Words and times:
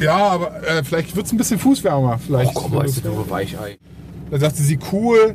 Ja, 0.00 0.16
aber 0.16 0.62
äh, 0.66 0.84
vielleicht 0.84 1.14
wird 1.16 1.26
es 1.26 1.32
ein 1.32 1.38
bisschen 1.38 1.58
fußwärmer. 1.58 2.18
Vielleicht. 2.18 2.52
Oh, 2.54 2.60
komm, 2.60 2.74
weißt 2.74 2.98
du, 2.98 3.00
du 3.02 3.30
Weichei. 3.30 3.78
Da 4.30 4.38
sagte 4.38 4.62
sie, 4.62 4.78
cool, 4.92 5.34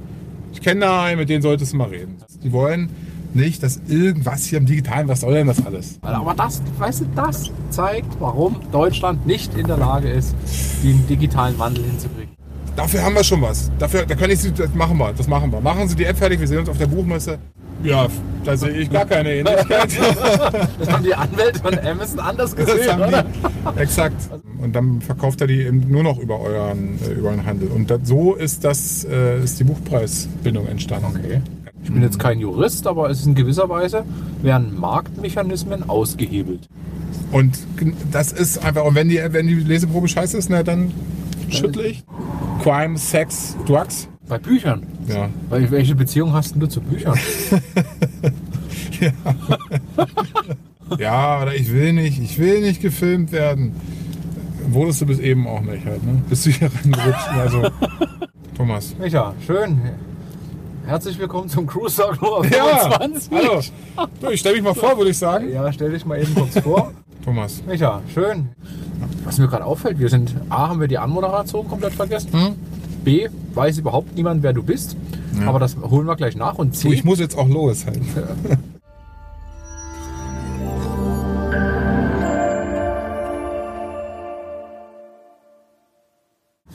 ich 0.53 0.61
kenne 0.61 0.81
da 0.81 1.03
einen, 1.03 1.19
mit 1.19 1.29
denen 1.29 1.41
solltest 1.41 1.73
du 1.73 1.77
mal 1.77 1.89
reden. 1.89 2.17
Die 2.43 2.51
wollen 2.51 2.89
nicht, 3.33 3.61
dass 3.61 3.79
irgendwas 3.87 4.45
hier 4.45 4.57
im 4.57 4.65
Digitalen, 4.65 5.07
was 5.07 5.21
soll 5.21 5.33
denn 5.33 5.47
das 5.47 5.65
alles? 5.65 5.99
Aber 6.01 6.33
das, 6.33 6.61
weißt 6.77 7.01
du, 7.01 7.05
das 7.15 7.51
zeigt, 7.69 8.19
warum 8.19 8.59
Deutschland 8.71 9.25
nicht 9.27 9.55
in 9.55 9.67
der 9.67 9.77
Lage 9.77 10.09
ist, 10.09 10.35
den 10.83 11.05
digitalen 11.07 11.57
Wandel 11.59 11.83
hinzukriegen. 11.83 12.35
Dafür 12.75 13.03
haben 13.03 13.15
wir 13.15 13.23
schon 13.23 13.41
was. 13.41 13.71
Dafür, 13.79 14.05
da 14.05 14.15
kann 14.15 14.29
ich 14.29 14.39
Sie, 14.39 14.51
das 14.51 14.73
machen 14.73 14.97
wir, 14.97 15.11
das 15.13 15.27
machen 15.27 15.51
wir. 15.51 15.61
Machen 15.61 15.87
Sie 15.87 15.95
die 15.95 16.05
App 16.05 16.17
fertig, 16.17 16.39
wir 16.39 16.47
sehen 16.47 16.59
uns 16.59 16.69
auf 16.69 16.77
der 16.77 16.87
Buchmesse. 16.87 17.39
Ja, 17.83 18.07
da 18.47 18.55
sehe 18.55 18.71
ich 18.71 18.89
gar 18.89 19.05
keine 19.05 19.33
Ähnlichkeit. 19.33 19.89
Das 20.79 20.89
haben 20.89 21.03
die 21.03 21.13
Anwälte 21.13 21.59
von 21.59 21.77
Amazon 21.79 22.19
anders 22.19 22.55
gesehen, 22.55 23.01
oder? 23.01 23.23
die, 23.23 23.79
exakt. 23.79 24.29
Und 24.61 24.75
dann 24.75 25.01
verkauft 25.01 25.41
er 25.41 25.47
die 25.47 25.61
eben 25.61 25.89
nur 25.89 26.03
noch 26.03 26.17
über 26.19 26.39
euren, 26.39 26.99
äh, 27.01 27.13
über 27.13 27.29
euren 27.29 27.45
Handel. 27.45 27.69
Und 27.69 27.89
das, 27.89 27.99
so 28.03 28.35
ist, 28.35 28.63
das, 28.63 29.05
äh, 29.05 29.43
ist 29.43 29.59
die 29.59 29.63
Buchpreisbindung 29.65 30.67
entstanden. 30.67 31.19
Okay. 31.19 31.41
Ich 31.83 31.91
bin 31.91 32.01
jetzt 32.01 32.19
kein 32.19 32.39
Jurist, 32.39 32.87
aber 32.87 33.09
es 33.09 33.19
ist 33.19 33.27
in 33.27 33.35
gewisser 33.35 33.69
Weise 33.69 34.05
werden 34.41 34.79
Marktmechanismen 34.79 35.89
ausgehebelt. 35.89 36.67
Und 37.31 37.59
das 38.11 38.31
ist 38.31 38.63
einfach, 38.63 38.85
und 38.85 38.95
wenn 38.95 39.09
die, 39.09 39.21
wenn 39.29 39.47
die 39.47 39.55
Leseprobe 39.55 40.07
scheiße 40.07 40.37
ist, 40.37 40.49
na, 40.49 40.63
dann 40.63 40.91
schüttle 41.49 41.87
ich. 41.87 42.03
Crime, 42.63 42.97
Sex, 42.97 43.55
Drugs. 43.65 44.09
Bei 44.27 44.37
Büchern. 44.37 44.85
Ja. 45.07 45.29
Weil, 45.49 45.71
welche 45.71 45.95
Beziehung 45.95 46.33
hast 46.33 46.53
denn 46.53 46.59
du 46.59 46.67
zu 46.67 46.81
Büchern? 46.81 47.17
Ja, 50.97 51.41
oder 51.41 51.53
ich 51.53 51.71
will 51.71 51.93
nicht, 51.93 52.19
ich 52.19 52.39
will 52.39 52.61
nicht 52.61 52.81
gefilmt 52.81 53.31
werden. 53.31 53.75
Wurdest 54.69 55.01
du 55.01 55.05
bis 55.05 55.19
eben 55.19 55.45
auch 55.47 55.61
nicht 55.61 55.85
halt, 55.85 56.03
ne? 56.03 56.21
Bist 56.29 56.45
du 56.45 56.49
hier 56.49 56.69
reingerutscht? 56.73 57.29
Also, 57.29 57.69
Thomas. 58.55 58.95
Micha, 58.97 59.33
schön. 59.45 59.79
Herzlich 60.85 61.19
willkommen 61.19 61.49
zum 61.49 61.67
Cruise 61.67 61.97
Talk 61.97 62.21
Nummer 62.21 62.45
Ja, 62.49 62.89
25. 62.89 63.31
hallo. 63.31 63.61
So, 64.21 64.29
ich 64.31 64.39
stelle 64.39 64.55
mich 64.55 64.63
mal 64.63 64.73
vor, 64.73 64.97
würde 64.97 65.11
ich 65.11 65.17
sagen. 65.17 65.51
Ja, 65.51 65.71
stell 65.73 65.91
dich 65.91 66.05
mal 66.05 66.21
eben 66.21 66.33
kurz 66.33 66.57
vor. 66.59 66.93
Thomas. 67.23 67.61
Micha, 67.67 68.01
schön. 68.13 68.49
Was 69.25 69.37
mir 69.37 69.47
gerade 69.47 69.65
auffällt, 69.65 69.99
wir 69.99 70.07
sind 70.09 70.33
A, 70.49 70.69
haben 70.69 70.79
wir 70.79 70.87
die 70.87 70.97
Anmoderation 70.97 71.67
komplett 71.67 71.93
vergessen. 71.93 72.31
Hm? 72.31 72.55
B, 73.07 73.29
weiß 73.53 73.77
überhaupt 73.77 74.15
niemand, 74.17 74.43
wer 74.43 74.51
du 74.51 74.61
bist. 74.61 74.97
Ja. 75.39 75.47
Aber 75.47 75.59
das 75.59 75.77
holen 75.77 76.05
wir 76.07 76.17
gleich 76.17 76.35
nach. 76.35 76.55
Und 76.55 76.75
C, 76.75 76.89
Du, 76.89 76.93
ich 76.93 77.05
muss 77.05 77.19
jetzt 77.19 77.37
auch 77.37 77.47
los 77.47 77.85
halt. 77.85 78.01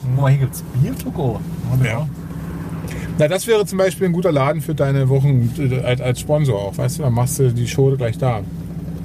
Guck 0.01 0.21
mal, 0.21 0.29
hier 0.31 0.39
gibt's 0.39 0.63
Bier 0.81 0.95
to 0.97 1.11
go. 1.11 1.39
Ja. 1.83 2.07
Na, 3.19 3.27
das 3.27 3.45
wäre 3.45 3.65
zum 3.65 3.77
Beispiel 3.77 4.07
ein 4.07 4.13
guter 4.13 4.31
Laden 4.31 4.61
für 4.61 4.73
deine 4.73 5.07
Wochen 5.09 5.51
äh, 5.59 5.81
als, 5.81 6.01
als 6.01 6.19
Sponsor 6.19 6.59
auch, 6.59 6.77
weißt 6.77 6.99
du? 6.99 7.03
Dann 7.03 7.13
machst 7.13 7.37
du 7.39 7.51
die 7.53 7.67
Show 7.67 7.95
gleich 7.95 8.17
da. 8.17 8.41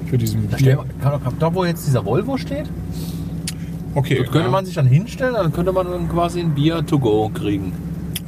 Für 0.07 0.17
diesen 0.17 0.49
Da, 0.49 0.57
stell, 0.57 0.75
Bier. 0.77 0.85
kann, 1.01 1.23
kann, 1.23 1.35
da, 1.37 1.53
wo 1.53 1.63
jetzt 1.63 1.85
dieser 1.85 2.03
Volvo 2.05 2.37
steht, 2.37 2.65
Okay, 3.95 4.15
dort 4.17 4.31
könnte 4.31 4.47
ja. 4.47 4.51
man 4.51 4.65
sich 4.65 4.75
dann 4.75 4.85
hinstellen, 4.87 5.33
dann 5.33 5.51
könnte 5.51 5.71
man 5.71 5.87
dann 5.89 6.09
quasi 6.09 6.39
ein 6.41 6.51
Bier 6.53 6.85
to 6.85 6.99
go 6.99 7.29
kriegen. 7.33 7.71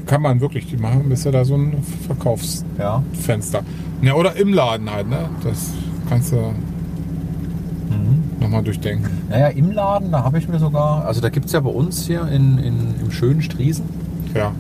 kann 0.06 0.22
man 0.22 0.42
wirklich. 0.42 0.66
Die 0.68 0.78
machen 0.78 1.10
ist 1.12 1.24
ja 1.26 1.32
da 1.32 1.46
so 1.46 1.56
ein 1.56 1.84
Verkaufsfenster. 2.08 3.60
Ja. 4.02 4.08
Ja, 4.08 4.14
oder 4.16 4.36
im 4.36 4.54
Laden 4.54 4.90
halt, 4.92 5.08
ne? 5.10 5.30
Das 5.44 5.72
kannst 6.10 6.32
du 6.32 6.38
Mhm. 6.38 8.24
nochmal 8.40 8.64
durchdenken. 8.64 9.10
Naja, 9.30 9.48
im 9.50 9.72
Laden, 9.72 10.12
da 10.12 10.24
habe 10.24 10.38
ich 10.40 10.48
mir 10.48 10.60
sogar, 10.60 11.06
also 11.06 11.22
da 11.22 11.30
gibt 11.30 11.46
es 11.46 11.52
ja 11.52 11.60
bei 11.60 11.70
uns 11.70 12.08
hier 12.08 12.28
in, 12.28 12.58
in, 12.58 12.96
im 13.02 13.12
schönen 13.12 13.42
Striesen, 13.42 13.86
Ja. 14.34 14.52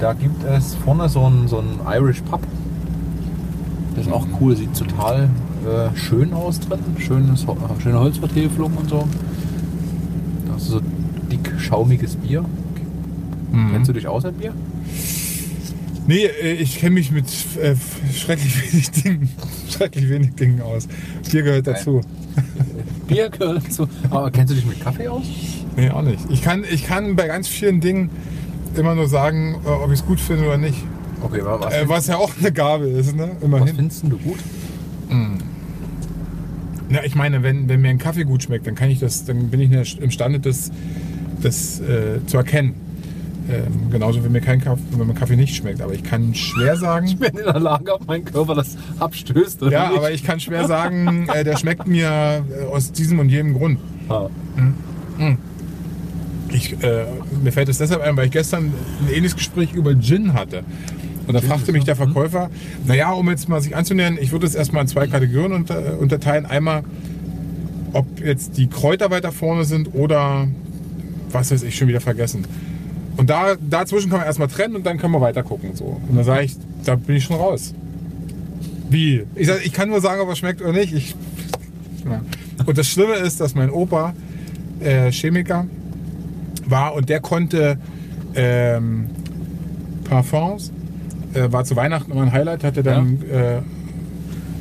da 0.00 0.12
gibt 0.14 0.42
es 0.44 0.74
vorne 0.74 1.08
so 1.08 1.26
ein, 1.28 1.46
so 1.48 1.58
ein 1.58 1.80
Irish 1.86 2.22
Pub. 2.22 2.40
Das 3.94 4.06
ist 4.06 4.12
auch 4.12 4.26
cool, 4.40 4.56
sieht 4.56 4.74
total 4.76 5.28
äh, 5.66 5.96
schön 5.96 6.32
aus 6.32 6.60
drin. 6.60 6.80
Schönes, 6.98 7.44
äh, 7.44 7.82
schöne 7.82 7.98
Holzvertäfelung 8.00 8.76
und 8.76 8.88
so. 8.90 9.06
Da 10.46 10.54
hast 10.54 10.68
du 10.68 10.72
so 10.72 10.80
dick 11.30 11.52
schaumiges 11.58 12.16
Bier. 12.16 12.44
Mhm. 13.52 13.72
Kennst 13.72 13.88
du 13.88 13.92
dich 13.92 14.06
aus 14.06 14.24
mit 14.24 14.38
Bier? 14.38 14.52
Nee, 16.06 16.24
äh, 16.26 16.52
ich 16.54 16.78
kenne 16.78 16.92
mich 16.94 17.10
mit 17.12 17.26
äh, 17.60 17.74
schrecklich 18.12 18.72
wenig 18.72 18.90
Dingen, 18.90 19.28
schrecklich 19.68 20.08
wenig 20.08 20.34
Dingen 20.34 20.60
aus. 20.62 20.88
Bier 21.30 21.42
gehört 21.42 21.66
dazu. 21.66 22.00
Bier 23.06 23.28
gehört 23.28 23.64
dazu. 23.66 23.88
Aber 24.10 24.30
kennst 24.30 24.50
du 24.52 24.56
dich 24.56 24.66
mit 24.66 24.80
Kaffee 24.80 25.08
aus? 25.08 25.24
Nee, 25.76 25.90
auch 25.90 26.02
nicht. 26.02 26.18
Ich 26.30 26.42
kann, 26.42 26.64
ich 26.70 26.84
kann 26.84 27.16
bei 27.16 27.26
ganz 27.26 27.48
vielen 27.48 27.80
Dingen 27.80 28.10
immer 28.76 28.94
nur 28.94 29.08
sagen, 29.08 29.56
ob 29.64 29.88
ich 29.92 30.00
es 30.00 30.06
gut 30.06 30.20
finde 30.20 30.46
oder 30.46 30.58
nicht. 30.58 30.78
Okay, 31.22 31.44
wa- 31.44 31.58
was, 31.60 31.74
Äh, 31.74 31.88
was 31.88 32.06
ja 32.06 32.16
auch 32.16 32.30
eine 32.38 32.50
Gabe 32.52 32.86
ist, 32.86 33.14
ne? 33.14 33.30
was 33.36 33.42
Immerhin. 33.44 33.76
findest 33.76 34.02
denn 34.04 34.10
du 34.10 34.18
gut? 34.18 34.38
Ja, 36.90 37.00
ich 37.04 37.14
meine, 37.14 37.42
wenn, 37.42 37.68
wenn 37.68 37.80
mir 37.80 37.88
ein 37.88 37.98
Kaffee 37.98 38.24
gut 38.24 38.42
schmeckt, 38.42 38.66
dann 38.66 38.74
kann 38.74 38.90
ich 38.90 38.98
das, 38.98 39.24
dann 39.24 39.48
bin 39.48 39.60
ich 39.60 39.98
imstande, 40.00 40.40
das, 40.40 40.70
das 41.40 41.80
äh, 41.80 42.24
zu 42.26 42.36
erkennen. 42.36 42.74
Ähm, 43.48 43.90
genauso 43.90 44.24
wie 44.24 44.28
mir 44.28 44.40
kein 44.40 44.60
Kaffee, 44.60 44.82
wenn 44.92 45.06
mir 45.06 45.14
Kaffee 45.14 45.36
nicht 45.36 45.54
schmeckt. 45.56 45.80
Aber 45.82 45.92
ich 45.92 46.02
kann 46.04 46.34
schwer 46.34 46.76
sagen. 46.76 47.06
Ich 47.06 47.16
bin 47.16 47.30
in 47.30 47.44
der 47.44 47.58
Lage, 47.58 47.94
ob 47.94 48.06
mein 48.06 48.24
Körper 48.24 48.54
das 48.54 48.76
abstößt 48.98 49.62
oder 49.62 49.72
Ja, 49.72 49.88
nicht. 49.88 49.98
aber 49.98 50.12
ich 50.12 50.24
kann 50.24 50.38
schwer 50.40 50.66
sagen, 50.66 51.28
äh, 51.28 51.42
der 51.44 51.56
schmeckt 51.56 51.86
mir 51.86 52.44
äh, 52.50 52.66
aus 52.66 52.92
diesem 52.92 53.18
und 53.18 53.28
jenem 53.28 53.54
Grund. 53.54 53.78
Ah. 54.08 54.28
Ich, 56.52 56.72
äh, 56.82 57.04
mir 57.42 57.52
fällt 57.52 57.68
es 57.68 57.78
deshalb 57.78 58.02
ein, 58.02 58.16
weil 58.16 58.26
ich 58.26 58.32
gestern 58.32 58.64
ein 58.66 59.08
ähnliches 59.14 59.36
Gespräch 59.36 59.72
über 59.72 59.94
Gin 59.98 60.34
hatte. 60.34 60.64
Und 61.30 61.34
da 61.34 61.40
fragte 61.42 61.70
mich 61.70 61.84
der 61.84 61.94
Verkäufer, 61.94 62.50
naja, 62.86 63.12
um 63.12 63.30
jetzt 63.30 63.48
mal 63.48 63.60
sich 63.60 63.76
anzunähern, 63.76 64.18
ich 64.20 64.32
würde 64.32 64.46
es 64.46 64.56
erstmal 64.56 64.82
in 64.82 64.88
zwei 64.88 65.06
Kategorien 65.06 65.52
unter, 65.52 65.96
unterteilen. 66.00 66.44
Einmal, 66.44 66.82
ob 67.92 68.18
jetzt 68.18 68.56
die 68.56 68.66
Kräuter 68.66 69.12
weiter 69.12 69.30
vorne 69.30 69.64
sind 69.64 69.94
oder 69.94 70.48
was 71.30 71.52
weiß 71.52 71.62
ich, 71.62 71.76
schon 71.76 71.86
wieder 71.86 72.00
vergessen. 72.00 72.44
Und 73.16 73.30
da, 73.30 73.54
dazwischen 73.60 74.10
kann 74.10 74.18
man 74.18 74.26
erstmal 74.26 74.48
trennen 74.48 74.74
und 74.74 74.84
dann 74.84 74.98
können 74.98 75.12
wir 75.12 75.20
weiter 75.20 75.44
gucken. 75.44 75.76
So. 75.76 76.00
Und 76.08 76.16
dann 76.16 76.24
sage 76.24 76.46
ich, 76.46 76.56
da 76.84 76.96
bin 76.96 77.14
ich 77.14 77.22
schon 77.22 77.36
raus. 77.36 77.74
Wie? 78.88 79.22
Ich, 79.36 79.46
sag, 79.46 79.64
ich 79.64 79.72
kann 79.72 79.88
nur 79.88 80.00
sagen, 80.00 80.20
ob 80.20 80.28
er 80.28 80.34
schmeckt 80.34 80.60
oder 80.62 80.72
nicht. 80.72 80.92
Ich, 80.92 81.14
ja. 82.04 82.22
Und 82.66 82.76
das 82.76 82.88
Schlimme 82.88 83.14
ist, 83.14 83.40
dass 83.40 83.54
mein 83.54 83.70
Opa 83.70 84.14
äh, 84.80 85.12
Chemiker 85.12 85.66
war 86.66 86.94
und 86.94 87.08
der 87.08 87.20
konnte 87.20 87.78
ähm, 88.34 89.06
Parfums, 90.08 90.72
äh, 91.34 91.52
war 91.52 91.64
zu 91.64 91.76
Weihnachten 91.76 92.12
immer 92.12 92.22
ein 92.22 92.32
Highlight, 92.32 92.64
hat 92.64 92.76
er 92.76 92.82
dann 92.82 93.22
äh, 93.30 93.60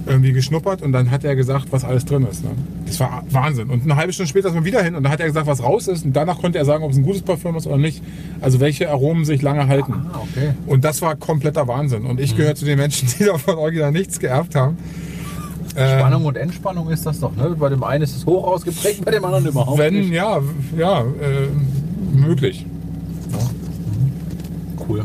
irgendwie 0.06 0.34
geschnuppert 0.34 0.82
und 0.82 0.92
dann 0.92 1.12
hat 1.12 1.24
er 1.24 1.36
gesagt, 1.36 1.68
was 1.72 1.84
alles 1.84 2.06
drin 2.06 2.26
ist. 2.30 2.44
Ne? 2.44 2.52
Das 2.86 3.00
war 3.00 3.24
Wahnsinn. 3.30 3.70
Und 3.70 3.84
eine 3.84 3.96
halbe 3.96 4.12
Stunde 4.12 4.30
später 4.30 4.48
ist 4.48 4.56
man 4.56 4.66
wieder 4.66 4.82
hin 4.82 4.96
und 4.96 5.04
dann 5.04 5.12
hat 5.12 5.20
er 5.20 5.28
gesagt, 5.28 5.46
was 5.46 5.62
raus 5.64 5.88
ist 5.88 6.06
und 6.06 6.16
danach 6.16 6.40
konnte 6.40 6.58
er 6.58 6.66
sagen, 6.66 6.84
ob 6.84 6.92
es 6.92 6.98
ein 6.98 7.04
gutes 7.04 7.22
Parfüm 7.22 7.56
ist 7.56 7.68
oder 7.68 7.78
nicht. 7.78 8.04
Also 8.42 8.60
welche 8.60 8.90
Aromen 8.90 9.26
sich 9.26 9.42
lange 9.42 9.68
halten. 9.68 9.94
Ah, 10.12 10.20
okay. 10.24 10.54
Und 10.66 10.84
das 10.84 11.02
war 11.02 11.16
kompletter 11.16 11.68
Wahnsinn. 11.68 12.06
Und 12.06 12.20
ich 12.20 12.36
gehöre 12.36 12.56
zu 12.56 12.66
den 12.66 12.80
Menschen, 12.80 13.08
die 13.20 13.26
davon 13.26 13.56
original 13.56 13.92
nichts 13.92 14.20
geerbt 14.20 14.56
haben. 14.56 14.78
Ähm, 15.76 16.00
Spannung 16.00 16.26
und 16.26 16.38
Entspannung 16.38 16.90
ist 16.90 17.06
das 17.06 17.20
doch, 17.20 17.36
ne? 17.36 17.56
Bei 17.60 17.70
dem 17.70 17.84
einen 17.84 18.04
ist 18.04 18.16
es 18.16 18.26
hoch 18.26 18.44
ausgeprägt, 18.44 19.06
bei 19.06 19.12
dem 19.12 19.24
anderen 19.24 19.46
überhaupt 19.46 19.78
Wenn, 19.78 19.94
nicht. 19.94 20.12
ja, 20.12 20.40
ja, 20.78 21.02
äh, 21.02 22.18
möglich. 22.18 22.66
Cool. 24.88 25.04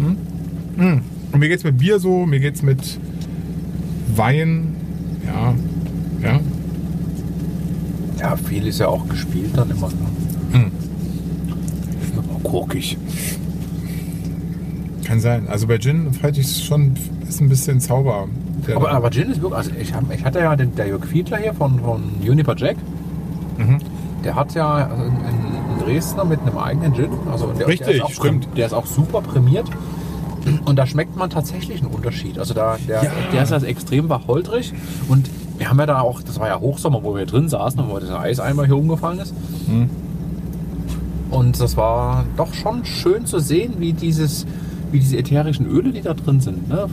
Und 1.34 1.40
mir 1.40 1.48
geht's 1.48 1.64
mit 1.64 1.78
Bier 1.78 1.98
so, 1.98 2.26
mir 2.26 2.38
geht's 2.38 2.62
mit 2.62 3.00
Wein, 4.14 4.76
ja, 5.26 5.52
ja. 6.22 6.40
Ja, 8.20 8.36
viel 8.36 8.68
ist 8.68 8.78
ja 8.78 8.86
auch 8.86 9.08
gespielt 9.08 9.50
dann 9.56 9.68
immer. 9.68 9.88
Ne? 9.88 9.96
Hm. 10.52 10.70
Gurkig. 12.44 12.96
Kann 15.04 15.18
sein. 15.18 15.48
Also 15.48 15.66
bei 15.66 15.78
Gin 15.78 16.08
halte 16.22 16.40
ich 16.40 16.46
es 16.46 16.62
schon, 16.62 16.94
ist 17.28 17.40
ein 17.40 17.48
bisschen 17.48 17.80
Zauber. 17.80 18.28
der 18.68 18.76
Aber, 18.76 18.92
aber 18.92 19.10
Gin 19.10 19.32
ist 19.32 19.42
wirklich, 19.42 19.58
also 19.58 19.70
ich, 19.76 19.92
hab, 19.92 20.14
ich 20.14 20.24
hatte 20.24 20.38
ja 20.38 20.54
den, 20.54 20.72
der 20.76 20.86
Jörg 20.86 21.04
Fiedler 21.04 21.38
hier 21.38 21.52
von, 21.52 21.80
von 21.80 22.00
Juniper 22.22 22.54
Jack. 22.56 22.76
Mhm. 23.58 23.80
Der 24.24 24.36
hat 24.36 24.54
ja 24.54 24.86
einen, 24.86 25.16
einen 25.16 25.78
Dresdner 25.84 26.24
mit 26.24 26.40
einem 26.42 26.58
eigenen 26.58 26.94
Gin. 26.94 27.10
Also 27.30 27.48
der, 27.48 27.56
der 27.56 27.66
Richtig, 27.66 27.96
ist 27.96 28.02
auch, 28.02 28.10
stimmt. 28.12 28.46
Der 28.56 28.66
ist 28.66 28.72
auch 28.72 28.86
super 28.86 29.20
prämiert. 29.20 29.68
Und 30.64 30.76
da 30.78 30.86
schmeckt 30.86 31.16
man 31.16 31.30
tatsächlich 31.30 31.80
einen 31.82 31.90
Unterschied. 31.92 32.38
Also 32.38 32.54
da, 32.54 32.76
der, 32.86 33.02
Ja. 33.04 33.10
der 33.32 33.42
ist 33.42 33.52
also 33.52 33.66
extrem 33.66 34.08
wachholtrig. 34.08 34.72
Und 35.08 35.30
wir 35.58 35.68
haben 35.70 35.78
ja 35.78 35.86
da 35.86 36.00
auch, 36.00 36.22
das 36.22 36.38
war 36.40 36.48
ja 36.48 36.58
Hochsommer, 36.60 37.02
wo 37.02 37.14
wir 37.16 37.26
drin 37.26 37.48
saßen 37.48 37.80
und 37.80 37.88
wo 37.90 37.98
dieser 37.98 38.20
Eiseimer 38.20 38.64
hier 38.66 38.76
umgefallen 38.76 39.18
ist. 39.20 39.34
Mhm. 39.68 39.88
Und 41.30 41.60
das 41.60 41.76
war 41.76 42.24
doch 42.36 42.54
schon 42.54 42.84
schön 42.84 43.26
zu 43.26 43.38
sehen, 43.40 43.74
wie 43.78 43.92
dieses, 43.92 44.46
wie 44.92 45.00
diese 45.00 45.16
ätherischen 45.16 45.66
Öle, 45.66 45.90
die 45.92 46.02
da 46.02 46.14
drin 46.14 46.40
sind, 46.40 46.68
ne? 46.68 46.86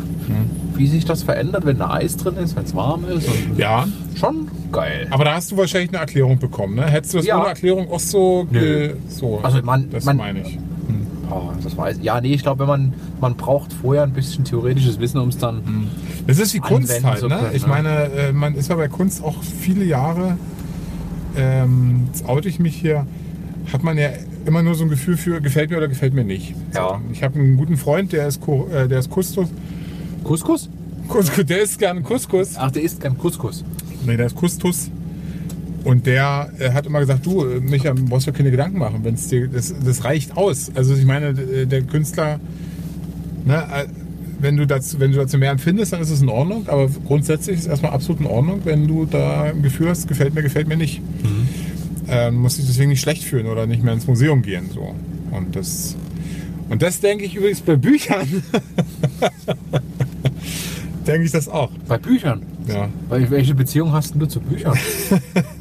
wie 0.76 0.88
sich 0.88 1.06
das 1.06 1.22
verändert, 1.24 1.66
wenn 1.66 1.78
da 1.78 1.92
Eis 1.92 2.18
drin 2.18 2.36
ist, 2.38 2.56
wenn 2.56 2.64
es 2.64 2.74
warm 2.76 3.06
ist. 3.06 3.28
Und 3.28 3.58
ja, 3.60 3.86
Schon 4.16 4.48
Geil. 4.72 5.08
Aber 5.10 5.26
da 5.26 5.34
hast 5.36 5.52
du 5.52 5.58
wahrscheinlich 5.58 5.90
eine 5.90 6.00
Erklärung 6.00 6.40
bekommen, 6.40 6.76
ne? 6.76 6.84
Hättest 6.86 7.14
du 7.14 7.18
das 7.18 7.26
Ja. 7.28 7.40
ohne 7.40 7.50
Erklärung 7.50 7.92
auch 7.92 8.00
so, 8.00 8.48
Nö. 8.50 8.94
so 9.10 9.40
Also 9.44 9.62
man- 9.64 9.90
das 9.90 10.06
man- 10.06 10.16
meine 10.18 10.42
ich. 10.42 10.58
Oh, 11.32 11.50
das 11.64 11.78
weiß 11.78 12.00
Ja, 12.02 12.20
nee, 12.20 12.34
ich 12.34 12.44
glaube, 12.44 12.60
wenn 12.60 12.68
man, 12.68 12.94
man 13.22 13.36
braucht 13.36 13.72
vorher 13.72 14.04
ein 14.04 14.12
bisschen 14.12 14.44
theoretisches 14.44 15.00
Wissen, 15.00 15.20
um 15.20 15.30
es 15.30 15.38
dann. 15.38 15.90
Das 16.28 16.40
ist 16.40 16.54
wie 16.54 16.60
Kunst 16.60 17.04
halt, 17.04 17.24
ne? 17.24 17.30
können, 17.30 17.56
Ich 17.56 17.64
ne? 17.64 17.70
meine, 17.70 17.90
äh, 18.12 18.34
man 18.34 18.56
ist 18.56 18.70
ja 18.70 18.76
bei 18.76 18.88
Kunst 18.90 19.24
auch 19.24 19.42
viele 19.42 19.86
Jahre, 19.86 20.38
ähm, 21.38 22.08
jetzt 22.08 22.28
oute 22.28 22.50
ich 22.50 22.60
mich 22.60 22.76
hier, 22.76 23.08
hat 23.72 23.84
man 23.84 23.98
ja 23.98 24.10
immer 24.46 24.62
nur 24.62 24.76
so 24.76 24.84
ein 24.84 24.90
Gefühl 24.90 25.18
für, 25.18 25.40
gefällt 25.42 25.70
mir 25.70 25.78
oder 25.78 25.88
gefällt 25.88 26.14
mir 26.14 26.26
nicht. 26.26 26.54
Ja. 26.74 27.00
Ich 27.12 27.24
habe 27.24 27.40
einen 27.40 27.58
guten 27.58 27.78
Freund, 27.78 28.12
der 28.12 28.28
ist, 28.28 28.42
äh, 28.48 28.88
der 28.88 29.00
ist 29.00 29.10
Kustos, 29.10 29.50
Couscous? 30.24 30.70
Kus, 31.08 31.32
der 31.32 31.62
ist 31.62 31.80
gern 31.80 32.04
Couscous. 32.04 32.56
Ach, 32.58 32.72
der 32.72 32.84
isst 32.84 33.02
kein 33.02 33.18
Couscous. 33.18 33.64
Nee, 34.06 34.18
der 34.18 34.28
ist 34.28 34.36
Kustus. 34.36 34.90
Und 35.84 36.06
der 36.06 36.52
äh, 36.60 36.72
hat 36.72 36.86
immer 36.86 37.00
gesagt, 37.00 37.26
du, 37.26 37.44
äh, 37.46 37.60
Micha, 37.60 37.94
brauchst 37.96 38.28
du 38.28 38.32
keine 38.34 38.52
Gedanken 38.52 38.78
machen, 38.78 39.00
wenn's 39.04 39.28
dir, 39.30 39.48
das, 39.48 39.74
das 39.84 40.04
reicht 40.04 40.38
aus. 40.38 40.72
Also 40.76 40.94
ich 40.96 41.06
meine, 41.06 41.34
d- 41.34 41.66
der 41.66 41.82
Künstler, 41.82 42.40
ne, 43.46 43.56
äh, 43.74 43.86
wenn 44.40 44.58
du, 44.58 44.66
dazu, 44.68 45.00
wenn 45.00 45.12
du 45.12 45.18
dazu 45.18 45.38
mehr 45.38 45.52
empfindest, 45.52 45.94
dann 45.94 46.02
ist 46.02 46.10
es 46.12 46.22
in 46.22 46.30
Ordnung. 46.30 46.68
Aber 46.68 46.88
grundsätzlich 47.06 47.56
ist 47.58 47.62
es 47.64 47.68
erstmal 47.68 47.92
absolut 47.94 48.22
in 48.22 48.28
Ordnung, 48.28 48.62
wenn 48.64 48.88
du 48.88 49.06
da 49.06 49.44
ein 49.44 49.62
Gefühl 49.64 49.90
hast, 49.90 50.08
gefällt 50.08 50.34
mir, 50.36 50.42
gefällt 50.44 50.68
mir 50.68 50.78
nicht. 50.78 51.02
Ähm, 52.08 52.36
musst 52.36 52.58
dich 52.58 52.66
deswegen 52.68 52.90
nicht 52.90 53.02
schlecht 53.02 53.24
fühlen 53.24 53.48
oder 53.48 53.66
nicht 53.68 53.84
mehr 53.84 53.94
ins 53.94 54.06
Museum 54.08 54.42
gehen. 54.42 54.70
So. 54.74 54.94
Und 55.32 55.56
das, 55.56 55.96
und 56.70 56.82
das 56.82 57.00
denke 57.00 57.24
ich 57.26 57.36
übrigens 57.36 57.62
bei 57.62 57.76
Büchern. 57.76 58.28
denke 61.08 61.24
ich 61.26 61.32
das 61.32 61.48
auch. 61.48 61.72
Bei 61.88 61.98
Büchern. 61.98 62.42
Ja. 62.68 62.90
Welche 63.10 63.56
Beziehung 63.56 63.92
hast 63.92 64.14
du 64.16 64.26
zu 64.26 64.40
Büchern? 64.40 64.78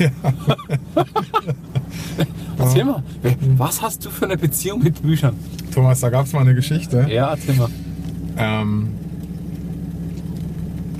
Erzähl 2.58 2.84
mal, 2.84 3.02
was 3.56 3.80
hast 3.82 4.04
du 4.04 4.10
für 4.10 4.26
eine 4.26 4.36
Beziehung 4.36 4.82
mit 4.82 5.00
Büchern? 5.02 5.34
Thomas, 5.74 6.00
da 6.00 6.10
gab 6.10 6.26
es 6.26 6.32
mal 6.32 6.40
eine 6.40 6.54
Geschichte. 6.54 7.06
Ja, 7.10 7.30
erzähl 7.30 7.54
mal. 7.54 7.68
Ähm, 8.36 8.88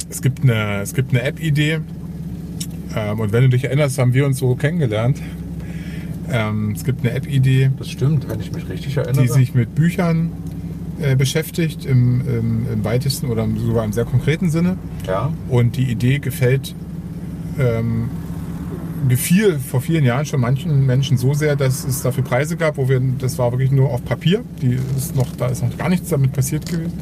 es 0.09 0.23
gibt 0.23 0.43
eine, 0.43 0.81
es 0.81 0.95
gibt 0.95 1.11
eine 1.11 1.23
App-Idee. 1.23 1.81
Ähm, 2.97 3.21
und 3.21 3.33
wenn 3.33 3.43
du 3.45 3.49
dich 3.51 3.65
erinnerst, 3.65 3.99
haben 3.99 4.15
wir 4.15 4.27
uns 4.27 4.39
so 4.39 4.55
kennengelernt. 4.55 5.21
Ähm, 6.31 6.73
es 6.77 6.85
gibt 6.85 7.05
eine 7.05 7.15
App-Idee, 7.15 7.71
Das 7.79 7.91
stimmt, 7.91 8.29
wenn 8.29 8.41
ich 8.41 8.53
mich 8.53 8.69
richtig 8.69 8.97
erinnere. 8.97 9.23
die 9.23 9.29
sich 9.29 9.55
mit 9.55 9.75
Büchern 9.75 10.31
äh, 11.01 11.17
beschäftigt, 11.17 11.85
im, 11.85 12.21
im, 12.27 12.67
im 12.73 12.85
weitesten 12.85 13.27
oder 13.29 13.47
sogar 13.57 13.85
im 13.85 13.93
sehr 13.93 14.05
konkreten 14.05 14.51
Sinne. 14.51 14.77
ja, 15.07 15.33
Und 15.49 15.77
die 15.77 15.91
Idee 15.91 16.19
gefällt, 16.21 16.75
ähm, 17.59 18.09
gefiel 19.09 19.59
vor 19.59 19.81
vielen 19.81 20.05
Jahren 20.05 20.27
schon 20.27 20.41
manchen 20.41 20.87
Menschen 20.87 21.17
so 21.17 21.35
sehr, 21.35 21.57
dass 21.57 21.85
es 21.85 22.03
dafür 22.03 22.25
Preise 22.25 22.57
gab, 22.57 22.77
wo 22.77 22.89
wir, 22.89 23.01
das 23.19 23.39
war 23.39 23.53
wirklich 23.53 23.71
nur 23.71 23.91
auf 23.91 24.05
Papier, 24.05 24.45
die 24.61 24.79
ist 24.97 25.17
noch, 25.17 25.29
da 25.37 25.49
ist 25.49 25.63
noch 25.63 25.77
gar 25.77 25.89
nichts 25.89 26.11
damit 26.11 26.33
passiert 26.33 26.67
gewesen. 26.67 26.99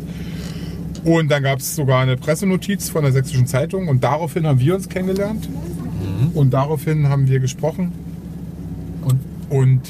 Und 1.05 1.31
dann 1.31 1.43
gab 1.43 1.61
es 1.61 1.77
sogar 1.77 2.03
eine 2.03 2.17
Pressenotiz 2.17 2.89
von 2.89 3.03
der 3.03 3.12
Sächsischen 3.12 3.47
Zeitung 3.47 3.89
und 3.89 4.05
daraufhin 4.05 4.47
haben 4.47 4.61
wir 4.61 4.75
uns 4.75 4.89
kennengelernt 4.89 5.49
und 6.35 6.53
daraufhin 6.53 7.09
haben 7.09 7.29
wir 7.29 7.41
gesprochen 7.41 7.93
und 9.03 9.21
und 9.51 9.81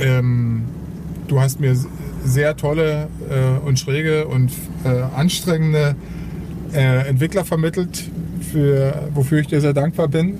ähm, 0.00 0.64
du 1.28 1.40
hast 1.40 1.60
mir 1.60 1.76
sehr 2.24 2.56
tolle 2.56 3.08
äh, 3.30 3.66
und 3.66 3.78
schräge 3.78 4.26
und 4.26 4.50
äh, 4.84 4.88
anstrengende 5.16 5.94
äh, 6.72 7.08
Entwickler 7.08 7.44
vermittelt, 7.44 8.10
für, 8.40 9.08
wofür 9.14 9.40
ich 9.40 9.46
dir 9.46 9.60
sehr 9.60 9.72
dankbar 9.72 10.08
bin. 10.08 10.38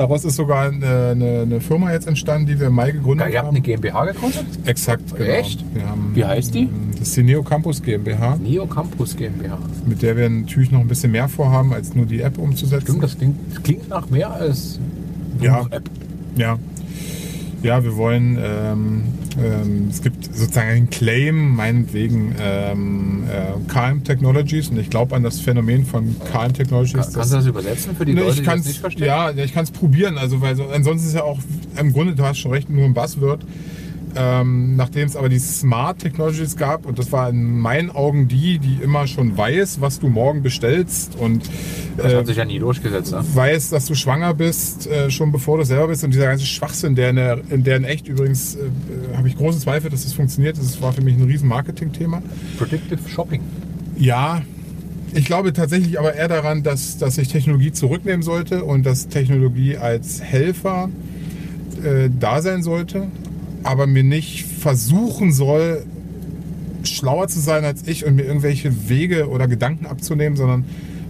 Daraus 0.00 0.24
ist 0.24 0.36
sogar 0.36 0.70
eine, 0.70 1.08
eine, 1.10 1.40
eine 1.42 1.60
Firma 1.60 1.92
jetzt 1.92 2.06
entstanden, 2.06 2.46
die 2.46 2.58
wir 2.58 2.68
im 2.68 2.72
Mai 2.74 2.86
Ja, 2.86 2.92
gegründet 2.94 3.28
ihr 3.28 3.36
habt 3.36 3.48
haben. 3.48 3.54
eine 3.54 3.60
GmbH 3.60 4.06
gegründet? 4.06 4.46
Exakt, 4.64 5.14
genau. 5.14 5.28
Echt? 5.30 5.62
Haben, 5.86 6.12
Wie 6.14 6.24
heißt 6.24 6.54
die? 6.54 6.70
Das 6.98 7.08
ist 7.08 7.16
die 7.18 7.22
Neo 7.22 7.42
Campus 7.42 7.82
GmbH, 7.82 8.36
Neo 8.36 8.66
Campus 8.66 9.14
GmbH. 9.14 9.58
mit 9.86 10.00
der 10.00 10.16
wir 10.16 10.30
natürlich 10.30 10.70
noch 10.70 10.80
ein 10.80 10.88
bisschen 10.88 11.10
mehr 11.12 11.28
vorhaben, 11.28 11.74
als 11.74 11.94
nur 11.94 12.06
die 12.06 12.22
App 12.22 12.38
umzusetzen. 12.38 12.86
Stimmt, 12.86 13.02
das 13.02 13.18
klingt, 13.18 13.36
das 13.54 13.62
klingt 13.62 13.88
nach 13.90 14.08
mehr 14.08 14.30
als 14.32 14.80
nur 15.36 15.44
Ja. 15.46 15.66
App. 15.70 15.90
Ja. 16.36 16.58
Ja, 17.62 17.84
wir 17.84 17.94
wollen, 17.96 18.38
ähm, 18.42 19.02
ähm, 19.38 19.88
es 19.90 20.00
gibt 20.00 20.19
sozusagen 20.40 20.68
einen 20.70 20.90
Claim, 20.90 21.54
meinetwegen 21.54 22.34
ähm, 22.40 23.24
äh, 23.28 23.72
KM 23.72 24.02
Technologies 24.04 24.68
und 24.68 24.78
ich 24.78 24.90
glaube 24.90 25.14
an 25.14 25.22
das 25.22 25.40
Phänomen 25.40 25.86
von 25.86 26.16
KM 26.32 26.52
Technologies. 26.52 26.94
Kann, 26.94 27.12
kannst 27.12 27.32
du 27.32 27.36
das 27.36 27.46
übersetzen 27.46 27.94
für 27.96 28.04
die 28.04 28.14
Ne, 28.14 28.22
Leute, 28.22 28.32
ich 28.32 28.40
die 28.40 28.44
das 28.46 28.64
nicht 28.64 28.80
verstehen? 28.80 29.06
ja, 29.06 29.30
ja, 29.30 29.44
ich 29.44 29.54
kann 29.54 29.64
es 29.64 29.70
probieren. 29.70 30.18
Also, 30.18 30.40
weil 30.40 30.56
so, 30.56 30.64
ansonsten 30.66 31.06
ist 31.08 31.14
ja 31.14 31.22
auch 31.22 31.38
im 31.78 31.92
Grunde, 31.92 32.14
du 32.14 32.24
hast 32.24 32.38
schon 32.38 32.50
recht, 32.50 32.68
nur 32.68 32.84
ein 32.84 32.94
Buzzword. 32.94 33.44
Ähm, 34.16 34.76
Nachdem 34.76 35.06
es 35.06 35.16
aber 35.16 35.28
die 35.28 35.38
Smart 35.38 35.98
Technologies 35.98 36.56
gab, 36.56 36.86
und 36.86 36.98
das 36.98 37.12
war 37.12 37.28
in 37.30 37.58
meinen 37.58 37.90
Augen 37.90 38.28
die, 38.28 38.58
die 38.58 38.82
immer 38.82 39.06
schon 39.06 39.36
weiß, 39.36 39.80
was 39.80 40.00
du 40.00 40.08
morgen 40.08 40.42
bestellst 40.42 41.16
und 41.16 41.42
Das 41.96 42.12
äh, 42.12 42.16
hat 42.16 42.26
sich 42.26 42.36
ja 42.36 42.44
nie 42.44 42.58
durchgesetzt. 42.58 43.12
Ne? 43.12 43.22
weiß, 43.34 43.70
dass 43.70 43.86
du 43.86 43.94
schwanger 43.94 44.34
bist, 44.34 44.86
äh, 44.86 45.10
schon 45.10 45.32
bevor 45.32 45.58
du 45.58 45.64
selber 45.64 45.88
bist. 45.88 46.04
Und 46.04 46.12
dieser 46.12 46.26
ganze 46.26 46.46
Schwachsinn, 46.46 46.94
der 46.94 47.10
in, 47.10 47.16
der, 47.16 47.40
in, 47.50 47.64
der 47.64 47.76
in 47.76 47.84
echt 47.84 48.08
übrigens, 48.08 48.56
äh, 48.56 48.60
äh, 48.60 49.16
habe 49.16 49.28
ich 49.28 49.36
große 49.36 49.60
Zweifel, 49.60 49.90
dass 49.90 50.02
das 50.04 50.12
funktioniert. 50.12 50.58
Das 50.58 50.80
war 50.82 50.92
für 50.92 51.02
mich 51.02 51.16
ein 51.16 51.24
riesen 51.24 51.48
Marketing-Thema. 51.48 52.22
Predictive 52.58 53.08
Shopping. 53.08 53.42
Ja, 53.96 54.42
ich 55.12 55.24
glaube 55.24 55.52
tatsächlich 55.52 55.98
aber 55.98 56.14
eher 56.14 56.28
daran, 56.28 56.62
dass, 56.62 56.98
dass 56.98 57.18
ich 57.18 57.28
Technologie 57.28 57.72
zurücknehmen 57.72 58.22
sollte 58.22 58.64
und 58.64 58.86
dass 58.86 59.08
Technologie 59.08 59.76
als 59.76 60.22
Helfer 60.22 60.88
äh, 61.84 62.08
da 62.18 62.42
sein 62.42 62.62
sollte, 62.62 63.08
aber 63.62 63.86
mir 63.86 64.04
nicht 64.04 64.44
versuchen 64.44 65.32
soll, 65.32 65.84
schlauer 66.82 67.28
zu 67.28 67.40
sein 67.40 67.64
als 67.64 67.86
ich 67.86 68.06
und 68.06 68.16
mir 68.16 68.22
irgendwelche 68.22 68.88
Wege 68.88 69.28
oder 69.28 69.48
Gedanken 69.48 69.86
abzunehmen, 69.86 70.36
sondern 70.36 70.64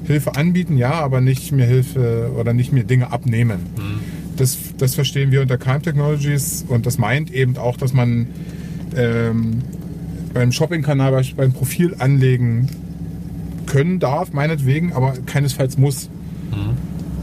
Hilfe 0.07 0.35
anbieten, 0.37 0.77
ja, 0.77 0.93
aber 0.93 1.21
nicht 1.21 1.53
mir 1.53 1.67
Hilfe 1.67 2.33
oder 2.37 2.53
nicht 2.53 2.73
mir 2.73 2.85
Dinge 2.85 3.13
abnehmen. 3.13 3.61
Das, 4.37 4.59
das 4.79 4.95
verstehen 4.95 5.31
wir 5.31 5.43
unter 5.43 5.59
Keim 5.59 5.83
Technologies 5.83 6.65
und 6.67 6.87
das 6.87 6.99
meint 6.99 7.33
eben 7.33 7.57
auch, 7.59 7.77
dass 7.77 7.93
man 7.93 8.27
ähm, 8.97 9.63
beim 10.33 10.53
Shopping-Kanal 10.53 11.23
beim 11.37 11.53
Profil 11.53 11.95
anlegen 11.99 12.69
können 13.67 14.01
darf, 14.01 14.33
meinetwegen, 14.33 14.93
aber 14.93 15.15
keinesfalls 15.27 15.79
muss. 15.79 16.09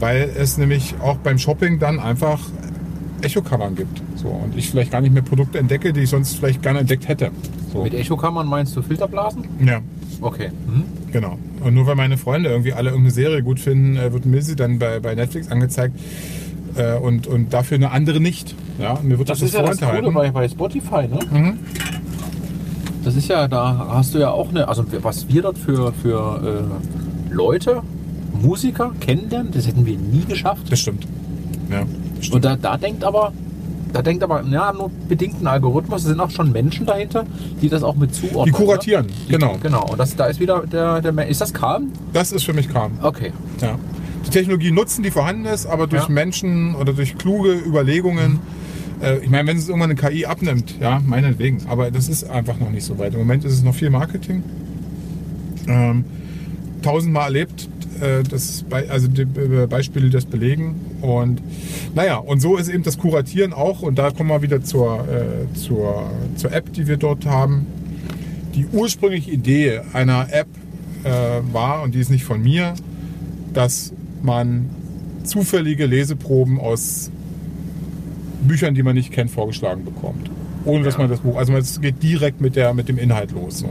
Weil 0.00 0.30
es 0.38 0.56
nämlich 0.58 0.94
auch 1.00 1.16
beim 1.18 1.38
Shopping 1.38 1.78
dann 1.78 1.98
einfach 1.98 2.40
Echo-Covern 3.22 3.74
gibt. 3.74 4.02
So, 4.16 4.28
und 4.28 4.56
ich 4.56 4.70
vielleicht 4.70 4.90
gar 4.90 5.00
nicht 5.00 5.12
mehr 5.12 5.22
Produkte 5.22 5.58
entdecke, 5.58 5.92
die 5.92 6.00
ich 6.00 6.10
sonst 6.10 6.36
vielleicht 6.36 6.62
gerne 6.62 6.80
entdeckt 6.80 7.08
hätte. 7.08 7.30
So. 7.72 7.82
Mit 7.84 7.94
Echokammern 7.94 8.46
meinst 8.46 8.76
du 8.76 8.82
Filterblasen? 8.82 9.44
Ja, 9.64 9.80
Okay. 10.20 10.50
Mhm. 10.66 10.84
genau. 11.12 11.38
Und 11.62 11.74
nur 11.74 11.86
weil 11.86 11.94
meine 11.94 12.16
Freunde 12.16 12.50
irgendwie 12.50 12.72
alle 12.72 12.90
irgendeine 12.90 13.12
Serie 13.12 13.42
gut 13.42 13.60
finden, 13.60 13.96
äh, 13.96 14.12
wird 14.12 14.26
mir 14.26 14.42
sie 14.42 14.56
dann 14.56 14.78
bei, 14.78 14.98
bei 15.00 15.14
Netflix 15.14 15.48
angezeigt 15.50 15.98
äh, 16.76 16.96
und, 16.98 17.26
und 17.26 17.52
dafür 17.52 17.76
eine 17.76 17.92
andere 17.92 18.20
nicht. 18.20 18.54
Ja, 18.80 18.98
mir 19.02 19.18
wird 19.18 19.28
das, 19.28 19.40
Das 19.40 19.48
ist 19.50 19.54
ja 19.54 19.62
das 19.62 19.80
Coole 19.80 20.10
bei, 20.10 20.30
bei 20.30 20.48
Spotify, 20.48 21.06
ne? 21.08 21.18
Mhm. 21.30 21.58
Das 23.04 23.14
ist 23.14 23.28
ja, 23.28 23.46
da 23.48 23.88
hast 23.90 24.14
du 24.14 24.18
ja 24.18 24.30
auch 24.30 24.50
eine, 24.50 24.66
also 24.68 24.84
was 25.02 25.28
wir 25.28 25.42
dort 25.42 25.56
für, 25.58 25.92
für 25.92 26.68
äh, 27.30 27.32
Leute, 27.32 27.82
Musiker 28.42 28.92
kennenlernen, 29.00 29.52
das 29.52 29.66
hätten 29.66 29.86
wir 29.86 29.96
nie 29.96 30.24
geschafft. 30.24 30.70
Das 30.70 30.80
stimmt. 30.80 31.06
Ja, 31.70 31.84
stimmt. 32.20 32.34
Und 32.36 32.44
da, 32.44 32.56
da 32.56 32.76
denkt 32.76 33.04
aber, 33.04 33.32
da 33.92 34.02
denkt 34.02 34.22
aber, 34.22 34.42
ja, 34.42 34.72
nur 34.72 34.90
bedingt 35.08 35.40
ein 35.42 35.46
Algorithmus, 35.46 36.02
es 36.02 36.08
sind 36.08 36.20
auch 36.20 36.30
schon 36.30 36.52
Menschen 36.52 36.86
dahinter, 36.86 37.24
die 37.62 37.68
das 37.68 37.82
auch 37.82 37.96
mit 37.96 38.14
zuordnen. 38.14 38.44
Die 38.44 38.50
kuratieren, 38.50 39.06
ne? 39.06 39.12
genau. 39.28 39.56
Genau, 39.62 39.86
und 39.90 39.98
das, 39.98 40.14
da 40.14 40.26
ist 40.26 40.40
wieder 40.40 40.64
der, 40.66 41.00
der, 41.00 41.26
ist 41.26 41.40
das 41.40 41.54
Calm? 41.54 41.92
Das 42.12 42.32
ist 42.32 42.44
für 42.44 42.52
mich 42.52 42.68
Kram. 42.68 42.92
Okay. 43.02 43.32
Ja. 43.60 43.78
Die 44.26 44.30
Technologie 44.30 44.70
nutzen, 44.70 45.02
die 45.02 45.10
vorhanden 45.10 45.46
ist, 45.46 45.66
aber 45.66 45.86
durch 45.86 46.04
Ja. 46.04 46.08
Menschen 46.10 46.74
oder 46.74 46.92
durch 46.92 47.16
kluge 47.16 47.52
Überlegungen. 47.52 48.40
Äh, 49.00 49.18
ich 49.18 49.30
meine, 49.30 49.48
wenn 49.48 49.56
es 49.56 49.68
irgendwann 49.68 49.90
eine 49.90 49.98
KI 49.98 50.26
abnimmt, 50.26 50.74
ja, 50.80 51.00
meinetwegen. 51.04 51.62
Aber 51.68 51.90
das 51.90 52.08
ist 52.08 52.28
einfach 52.28 52.58
noch 52.58 52.70
nicht 52.70 52.84
so 52.84 52.98
weit. 52.98 53.14
Im 53.14 53.20
Moment 53.20 53.44
ist 53.44 53.54
es 53.54 53.62
noch 53.62 53.74
viel 53.74 53.90
Marketing. 53.90 54.42
Ähm, 55.66 56.04
tausendmal 56.82 57.24
erlebt, 57.26 57.68
äh, 58.00 58.22
das, 58.28 58.62
Be- 58.62 58.86
also 58.88 59.08
die 59.08 59.24
Be- 59.24 59.66
Beispiele, 59.68 60.06
die 60.06 60.12
das 60.12 60.24
belegen. 60.24 60.76
Und 61.00 61.40
naja, 61.94 62.16
und 62.16 62.40
so 62.40 62.56
ist 62.56 62.68
eben 62.68 62.82
das 62.82 62.98
Kuratieren 62.98 63.52
auch. 63.52 63.82
Und 63.82 63.98
da 63.98 64.10
kommen 64.10 64.30
wir 64.30 64.42
wieder 64.42 64.62
zur, 64.62 65.00
äh, 65.08 65.52
zur, 65.56 66.10
zur 66.36 66.52
App, 66.52 66.72
die 66.72 66.86
wir 66.86 66.96
dort 66.96 67.26
haben. 67.26 67.66
Die 68.54 68.66
ursprüngliche 68.72 69.30
Idee 69.30 69.80
einer 69.92 70.26
App 70.32 70.48
äh, 71.04 71.10
war, 71.52 71.82
und 71.82 71.94
die 71.94 72.00
ist 72.00 72.10
nicht 72.10 72.24
von 72.24 72.42
mir, 72.42 72.74
dass 73.52 73.92
man 74.22 74.68
zufällige 75.24 75.86
Leseproben 75.86 76.58
aus 76.58 77.10
Büchern, 78.46 78.74
die 78.74 78.82
man 78.82 78.94
nicht 78.94 79.12
kennt, 79.12 79.30
vorgeschlagen 79.30 79.84
bekommt. 79.84 80.30
Ohne 80.64 80.84
dass 80.84 80.94
Ja. 80.94 81.00
man 81.00 81.10
das 81.10 81.20
Buch, 81.20 81.36
also 81.36 81.52
es 81.54 81.80
geht 81.80 82.02
direkt 82.02 82.40
mit, 82.40 82.56
der, 82.56 82.74
mit 82.74 82.88
dem 82.88 82.98
Inhalt 82.98 83.32
los. 83.32 83.58
So. 83.60 83.68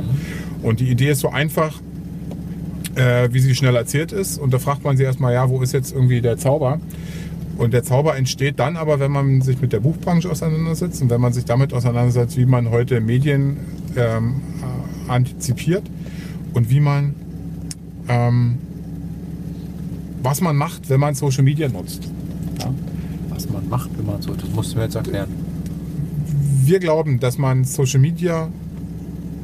Und 0.64 0.80
die 0.80 0.90
Idee 0.90 1.10
ist 1.12 1.20
so 1.20 1.30
einfach, 1.30 1.74
äh, 2.98 3.30
wie 3.32 3.40
sie 3.40 3.56
schnell 3.56 3.76
erzählt 3.76 4.12
ist. 4.12 4.38
Und 4.38 4.54
da 4.54 4.60
fragt 4.60 4.84
man 4.84 4.98
sich 4.98 5.06
erstmal, 5.06 5.34
ja, 5.34 5.50
wo 5.50 5.62
ist 5.62 5.74
jetzt 5.74 5.94
irgendwie 5.94 6.22
der 6.22 6.38
Zauber? 6.38 6.80
Und 7.58 7.74
der 7.74 7.84
Zauber 7.84 8.16
entsteht 8.16 8.60
dann 8.60 8.78
aber, 8.78 9.00
wenn 9.00 9.12
man 9.12 9.42
sich 9.42 9.62
mit 9.62 9.74
der 9.74 9.80
Buchbranche 9.80 10.30
auseinandersetzt 10.30 11.02
und 11.02 11.10
wenn 11.10 11.22
man 11.22 11.34
sich 11.34 11.46
damit 11.46 11.74
auseinandersetzt, 11.74 12.38
wie 12.38 12.46
man 12.46 12.70
heute 12.70 13.02
Medien 13.02 13.58
ähm, 13.96 14.42
äh, 15.08 15.12
antizipiert 15.12 15.84
und 16.54 16.70
wie 16.70 16.80
man, 16.80 17.16
ähm, 18.10 18.58
was 20.22 20.42
man 20.42 20.56
macht, 20.56 20.90
wenn 20.90 21.00
man 21.00 21.16
Social 21.16 21.44
Media 21.44 21.68
nutzt. 21.68 22.10
Ja. 22.60 22.72
Was 23.30 23.50
man 23.50 23.68
macht, 23.70 23.90
wenn 23.98 24.06
man 24.06 24.22
so, 24.22 24.34
das 24.34 24.50
musst 24.52 24.74
du 24.74 24.78
mir 24.78 24.84
jetzt 24.84 24.96
erklären. 24.96 25.30
Wir 26.64 26.80
glauben, 26.80 27.20
dass 27.20 27.38
man 27.40 27.64
Social 27.64 28.00
Media 28.00 28.50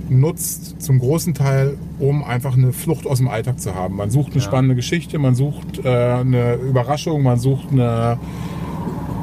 nutzt 0.10 0.81
zum 0.81 1.00
großen 1.00 1.33
Teil, 1.33 1.77
um 2.00 2.23
einfach 2.23 2.53
eine 2.57 2.73
Flucht 2.73 3.05
aus 3.05 3.19
dem 3.19 3.27
Alltag 3.27 3.59
zu 3.59 3.75
haben. 3.75 3.95
Man 3.95 4.09
sucht 4.09 4.31
eine 4.33 4.41
Ja. 4.41 4.41
spannende 4.41 4.75
Geschichte, 4.75 5.19
man 5.19 5.35
sucht 5.35 5.83
äh, 5.83 5.89
eine 5.89 6.55
Überraschung, 6.55 7.23
man 7.23 7.39
sucht 7.39 7.71
eine 7.71 8.17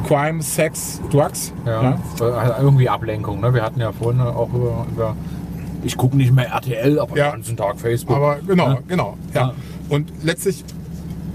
Crime, 0.07 0.43
Sex, 0.43 1.01
Drugs. 1.11 1.53
Ja. 1.67 1.99
Also 2.21 2.25
irgendwie 2.63 2.89
Ablenkung. 2.89 3.41
Ne? 3.41 3.53
Wir 3.55 3.63
hatten 3.63 3.81
ja 3.81 3.93
vorhin 3.93 4.21
auch 4.21 4.49
über, 4.53 4.87
über 4.91 5.17
ich 5.83 5.97
gucke 5.97 6.17
nicht 6.17 6.33
mehr 6.33 6.47
RTL, 6.49 6.99
aber 6.99 7.17
Ja. 7.17 7.29
den 7.31 7.33
ganzen 7.37 7.57
Tag 7.57 7.79
Facebook. 7.81 8.17
Aber 8.17 8.39
genau, 8.47 8.69
Ja. 8.71 8.79
genau. 8.89 9.17
Ja. 9.35 9.41
Ja. 9.41 9.55
Und 9.89 10.13
letztlich 10.23 10.65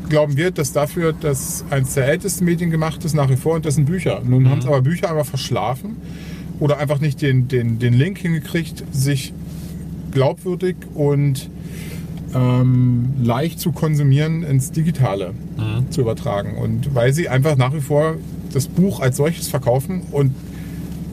glauben 0.10 0.38
wir, 0.38 0.51
dass 0.51 0.72
dafür 0.72 1.13
das 1.13 1.63
eines 1.70 1.94
der 1.96 2.08
ältesten 2.08 2.46
Medien 2.46 2.70
gemacht 2.70 3.04
ist 3.06 3.13
nach 3.13 3.30
wie 3.30 3.38
vor 3.38 3.56
und 3.56 3.65
das 3.65 3.75
sind 3.75 3.86
Bücher. 3.86 4.22
Nun 4.24 4.44
Mhm. 4.44 4.50
haben 4.50 4.60
es 4.60 4.65
aber 4.68 4.82
Bücher 4.82 5.10
einfach 5.10 5.25
verschlafen 5.25 5.98
oder 6.60 6.77
einfach 6.77 7.00
nicht 7.00 7.22
den, 7.22 7.48
den, 7.48 7.80
den 7.80 7.94
Link 7.94 8.18
hingekriegt, 8.20 8.84
sich 8.92 9.34
glaubwürdig 10.16 10.76
und 10.96 11.50
ähm, 12.34 13.14
leicht 13.22 13.60
zu 13.60 13.72
konsumieren 13.72 14.42
ins 14.44 14.72
Digitale 14.72 15.34
Mhm. 15.58 15.92
zu 15.92 16.02
übertragen. 16.02 16.58
Und 16.58 16.96
weil 16.96 17.14
sie 17.14 17.30
einfach 17.30 17.56
nach 17.56 17.74
wie 17.74 17.82
vor 17.82 18.16
das 18.52 18.68
Buch 18.68 19.00
als 19.00 19.18
solches 19.18 19.48
verkaufen 19.48 20.02
und 20.12 20.34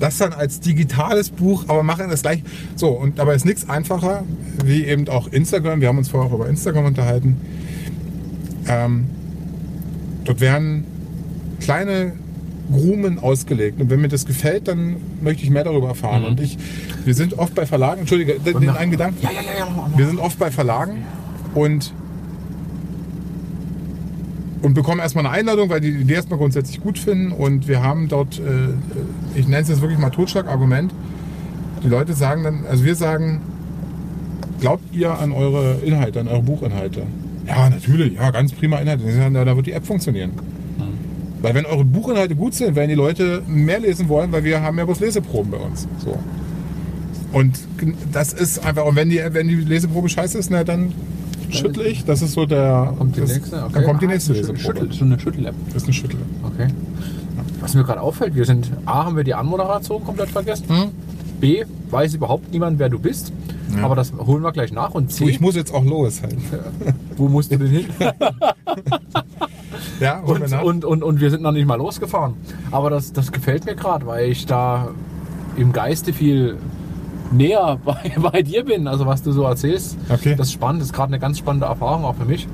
das 0.01 0.19
dann 0.19 0.33
als 0.33 0.59
digitales 0.61 1.31
Buch, 1.31 1.65
aber 1.69 1.83
machen 1.85 2.07
das 2.11 2.23
gleich. 2.23 2.43
So, 2.75 2.89
und 2.89 3.19
dabei 3.19 3.35
ist 3.37 3.45
nichts 3.45 3.69
einfacher, 3.69 4.25
wie 4.65 4.85
eben 4.85 5.07
auch 5.09 5.29
Instagram. 5.29 5.81
Wir 5.81 5.89
haben 5.89 5.99
uns 5.99 6.09
vorher 6.09 6.29
auch 6.31 6.35
über 6.35 6.49
Instagram 6.49 6.87
unterhalten. 6.87 7.37
Ähm, 8.69 9.05
dort 10.25 10.41
werden 10.41 10.85
kleine 11.61 12.13
Grumen 12.73 13.19
ausgelegt. 13.21 13.81
Und 13.81 13.91
wenn 13.91 14.01
mir 14.01 14.09
das 14.09 14.27
gefällt, 14.27 14.67
dann 14.67 14.97
möchte 15.23 15.45
ich 15.45 15.51
mehr 15.51 15.65
darüber 15.65 15.89
erfahren. 15.89 16.23
Mhm. 16.23 16.29
Und 16.29 16.41
ich, 16.41 16.59
wir 17.05 17.15
sind 17.15 17.39
oft 17.39 17.55
bei 17.55 17.67
Verlagen, 17.67 18.01
entschuldige, 18.01 18.39
den, 18.39 18.61
den 18.61 18.71
einen 18.71 18.91
Gedanken. 18.91 19.19
Ja, 19.23 19.31
ja, 19.31 19.41
ja, 19.41 19.67
ja. 19.67 19.99
Wir 19.99 20.07
sind 20.07 20.19
oft 20.19 20.39
bei 20.39 20.51
Verlagen 20.51 21.05
und, 21.55 21.93
und 24.63 24.75
bekommen 24.75 25.01
erstmal 25.01 25.27
eine 25.27 25.35
Einladung, 25.35 25.69
weil 25.71 25.81
die 25.81 25.93
die 25.93 26.01
Idee 26.03 26.15
erstmal 26.15 26.39
grundsätzlich 26.39 26.81
gut 26.81 26.99
finden. 26.99 27.33
Und 27.33 27.69
wir 27.69 27.83
haben 27.83 28.09
dort, 28.09 28.39
äh, 28.39 29.39
ich 29.39 29.47
nenne 29.47 29.63
es 29.63 29.69
jetzt 29.69 29.81
wirklich 29.81 29.99
mal 29.99 30.11
Totschlagargument. 30.11 30.93
Die 31.83 31.89
Leute 31.89 32.13
sagen 32.13 32.45
dann, 32.45 32.65
also 32.69 32.85
wir 32.85 32.95
sagen, 32.95 33.41
glaubt 34.61 34.95
ihr 34.95 35.19
an 35.19 35.33
eure 35.33 35.79
Inhalte, 35.85 36.21
an 36.21 36.29
eure 36.29 36.43
Buchinhalte? 36.43 37.03
Ja, 37.47 37.69
natürlich, 37.69 38.15
ja, 38.15 38.31
ganz 38.31 38.53
prima 38.53 38.79
Inhalte. 38.79 39.11
Sagen, 39.11 39.33
na, 39.33 39.45
Da 39.45 39.57
wird 39.57 39.67
die 39.67 39.73
App 39.73 39.85
funktionieren. 39.85 40.31
Weil 41.43 41.55
wenn 41.55 41.67
eure 41.67 41.85
Buchinhalte 41.85 42.37
gut 42.37 42.55
sind, 42.55 42.77
werden 42.77 42.89
die 42.89 42.95
Leute 42.95 43.43
mehr 43.49 43.81
lesen 43.81 44.09
wollen, 44.09 44.31
weil 44.31 44.45
wir 44.45 44.63
haben 44.63 44.79
ja 44.79 44.85
bloß 44.85 45.01
Leseproben 45.01 45.51
bei 45.51 45.59
uns. 45.59 45.89
So. 45.99 46.17
Und 47.33 47.59
das 48.13 48.33
ist 48.33 48.65
einfach, 48.65 48.85
und 48.85 48.97
wenn 48.97 49.09
die, 49.11 49.21
wenn 49.31 49.49
die 49.49 49.57
Leseprobe 49.57 50.09
scheiße 50.09 50.39
ist, 50.39 50.51
na, 50.51 50.65
dann 50.65 50.93
schüttle 51.51 51.85
ich. 51.85 52.05
Das 52.05 52.23
ist 52.23 52.33
so 52.33 52.47
der. 52.47 52.95
Kommt 52.99 53.17
das? 53.19 53.31
Okay. 53.39 53.41
Dann 53.73 53.85
kommt 53.85 54.03
die 54.03 54.07
Ah, 54.07 54.11
nächste 54.11 54.35
Schüttel, 54.35 54.53
Leseprobe. 54.55 54.79
Schüttel, 54.79 54.93
so 54.99 55.05
eine 55.05 55.19
Schüttel-App. 55.21 55.55
Das 55.67 55.77
ist 55.77 55.85
eine 55.85 55.93
Schüttel. 55.93 56.19
Okay. 56.45 56.69
Was 57.61 57.75
mir 57.75 57.85
gerade 57.85 58.01
auffällt, 58.01 58.35
wir 58.35 58.45
sind 58.45 58.71
A, 58.87 59.05
haben 59.05 59.17
wir 59.17 59.25
die 59.25 59.35
Anmoderation 59.35 60.05
komplett 60.05 60.31
vergessen. 60.31 60.69
Hm? 60.69 60.91
B, 61.41 61.65
weiß 61.91 62.15
überhaupt 62.15 62.53
niemand, 62.53 62.79
wer 62.79 62.89
du 62.89 62.99
bist. 62.99 63.33
Ja. 63.77 63.85
Aber 63.85 63.95
das 63.97 64.13
holen 64.13 64.43
wir 64.43 64.53
gleich 64.53 64.73
nach. 64.73 64.91
Und 64.95 65.11
C, 65.13 65.25
So, 65.25 65.31
ich 65.31 65.41
muss 65.41 65.55
jetzt 65.57 65.73
auch 65.73 65.85
los 65.85 66.23
halt. 66.23 66.37
wo 67.17 67.29
musst 67.29 67.51
du 67.53 67.59
denn 67.59 67.69
hin? 67.69 67.87
Ja, 70.01 70.23
holen 70.27 70.41
wir 70.41 70.45
und, 70.45 70.51
nach. 70.51 70.63
und, 70.63 70.85
und, 70.85 71.03
und 71.03 71.21
wir 71.21 71.31
sind 71.31 71.43
noch 71.43 71.53
nicht 71.53 71.67
mal 71.67 71.77
losgefahren. 71.77 72.35
Aber 72.71 72.91
das, 72.91 73.13
das 73.13 73.31
gefällt 73.33 73.65
mir 73.67 73.75
gerade, 73.75 74.07
weil 74.07 74.31
ich 74.31 74.47
da 74.47 74.89
im 75.57 75.73
Geiste 75.73 76.13
viel 76.13 76.57
näher 77.33 77.79
bei, 77.85 78.13
bei 78.21 78.43
dir 78.43 78.65
bin. 78.65 78.87
Also 78.89 79.07
was 79.07 79.23
du 79.23 79.33
so 79.33 79.43
erzählst, 79.45 79.97
Okay. 80.09 80.35
das 80.37 80.49
ist 80.49 80.53
spannend. 80.55 80.81
Das 80.83 80.89
ist 80.89 80.93
gerade 80.95 81.09
eine 81.09 81.19
ganz 81.19 81.39
spannende 81.39 81.67
Erfahrung 81.67 82.05
auch 82.05 82.15
für 82.17 82.25
mich. 82.25 82.47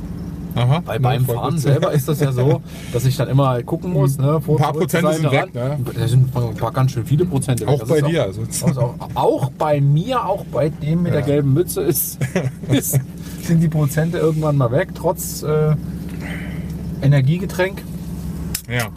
Aha. 0.54 0.82
Weil 0.87 0.94
Ja, 0.97 1.00
beim 1.02 1.25
Fahren 1.25 1.50
gut. 1.54 1.61
selber 1.61 1.92
ist 1.92 2.08
das 2.08 2.20
ja 2.20 2.32
so, 2.32 2.62
dass 2.92 3.04
ich 3.04 3.16
dann 3.16 3.28
immer 3.28 3.62
gucken 3.62 3.92
muss. 3.92 4.18
Ne, 4.18 4.40
vor, 4.40 4.56
Ein 4.56 4.62
paar 4.62 4.73
Prozente 4.73 5.12
sind 5.12 5.30
weg, 5.30 5.54
ne? 5.54 5.78
Das 5.94 6.11
sind 6.11 6.35
ein 6.35 6.54
paar 6.54 6.73
ganz 6.73 6.92
schön 6.92 7.04
viele 7.04 7.26
Prozente 7.26 7.64
weg. 7.66 7.75
Auch 7.75 7.78
Das 7.80 7.88
bei 7.88 8.00
dir, 8.00 8.25
also. 8.25 8.40
Also 8.64 8.80
auch, 8.80 8.97
auch 9.14 9.50
bei 9.50 9.80
mir, 9.80 10.25
auch 10.25 10.44
bei 10.47 10.70
dem 10.70 11.02
mit 11.04 11.12
der 11.12 11.20
Ja. 11.20 11.26
gelben 11.26 11.52
Mütze 11.52 11.82
ist, 11.82 12.18
ist, 12.70 12.99
sind 13.42 13.61
die 13.62 13.68
Prozente 13.68 14.18
irgendwann 14.18 14.56
mal 14.56 14.73
weg, 14.73 14.88
trotz 14.94 15.42
äh, 15.44 15.76
Energiegetränk. 17.02 17.82
Ja. 18.68 18.88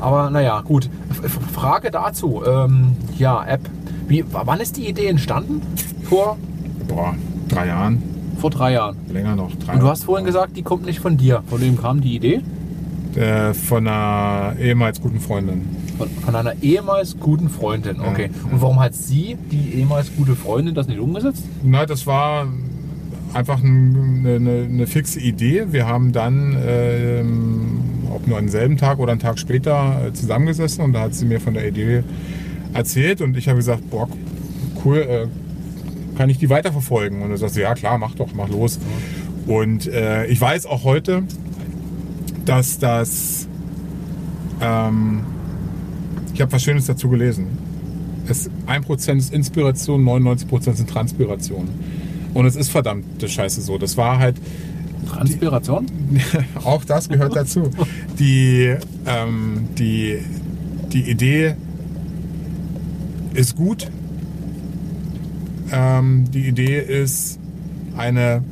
Aber 0.00 0.30
naja, 0.30 0.60
gut. 0.62 0.88
Frage 1.52 1.90
dazu. 1.92 2.42
Ähm, 2.44 2.96
ja, 3.18 3.44
App. 3.44 3.60
Wie, 4.12 4.22
wann 4.30 4.60
ist 4.60 4.76
die 4.76 4.86
Idee 4.86 5.06
entstanden? 5.06 5.62
Vor, 6.02 6.36
Boah, 6.86 7.14
drei 7.48 7.68
Jahren. 7.68 8.02
vor 8.38 8.50
drei 8.50 8.72
Jahren. 8.72 8.96
Länger 9.10 9.36
noch. 9.36 9.54
Drei 9.56 9.72
Und 9.72 9.80
du 9.80 9.86
hast 9.88 10.04
vorhin 10.04 10.26
gesagt, 10.26 10.54
die 10.54 10.62
kommt 10.62 10.84
nicht 10.84 11.00
von 11.00 11.16
dir. 11.16 11.42
Von 11.46 11.62
wem 11.62 11.80
kam 11.80 12.02
die 12.02 12.16
Idee? 12.16 12.42
Äh, 13.14 13.54
von 13.54 13.88
einer 13.88 14.54
ehemals 14.60 15.00
guten 15.00 15.18
Freundin. 15.18 15.62
Von, 15.96 16.10
von 16.10 16.34
einer 16.36 16.52
ehemals 16.62 17.16
guten 17.18 17.48
Freundin. 17.48 17.96
Ja, 18.02 18.10
Okay. 18.10 18.28
ja. 18.34 18.52
Und 18.52 18.60
warum 18.60 18.80
hat 18.80 18.94
sie, 18.94 19.38
die 19.50 19.78
ehemals 19.78 20.14
gute 20.14 20.36
Freundin, 20.36 20.74
das 20.74 20.88
nicht 20.88 21.00
umgesetzt? 21.00 21.44
Na, 21.62 21.86
das 21.86 22.06
war 22.06 22.46
einfach 23.32 23.62
ein- 23.62 24.26
eine, 24.26 24.64
eine, 24.68 24.86
fixe 24.86 25.20
Idee. 25.20 25.68
Wir 25.70 25.86
haben 25.86 26.12
dann, 26.12 26.54
ähm, 26.66 27.80
ob 28.14 28.26
nur 28.28 28.36
am 28.36 28.48
selben 28.50 28.76
Tag 28.76 28.98
oder 28.98 29.12
einen 29.12 29.20
Tag 29.22 29.38
später, 29.38 30.08
äh, 30.08 30.12
zusammengesessen 30.12 30.84
und 30.84 30.92
da 30.92 31.00
hat 31.00 31.14
sie 31.14 31.24
mir 31.24 31.40
von 31.40 31.54
der 31.54 31.66
Idee 31.66 32.02
erzählt 32.72 33.20
und 33.20 33.36
ich 33.36 33.48
habe 33.48 33.58
gesagt, 33.58 33.88
boah, 33.90 34.08
cool, 34.84 34.98
äh, 34.98 35.26
kann 36.16 36.28
ich 36.30 36.38
die 36.38 36.50
weiterverfolgen? 36.50 37.22
Und 37.22 37.30
er 37.30 37.38
sagt, 37.38 37.56
ja 37.56 37.74
klar, 37.74 37.98
mach 37.98 38.14
doch, 38.14 38.34
mach 38.34 38.48
los. 38.48 38.78
Und 39.46 39.86
äh, 39.86 40.26
ich 40.26 40.40
weiß 40.40 40.66
auch 40.66 40.84
heute, 40.84 41.24
dass 42.44 42.78
das, 42.78 43.48
ähm, 44.60 45.24
ich 46.34 46.40
habe 46.40 46.52
was 46.52 46.62
Schönes 46.62 46.86
dazu 46.86 47.08
gelesen. 47.08 47.58
Es, 48.28 48.50
1% 48.66 49.16
ist 49.16 49.32
Inspiration, 49.32 50.04
99% 50.04 50.74
sind 50.74 50.88
Transpiration. 50.88 51.68
Und 52.34 52.46
es 52.46 52.56
ist 52.56 52.70
verdammte 52.70 53.28
Scheiße 53.28 53.60
so. 53.60 53.78
Das 53.78 53.96
war 53.96 54.18
halt, 54.18 54.36
Transpiration? 55.08 55.86
auch 56.64 56.84
das 56.84 57.08
gehört 57.08 57.34
dazu. 57.36 57.70
Die, 58.18 58.74
ähm, 59.06 59.68
die, 59.76 60.18
die 60.92 61.10
Idee 61.10 61.56
ist 63.34 63.56
gut. 63.56 63.90
Ähm, 65.72 66.30
die 66.30 66.48
Idee 66.48 66.78
ist 66.80 67.38
eine, 67.96 68.42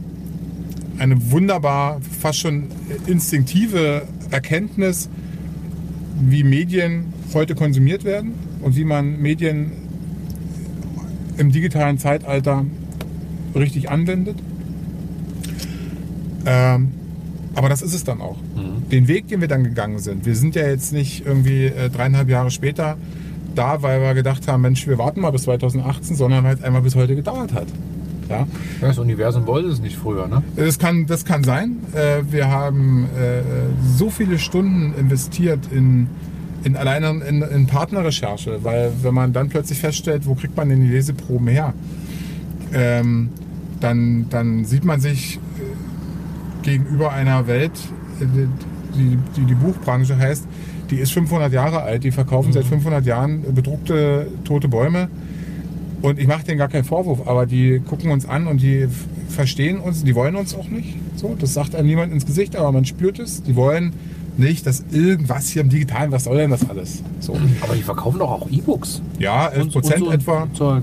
eine 0.98 1.30
wunderbar, 1.30 2.00
fast 2.20 2.40
schon 2.40 2.68
instinktive 3.06 4.02
Erkenntnis, 4.30 5.08
wie 6.20 6.44
Medien 6.44 7.12
heute 7.34 7.54
konsumiert 7.54 8.04
werden 8.04 8.34
und 8.62 8.76
wie 8.76 8.84
man 8.84 9.20
Medien 9.20 9.72
im 11.36 11.52
digitalen 11.52 11.98
Zeitalter 11.98 12.64
richtig 13.54 13.90
anwendet. 13.90 14.36
Ähm, 16.46 16.90
aber 17.54 17.68
das 17.68 17.82
ist 17.82 17.94
es 17.94 18.04
dann 18.04 18.20
auch. 18.20 18.38
Den 18.90 19.08
Weg, 19.08 19.28
den 19.28 19.40
wir 19.40 19.48
dann 19.48 19.64
gegangen 19.64 19.98
sind. 19.98 20.26
Wir 20.26 20.34
sind 20.34 20.54
ja 20.54 20.66
jetzt 20.66 20.92
nicht 20.92 21.24
irgendwie 21.26 21.66
äh, 21.66 21.90
dreieinhalb 21.90 22.28
Jahre 22.28 22.50
später 22.50 22.96
da, 23.54 23.82
weil 23.82 24.00
wir 24.00 24.14
gedacht 24.14 24.46
haben, 24.48 24.62
Mensch, 24.62 24.86
wir 24.86 24.98
warten 24.98 25.20
mal 25.20 25.30
bis 25.30 25.42
2018, 25.42 26.16
sondern 26.16 26.44
weil 26.44 26.54
es 26.54 26.62
einmal 26.62 26.82
bis 26.82 26.94
heute 26.94 27.16
gedauert 27.16 27.52
hat. 27.52 27.66
Ja, 28.28 28.46
das 28.80 28.98
Universum 28.98 29.46
wollte 29.46 29.68
es 29.68 29.80
nicht 29.80 29.96
früher, 29.96 30.28
ne? 30.28 30.42
das 30.54 30.78
kann, 30.78 31.06
das 31.06 31.24
kann 31.24 31.42
sein. 31.42 31.78
Äh, 31.94 32.22
Wir 32.30 32.48
haben 32.48 33.06
äh, 33.06 33.42
so 33.96 34.08
viele 34.08 34.38
Stunden 34.38 34.94
investiert 34.96 35.58
in, 35.72 36.06
in 36.62 36.76
alleine 36.76 37.24
in, 37.24 37.42
in 37.42 37.66
Partnerrecherche, 37.66 38.62
weil 38.62 38.92
wenn 39.02 39.14
man 39.14 39.32
dann 39.32 39.48
plötzlich 39.48 39.80
feststellt, 39.80 40.26
wo 40.26 40.36
kriegt 40.36 40.56
man 40.56 40.68
denn 40.68 40.80
die 40.80 40.86
Leseproben 40.86 41.48
her, 41.48 41.74
ähm, 42.72 43.30
dann, 43.80 44.26
dann 44.30 44.64
sieht 44.64 44.84
man 44.84 45.00
sich 45.00 45.36
äh, 45.36 46.62
gegenüber 46.62 47.12
einer 47.12 47.48
Welt, 47.48 47.72
die, 48.20 49.18
die 49.36 49.44
die 49.44 49.54
Buchbranche 49.54 50.16
heißt, 50.16 50.46
die 50.90 50.96
ist 50.96 51.12
500 51.12 51.52
Jahre 51.52 51.82
alt, 51.82 52.04
die 52.04 52.10
verkaufen 52.10 52.52
seit 52.52 52.64
500 52.64 53.04
Jahren 53.06 53.42
bedruckte 53.54 54.26
tote 54.44 54.68
Bäume 54.68 55.08
Und 56.02 56.18
ich 56.18 56.26
mache 56.26 56.44
denen 56.44 56.58
gar 56.58 56.68
keinen 56.68 56.84
Vorwurf, 56.84 57.26
aber 57.26 57.46
die 57.46 57.80
gucken 57.80 58.10
uns 58.10 58.26
an 58.26 58.46
und 58.46 58.62
die 58.62 58.88
verstehen 59.28 59.78
uns, 59.78 60.02
die 60.02 60.14
wollen 60.14 60.34
uns 60.34 60.54
auch 60.54 60.68
nicht. 60.68 60.96
So, 61.16 61.36
das 61.38 61.54
sagt 61.54 61.74
einem 61.74 61.86
niemand 61.86 62.12
ins 62.12 62.26
Gesicht, 62.26 62.56
aber 62.56 62.72
man 62.72 62.84
spürt 62.84 63.18
es. 63.18 63.42
Die 63.42 63.54
wollen 63.54 63.92
nicht, 64.38 64.66
dass 64.66 64.82
irgendwas 64.90 65.48
hier 65.48 65.62
im 65.62 65.68
Digitalen, 65.68 66.10
was 66.10 66.24
soll 66.24 66.38
denn 66.38 66.50
das 66.50 66.68
alles? 66.68 67.02
So. 67.20 67.36
Aber 67.60 67.74
die 67.74 67.82
verkaufen 67.82 68.18
doch 68.18 68.30
auch 68.30 68.50
E-Books. 68.50 69.02
Ja, 69.18 69.48
11 69.48 69.62
Und- 69.64 69.72
Prozent 69.72 69.98
so 70.00 70.10
etwa. 70.10 70.48
Zeug. 70.54 70.82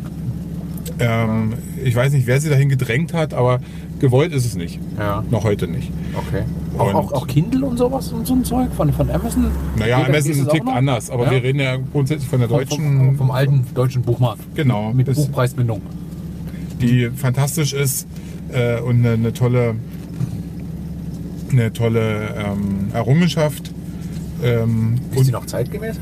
Ähm, 0.99 1.53
ich 1.83 1.95
weiß 1.95 2.13
nicht, 2.13 2.27
wer 2.27 2.39
sie 2.39 2.49
dahin 2.49 2.69
gedrängt 2.69 3.13
hat, 3.13 3.33
aber 3.33 3.59
gewollt 3.99 4.33
ist 4.33 4.45
es 4.45 4.55
nicht. 4.55 4.79
Ja, 4.97 5.23
Noch 5.31 5.43
heute 5.43 5.67
nicht. 5.67 5.91
okay. 6.15 6.43
Auch, 6.77 6.93
auch, 6.93 7.11
auch 7.13 7.27
Kindle 7.27 7.65
und 7.65 7.77
sowas 7.77 8.11
und 8.11 8.27
so 8.27 8.33
ein 8.35 8.43
Zeug 8.43 8.71
von, 8.75 8.91
von 8.93 9.09
Amazon? 9.09 9.47
Naja, 9.77 9.97
Geht 9.99 10.09
Amazon 10.09 10.23
geht 10.23 10.31
ist 10.31 10.37
ein 10.37 10.43
das 10.45 10.47
auch 10.47 10.53
Tick 10.53 10.65
noch? 10.65 10.75
anders, 10.75 11.09
aber 11.09 11.25
Ja? 11.25 11.31
wir 11.31 11.43
reden 11.43 11.59
ja 11.59 11.77
grundsätzlich 11.91 12.29
von 12.29 12.39
der 12.39 12.49
Vom- 12.49 12.57
deutschen, 12.59 12.97
Vom, 13.07 13.15
vom 13.17 13.31
alten 13.31 13.65
deutschen 13.73 14.01
Buchmarkt. 14.03 14.41
Genau, 14.55 14.93
Mit 14.93 15.13
Buchpreisbindung. 15.13 15.81
die 16.81 17.09
fantastisch 17.15 17.73
ist 17.73 18.05
äh, 18.53 18.79
und 18.81 18.99
eine, 18.99 19.13
eine 19.13 19.33
tolle, 19.33 19.75
eine 21.51 21.73
tolle 21.73 22.29
ähm, 22.37 22.89
Errungenschaft. 22.93 23.71
Ähm, 24.43 24.95
Ist 25.11 25.13
die 25.15 25.17
und 25.19 25.31
noch 25.31 25.45
zeitgemäß? 25.45 25.97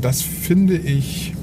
das 0.00 0.22
finde 0.22 0.76
ich 0.76 1.34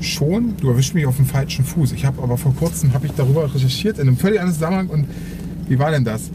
schon. 0.00 0.54
Du 0.60 0.70
erwischst 0.70 0.94
mich 0.94 1.06
auf 1.06 1.16
dem 1.16 1.26
falschen 1.26 1.64
Fuß. 1.64 1.92
Ich 1.92 2.04
habe 2.04 2.22
aber 2.22 2.36
vor 2.36 2.54
kurzem 2.54 2.92
habe 2.94 3.06
ich 3.06 3.12
darüber 3.12 3.52
recherchiert 3.52 3.98
in 3.98 4.08
einem 4.08 4.16
völlig 4.16 4.38
anderen 4.40 4.54
Zusammenhang 4.54 4.88
und 4.88 5.06
wie 5.68 5.78
war 5.78 5.90
denn 5.90 6.04
das? 6.04 6.30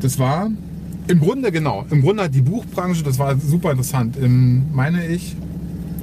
Das 0.00 0.18
war 0.18 0.50
im 1.08 1.20
Grunde 1.20 1.50
genau. 1.50 1.84
Im 1.90 2.02
Grunde 2.02 2.24
hat 2.24 2.34
die 2.34 2.42
Buchbranche, 2.42 3.02
das 3.02 3.18
war 3.18 3.36
super 3.38 3.70
interessant. 3.72 4.16
Im, 4.16 4.64
meine 4.72 5.06
ich, 5.06 5.34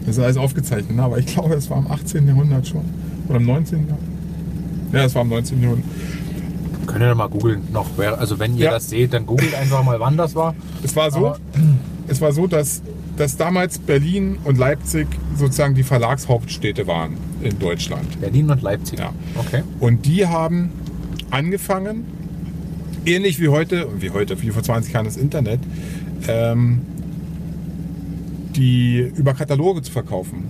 das 0.06 0.18
ist 0.18 0.24
alles 0.24 0.38
aufgezeichnet, 0.38 0.96
ne? 0.96 1.04
aber 1.04 1.18
ich 1.20 1.26
glaube, 1.28 1.54
es 1.56 1.70
war 1.70 1.78
im 1.78 1.88
18. 1.92 2.28
Jahrhundert 2.28 2.68
schon 2.68 2.82
oder 3.28 3.38
im 3.38 3.46
19. 3.46 3.80
Jahrhundert. 3.80 4.00
Ja, 4.92 5.04
es 5.06 5.16
war 5.16 5.22
im 5.22 5.30
19. 5.30 5.62
Jahrhundert. 5.62 5.86
Könnt 6.88 7.02
ihr 7.04 7.14
mal 7.14 7.28
googeln 7.30 7.62
noch. 7.72 7.86
Also 8.18 8.40
wenn 8.40 8.56
ihr 8.58 8.66
Ja. 8.66 8.72
das 8.72 8.90
seht, 8.90 9.14
dann 9.14 9.26
googelt 9.28 9.54
einfach 9.54 9.84
mal, 9.84 10.00
wann 10.00 10.18
das 10.18 10.34
war. 10.36 10.56
Es 10.84 10.96
war 10.96 11.12
so, 11.12 11.20
Aber- 11.28 11.40
es 12.08 12.20
war 12.22 12.32
so, 12.32 12.48
dass, 12.48 12.82
dass 13.20 13.36
damals 13.36 13.80
Berlin 13.80 14.38
und 14.46 14.58
Leipzig 14.58 15.06
sozusagen 15.36 15.76
die 15.76 15.84
Verlagshauptstädte 15.84 16.88
waren 16.88 17.18
in 17.42 17.60
Deutschland. 17.60 18.22
Berlin 18.22 18.50
und 18.50 18.62
Leipzig. 18.62 19.00
Ja. 19.00 19.14
Okay. 19.36 19.62
Und 19.82 20.06
die 20.06 20.26
haben 20.26 20.72
angefangen, 21.30 22.06
ähnlich 23.06 23.42
wie 23.42 23.50
heute, 23.50 23.90
wie 24.00 24.12
heute, 24.12 24.42
wie 24.42 24.52
vor 24.52 24.64
20 24.64 24.94
Jahren 24.94 25.04
das 25.04 25.18
Internet, 25.18 25.60
ähm, 26.30 26.80
die 28.56 29.12
über 29.18 29.34
Kataloge 29.34 29.82
zu 29.82 29.92
verkaufen, 29.92 30.46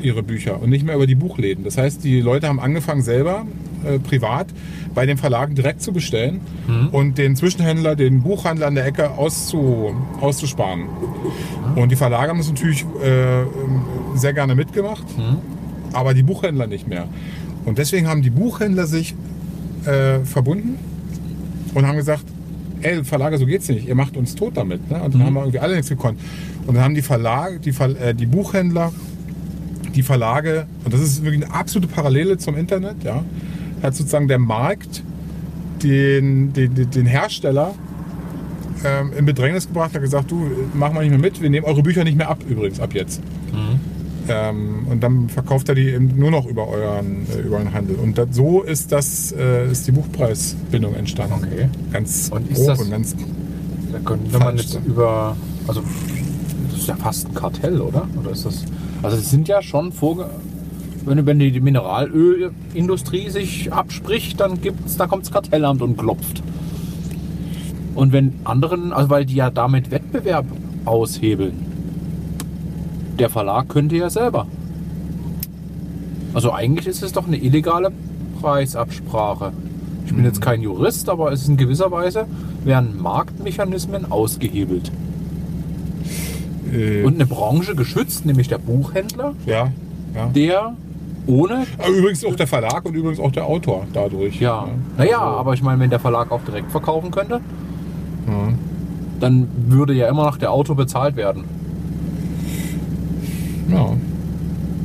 ihre 0.00 0.22
Bücher 0.22 0.62
und 0.62 0.70
nicht 0.70 0.86
mehr 0.86 0.94
über 0.94 1.08
die 1.08 1.16
Buchläden. 1.16 1.64
Das 1.64 1.76
heißt, 1.76 2.04
die 2.04 2.20
Leute 2.20 2.46
haben 2.46 2.60
angefangen 2.60 3.02
selber 3.02 3.46
äh, 3.84 3.98
privat 3.98 4.48
bei 4.94 5.06
den 5.06 5.18
Verlagen 5.18 5.54
direkt 5.54 5.82
zu 5.82 5.92
bestellen 5.92 6.40
und 6.92 7.18
den 7.18 7.36
Zwischenhändler, 7.36 7.94
den 7.94 8.22
Buchhandler 8.22 8.66
an 8.66 8.74
der 8.74 8.84
Ecke 8.86 9.12
auszu, 9.12 9.94
auszusparen. 10.20 10.86
Und 11.76 11.92
die 11.92 11.96
Verlage 11.96 12.30
haben 12.30 12.38
das 12.38 12.48
natürlich 12.48 12.84
äh, 13.02 13.44
sehr 14.16 14.32
gerne 14.32 14.54
mitgemacht, 14.54 15.04
aber 15.92 16.14
die 16.14 16.22
Buchhändler 16.22 16.66
nicht 16.66 16.88
mehr. 16.88 17.06
Und 17.64 17.78
deswegen 17.78 18.08
haben 18.08 18.22
die 18.22 18.30
Buchhändler 18.30 18.86
sich 18.86 19.14
äh, 19.84 20.20
verbunden 20.24 20.78
und 21.74 21.86
haben 21.86 21.96
gesagt, 21.96 22.24
ey, 22.82 23.04
Verlage, 23.04 23.38
so 23.38 23.46
geht's 23.46 23.68
nicht, 23.68 23.86
ihr 23.86 23.94
macht 23.94 24.16
uns 24.16 24.34
tot 24.34 24.56
damit. 24.56 24.90
Ne? 24.90 25.02
Und 25.02 25.14
dann 25.14 25.24
haben 25.24 25.34
wir 25.34 25.40
irgendwie 25.40 25.58
alle 25.58 25.74
nichts 25.74 25.88
gekonnt. 25.88 26.18
Und 26.66 26.74
dann 26.74 26.84
haben 26.84 26.94
die 26.94 27.02
Verlage, 27.02 27.60
die, 27.60 27.72
Ver 27.72 28.00
äh, 28.00 28.14
die 28.14 28.26
Buchhändler, 28.26 28.92
die 29.94 30.02
Verlage, 30.02 30.66
und 30.84 30.92
das 30.92 31.00
ist 31.00 31.24
wirklich 31.24 31.44
eine 31.44 31.54
absolute 31.54 31.92
Parallele 31.92 32.38
zum 32.38 32.56
Internet, 32.56 33.04
ja, 33.04 33.24
hat 33.82 33.94
sozusagen 33.94 34.28
der 34.28 34.38
Markt 34.38 35.02
den, 35.82 36.52
den, 36.52 36.74
den- 36.74 37.06
Hersteller 37.06 37.74
ähm, 38.84 39.12
in 39.16 39.24
Bedrängnis 39.24 39.66
gebracht, 39.66 39.94
hat 39.94 40.00
gesagt, 40.02 40.30
du, 40.30 40.50
mach 40.74 40.92
mal 40.92 41.00
nicht 41.00 41.10
mehr 41.10 41.18
mit, 41.18 41.40
wir 41.40 41.50
nehmen 41.50 41.66
eure 41.66 41.82
Bücher 41.82 42.04
nicht 42.04 42.16
mehr 42.16 42.28
ab, 42.28 42.38
übrigens, 42.48 42.80
ab 42.80 42.94
jetzt. 42.94 43.20
Ähm, 44.30 44.86
und 44.90 45.02
dann 45.02 45.28
verkauft 45.30 45.68
er 45.70 45.74
die 45.74 45.88
eben 45.88 46.12
nur 46.18 46.30
noch 46.30 46.44
über 46.46 46.68
euren, 46.68 47.26
äh, 47.34 47.40
über 47.40 47.56
euren 47.56 47.72
Handel. 47.72 47.96
Und 47.96 48.18
das, 48.18 48.28
so 48.32 48.62
ist 48.62 48.92
das, 48.92 49.32
äh, 49.32 49.70
ist 49.70 49.86
die 49.86 49.92
Buchpreisbindung 49.92 50.94
entstanden. 50.94 51.34
Okay. 51.44 51.68
Ganz 51.92 52.28
Und 52.30 52.50
ist 52.50 52.56
grob 52.58 52.66
das- 52.68 52.80
und 52.80 52.90
ganz. 52.90 53.16
Da 53.90 53.98
könnte 54.04 54.38
man 54.38 54.56
jetzt 54.58 54.78
über. 54.84 55.34
Also, 55.66 55.82
das 56.70 56.80
ist 56.80 56.88
ja 56.88 56.96
fast 56.96 57.28
ein 57.28 57.34
Kartell, 57.34 57.80
oder? 57.80 58.06
Oder 58.20 58.32
ist 58.32 58.44
das. 58.44 58.64
Also, 59.02 59.16
es 59.16 59.30
sind 59.30 59.48
ja 59.48 59.62
schon 59.62 59.92
vorge. 59.92 60.28
Wenn, 61.08 61.24
wenn 61.26 61.38
die 61.38 61.60
Mineralölindustrie 61.60 63.30
sich 63.30 63.72
abspricht, 63.72 64.40
dann 64.40 64.60
gibt's, 64.60 64.96
da 64.96 65.06
kommt 65.06 65.24
das 65.24 65.32
Kartellamt 65.32 65.82
und 65.82 65.96
klopft. 65.96 66.42
Und 67.94 68.12
wenn 68.12 68.34
anderen, 68.44 68.92
also 68.92 69.10
weil 69.10 69.24
die 69.24 69.34
ja 69.34 69.50
damit 69.50 69.90
Wettbewerb 69.90 70.44
aushebeln, 70.84 71.54
der 73.18 73.30
Verlag 73.30 73.68
könnte 73.68 73.96
ja 73.96 74.10
selber. 74.10 74.46
Also 76.34 76.52
eigentlich 76.52 76.86
ist 76.86 77.02
es 77.02 77.12
doch 77.12 77.26
eine 77.26 77.38
illegale 77.38 77.90
Preisabsprache. 78.40 79.52
Ich 80.06 80.14
bin 80.14 80.24
jetzt 80.24 80.40
kein 80.40 80.62
Jurist, 80.62 81.08
aber 81.08 81.32
es 81.32 81.42
ist 81.42 81.48
in 81.48 81.56
gewisser 81.56 81.90
Weise 81.90 82.26
werden 82.64 83.00
Marktmechanismen 83.00 84.10
ausgehebelt. 84.10 84.92
Äh, 86.72 87.02
Und 87.02 87.14
eine 87.14 87.26
Branche 87.26 87.74
geschützt, 87.74 88.26
nämlich 88.26 88.48
der 88.48 88.58
Buchhändler, 88.58 89.34
ja, 89.46 89.72
ja. 90.14 90.26
der 90.28 90.76
ohne. 91.28 91.66
Aber 91.78 91.88
übrigens 91.88 92.24
auch 92.24 92.34
der 92.34 92.46
Verlag 92.46 92.84
und 92.84 92.94
übrigens 92.94 93.20
auch 93.20 93.32
der 93.32 93.46
Autor 93.46 93.86
dadurch. 93.92 94.40
Ja, 94.40 94.66
ne? 94.66 94.72
naja, 94.96 95.20
Also, 95.20 95.38
aber 95.38 95.54
ich 95.54 95.62
meine, 95.62 95.80
wenn 95.80 95.90
der 95.90 96.00
Verlag 96.00 96.30
auch 96.32 96.42
direkt 96.42 96.70
verkaufen 96.70 97.10
könnte, 97.10 97.40
ja. 98.26 98.48
dann 99.20 99.48
würde 99.68 99.92
ja 99.92 100.08
immer 100.08 100.24
noch 100.24 100.38
der 100.38 100.50
Autor 100.50 100.76
bezahlt 100.76 101.16
werden. 101.16 101.44
ja. 103.70 103.96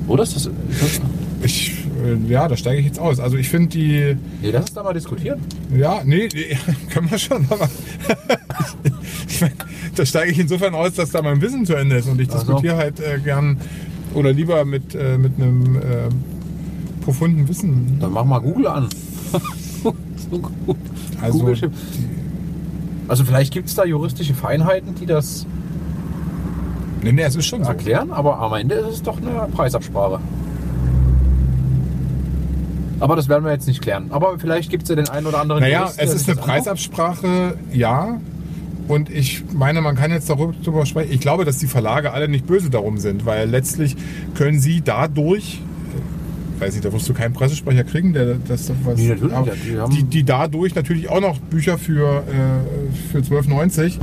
Oder 0.08 0.24
ist 0.24 0.36
das. 0.36 0.48
Ist 0.48 0.82
das 0.82 1.02
Ich, 1.44 1.74
ja, 2.28 2.48
da 2.50 2.58
steige 2.58 2.80
ich 2.82 2.86
jetzt 2.86 3.00
aus. 3.00 3.22
Also 3.22 3.38
ich 3.38 3.48
finde 3.48 3.70
die, 3.70 4.18
nee, 4.42 4.52
lass 4.52 4.64
uns 4.64 4.74
da 4.74 4.84
mal 4.84 4.94
diskutieren. 4.94 5.40
ja, 5.74 6.02
nee, 6.04 6.28
nee 6.34 6.58
können 6.90 7.10
wir 7.10 7.18
schon, 7.18 7.46
aber 7.50 7.70
ich 9.30 9.42
mein, 9.42 9.54
da 9.96 10.06
steige 10.06 10.32
ich 10.32 10.40
insofern 10.40 10.76
aus, 10.76 10.94
dass 10.96 11.12
da 11.12 11.22
mein 11.22 11.42
Wissen 11.42 11.66
zu 11.66 11.76
Ende 11.76 11.96
ist 11.96 12.10
und 12.10 12.20
ich 12.20 12.28
Ach 12.30 12.40
so. 12.40 12.46
diskutiere 12.46 12.76
halt 12.76 13.00
äh, 13.00 13.20
gern 13.24 13.58
oder 14.14 14.34
lieber 14.34 14.66
mit, 14.66 14.96
äh, 14.96 15.18
mit 15.18 15.34
einem 15.38 15.78
äh, 15.78 15.80
profunden 17.04 17.48
Wissen. 17.48 17.98
Dann 18.00 18.12
mach 18.12 18.26
mal 18.26 18.40
Google 18.40 18.68
an. 18.68 18.90
so 19.84 19.94
gut. 20.40 20.78
Also, 21.22 21.40
Google 21.40 21.56
Chip. 21.56 21.72
also 23.08 23.24
vielleicht 23.24 23.54
gibt 23.54 23.70
es 23.70 23.76
da 23.76 23.86
juristische 23.86 24.34
Feinheiten, 24.34 24.96
die 24.96 25.06
das 25.06 25.46
nee, 27.02 27.12
nee, 27.12 27.24
es 27.24 27.36
ist 27.36 27.46
schon 27.46 27.64
so. 27.64 27.70
erklären, 27.70 28.12
aber 28.12 28.40
am 28.40 28.54
Ende 28.54 28.76
ist 28.76 28.96
es 28.96 29.04
doch 29.04 29.18
eine 29.18 29.48
Preisabsprache. 29.54 30.20
Aber 33.00 33.18
das 33.18 33.28
werden 33.28 33.44
wir 33.44 33.52
jetzt 33.52 33.68
nicht 33.68 33.82
klären. 33.82 34.08
Aber 34.12 34.40
vielleicht 34.40 34.70
gibt 34.70 34.84
es 34.84 34.90
ja 34.90 34.96
den 34.96 35.10
einen 35.10 35.28
oder 35.28 35.42
anderen. 35.42 35.62
Naja, 35.62 35.82
Juristen, 35.82 36.02
es 36.02 36.14
ist 36.14 36.30
eine. 36.30 36.40
Preisabsprache, 36.40 37.58
ja. 37.74 38.20
Und 38.88 39.10
ich 39.10 39.44
meine, 39.54 39.82
man 39.82 39.96
kann 39.96 40.12
jetzt 40.12 40.30
darüber 40.30 40.86
sprechen. 40.86 41.12
Ich 41.12 41.20
glaube, 41.20 41.46
dass 41.46 41.58
die 41.58 41.68
Verlage 41.68 42.12
alle 42.12 42.28
nicht 42.28 42.46
böse 42.46 42.70
darum 42.70 42.98
sind, 42.98 43.26
weil 43.26 43.50
letztlich 43.50 43.96
können 44.36 44.60
sie 44.60 44.82
dadurch, 44.82 45.62
weiß 46.64 46.76
ich, 46.76 46.82
da 46.82 46.92
wirst 46.94 47.08
du 47.10 47.14
keinen 47.14 47.34
Pressesprecher 47.34 47.84
kriegen, 47.84 48.14
der 48.14 48.36
das 48.48 48.72
was. 48.86 48.98
Nee, 48.98 49.16
die 49.92 50.04
die, 50.04 50.24
dadurch 50.24 50.76
natürlich 50.76 51.10
auch 51.10 51.22
noch 51.22 51.40
Bücher 51.40 51.78
für, 51.78 52.24
äh, 52.28 53.12
für 53.12 53.20
12,90. 53.20 53.98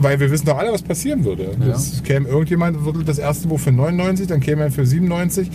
Weil 0.00 0.20
wir 0.20 0.30
wissen 0.30 0.46
doch 0.46 0.56
alle, 0.56 0.72
was 0.72 0.82
passieren 0.82 1.24
würde. 1.24 1.56
Ja. 1.60 1.72
Es 1.74 2.02
käme 2.04 2.28
irgendjemand, 2.28 2.84
würde 2.84 3.02
das 3.02 3.18
erste 3.18 3.48
Buch 3.48 3.58
für 3.58 3.72
99, 3.72 4.28
dann 4.28 4.38
käme 4.38 4.62
er 4.62 4.70
für 4.70 4.86
97 4.86 5.50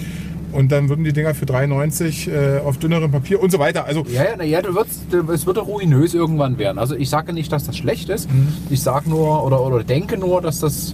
und 0.52 0.70
dann 0.74 0.90
würden 0.90 1.06
die 1.06 1.14
Dinger 1.14 1.34
für 1.34 1.46
93 1.46 2.28
äh, 2.28 2.60
auf 2.60 2.78
dünnerem 2.78 3.10
Papier 3.10 3.42
und 3.42 3.54
so 3.54 3.60
weiter. 3.60 3.86
Also 3.86 4.04
Ja, 4.14 4.24
ja, 4.24 4.30
na 4.38 4.44
ja 4.44 4.62
du 4.62 4.76
wirst, 4.76 5.00
du- 5.12 5.32
es 5.32 5.46
wird 5.46 5.66
ruinös 5.66 6.14
irgendwann 6.14 6.58
werden. 6.58 6.78
Also 6.78 6.94
ich 6.96 7.10
sage 7.10 7.32
nicht, 7.32 7.54
dass 7.54 7.64
das 7.64 7.78
schlecht 7.78 8.10
ist. 8.10 8.30
Mhm. 8.30 8.50
Ich 8.70 8.82
sage 8.82 9.10
nur 9.10 9.46
oder, 9.46 9.66
oder 9.66 9.82
denke 9.86 10.18
nur, 10.18 10.42
dass 10.42 10.60
das 10.60 10.94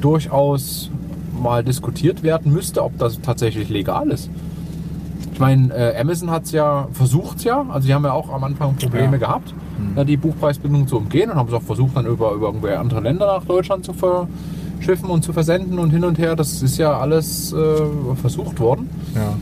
durchaus 0.00 0.90
mal 1.40 1.62
diskutiert 1.62 2.24
werden 2.24 2.52
müsste, 2.52 2.82
ob 2.82 2.98
das 2.98 3.20
tatsächlich 3.22 3.68
legal 3.68 4.10
ist. 4.10 4.28
Ich 5.38 5.40
meine, 5.40 5.72
äh, 5.72 5.96
Amazon 6.00 6.32
hat 6.32 6.46
es 6.46 6.50
ja 6.50 6.88
versucht 6.90 7.44
ja, 7.44 7.64
also 7.68 7.86
die 7.86 7.94
haben 7.94 8.04
ja 8.04 8.10
auch 8.12 8.28
am 8.32 8.42
Anfang 8.42 8.74
Probleme 8.74 9.12
Ja. 9.12 9.18
gehabt, 9.18 9.54
ja, 9.94 10.02
die 10.02 10.16
Buchpreisbindung 10.16 10.88
zu 10.88 10.96
umgehen 10.96 11.30
und 11.30 11.36
haben 11.36 11.46
es 11.46 11.54
auch 11.54 11.62
versucht, 11.62 11.96
dann 11.96 12.06
über, 12.06 12.32
über 12.32 12.48
irgendwelche 12.48 12.80
andere 12.80 12.98
Länder 13.00 13.26
nach 13.38 13.44
Deutschland 13.44 13.84
zu 13.84 13.92
verschiffen 13.92 15.08
und 15.08 15.22
zu 15.22 15.32
versenden 15.32 15.78
und 15.78 15.90
hin 15.90 16.02
und 16.02 16.18
her. 16.18 16.34
Das 16.34 16.60
ist 16.60 16.76
ja 16.76 16.98
alles 16.98 17.52
äh, 17.52 17.56
versucht 18.20 18.58
worden. 18.58 18.90
ja. 19.14 19.34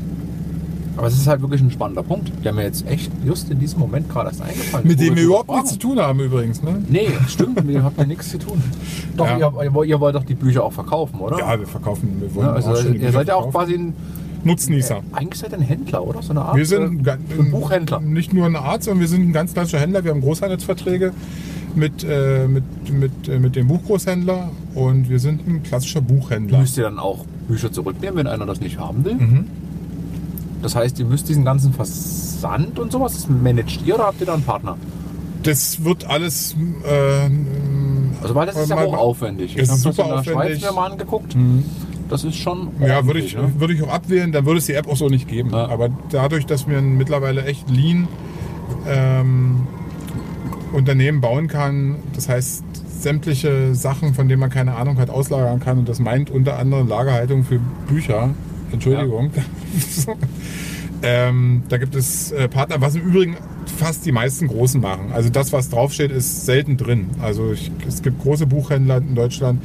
Aber 0.99 1.07
es 1.09 1.15
ist 1.15 1.27
halt 1.27 1.41
wirklich 1.43 1.61
ein 1.63 1.71
spannender 1.71 2.03
Punkt, 2.03 2.31
der 2.45 2.53
mir 2.55 2.63
jetzt 2.65 2.87
echt 2.89 3.11
just 3.25 3.51
in 3.51 3.59
diesem 3.59 3.81
Moment 3.81 4.09
gerade 4.11 4.29
erst 4.29 4.41
eingefallen 4.43 4.87
ist. 4.87 4.99
Mit 4.99 5.01
dem 5.07 5.15
wir 5.17 5.25
überhaupt 5.25 5.51
nichts 5.51 5.73
zu 5.73 5.79
tun 5.79 5.99
haben 5.99 6.21
übrigens, 6.21 6.63
ne? 6.63 6.83
Nee, 6.89 7.09
stimmt, 7.29 7.57
mit 7.67 7.75
dem 7.75 7.83
habt 7.85 7.99
ihr 7.99 8.07
nichts 8.07 8.31
zu 8.31 8.39
tun. 8.39 8.63
Doch, 9.15 9.27
Ja. 9.27 9.37
ihr, 9.39 9.85
ihr, 9.85 10.01
wollt- 10.01 10.15
doch 10.15 10.25
die 10.25 10.35
Bücher 10.35 10.63
auch 10.65 10.73
verkaufen, 10.73 11.21
oder? 11.21 11.39
Ja, 11.39 11.59
wir 11.59 11.67
verkaufen, 11.67 12.17
wir 12.21 12.35
wollen 12.35 12.47
Ja, 12.47 12.53
also 12.55 12.71
ihr 12.91 13.13
seid 13.13 13.29
ja 13.29 13.35
auch 13.37 13.51
verkaufen. 13.51 13.53
quasi 13.53 13.75
ein 13.75 13.95
Nutznießer. 14.47 15.01
Eigentlich 15.13 15.41
seid 15.41 15.53
ihr 15.53 15.59
ein 15.59 15.63
Händler, 15.63 16.05
oder? 16.07 16.23
So 16.23 16.31
eine 16.31 16.43
Art. 16.43 16.57
Wir 16.57 16.67
sind 16.67 17.07
äh, 17.07 17.13
ein 17.13 17.51
Buchhändler. 17.51 18.01
Nicht 18.01 18.33
nur 18.33 18.47
eine 18.47 18.61
Art, 18.61 18.83
sondern 18.85 19.01
wir 19.01 19.09
sind 19.09 19.23
ein 19.29 19.33
ganz 19.33 19.53
klassischer 19.53 19.81
Händler. 19.81 20.05
Wir 20.05 20.13
haben 20.13 20.21
Großhandelsverträge 20.21 21.13
mit, 21.75 22.05
äh, 22.09 22.47
mit, 22.49 22.65
mit, 22.91 23.29
äh, 23.29 23.39
mit 23.39 23.57
dem 23.57 23.69
Buchgroßhändler 23.69 24.51
und 24.75 25.09
wir 25.11 25.19
sind 25.21 25.47
ein 25.47 25.63
klassischer 25.63 26.01
Buchhändler. 26.01 26.59
Müsst 26.61 26.77
ihr 26.79 26.85
dann 26.85 26.99
auch 26.99 27.25
Bücher 27.49 27.71
zurücknehmen, 27.71 28.17
wenn 28.17 28.27
einer 28.27 28.47
das 28.47 28.61
nicht 28.61 28.79
haben 28.79 29.05
will? 29.05 29.15
Mhm. 29.17 29.47
Das 30.63 30.75
heißt, 30.75 30.99
ihr 30.99 31.05
müsst 31.05 31.29
diesen 31.29 31.45
ganzen 31.45 31.73
Versand 31.75 32.79
und 32.79 32.91
sowas, 32.91 33.13
das 33.15 33.29
managt 33.29 33.81
ihr 33.87 33.95
oder 33.97 34.05
habt 34.05 34.21
ihr 34.21 34.27
da 34.27 34.35
einen 34.35 34.43
Partner? 34.43 34.77
Das 35.43 35.85
wird 35.85 36.09
alles. 36.09 36.57
Äh, 36.85 37.29
Also 38.23 38.35
weil 38.35 38.47
das 38.47 38.57
ist 38.57 38.71
ja 38.71 38.77
Mal- 38.77 38.87
hochaufwendig. 38.87 39.55
Es 39.57 39.65
ist 39.69 39.85
hab 39.87 39.95
super 39.95 40.09
das 40.09 40.27
in 40.27 40.33
der 40.33 40.37
aufwendig. 40.37 40.61
Schweiz 40.61 40.71
mir 40.71 40.77
mal 40.77 40.91
angeguckt. 40.91 41.37
Das 42.09 42.25
ist 42.25 42.37
schon 42.37 42.71
ja, 42.81 43.07
würde 43.07 43.21
ich, 43.21 43.35
ne? 43.35 43.53
würde 43.59 43.75
ich 43.75 43.83
auch 43.83 43.92
abwählen, 43.92 44.33
dann 44.33 44.47
würde 44.47 44.59
es 44.59 44.66
die 44.66 44.75
App 44.75 44.88
auch 44.88 44.97
so 44.97 45.09
nicht 45.09 45.29
geben. 45.29 45.51
Ja. 45.51 45.69
Aber 45.69 45.90
dadurch, 46.11 46.47
dass 46.47 46.69
wir 46.69 46.79
ein 46.79 46.97
mittlerweile 46.97 47.45
echt 47.45 47.69
lean 47.71 48.09
ähm, 48.88 49.66
Unternehmen 50.73 51.21
bauen 51.21 51.49
kann, 51.49 51.97
das 52.14 52.29
heißt 52.29 52.64
sämtliche 53.01 53.75
Sachen, 53.75 54.14
von 54.14 54.29
denen 54.29 54.40
man 54.40 54.51
keine 54.51 54.75
Ahnung 54.75 54.99
hat, 54.99 55.11
auslagern 55.11 55.61
kann 55.61 55.79
und 55.79 55.88
das 55.88 55.99
meint 55.99 56.31
unter 56.31 56.59
anderem 56.59 56.88
Lagerhaltung 56.88 57.45
für 57.45 57.61
Bücher. 57.88 58.31
Entschuldigung. 58.73 59.31
ähm, 61.03 61.62
da 61.69 61.79
gibt 61.79 61.95
es 61.95 62.33
äh, 62.33 62.49
Partner, 62.49 62.81
was 62.81 62.95
im 62.97 63.03
Übrigen 63.03 63.37
fast 63.77 64.07
die 64.07 64.12
meisten 64.12 64.49
Großen 64.49 64.81
machen. 64.81 65.12
Also 65.12 65.29
das, 65.29 65.53
was 65.53 65.69
draufsteht, 65.69 66.11
ist 66.11 66.47
selten 66.47 66.77
drin. 66.77 67.11
Also 67.21 67.53
ich, 67.53 67.71
es 67.87 68.03
gibt 68.03 68.21
große 68.23 68.47
Buchhändler 68.47 68.99
in 68.99 69.14
Deutschland, 69.14 69.62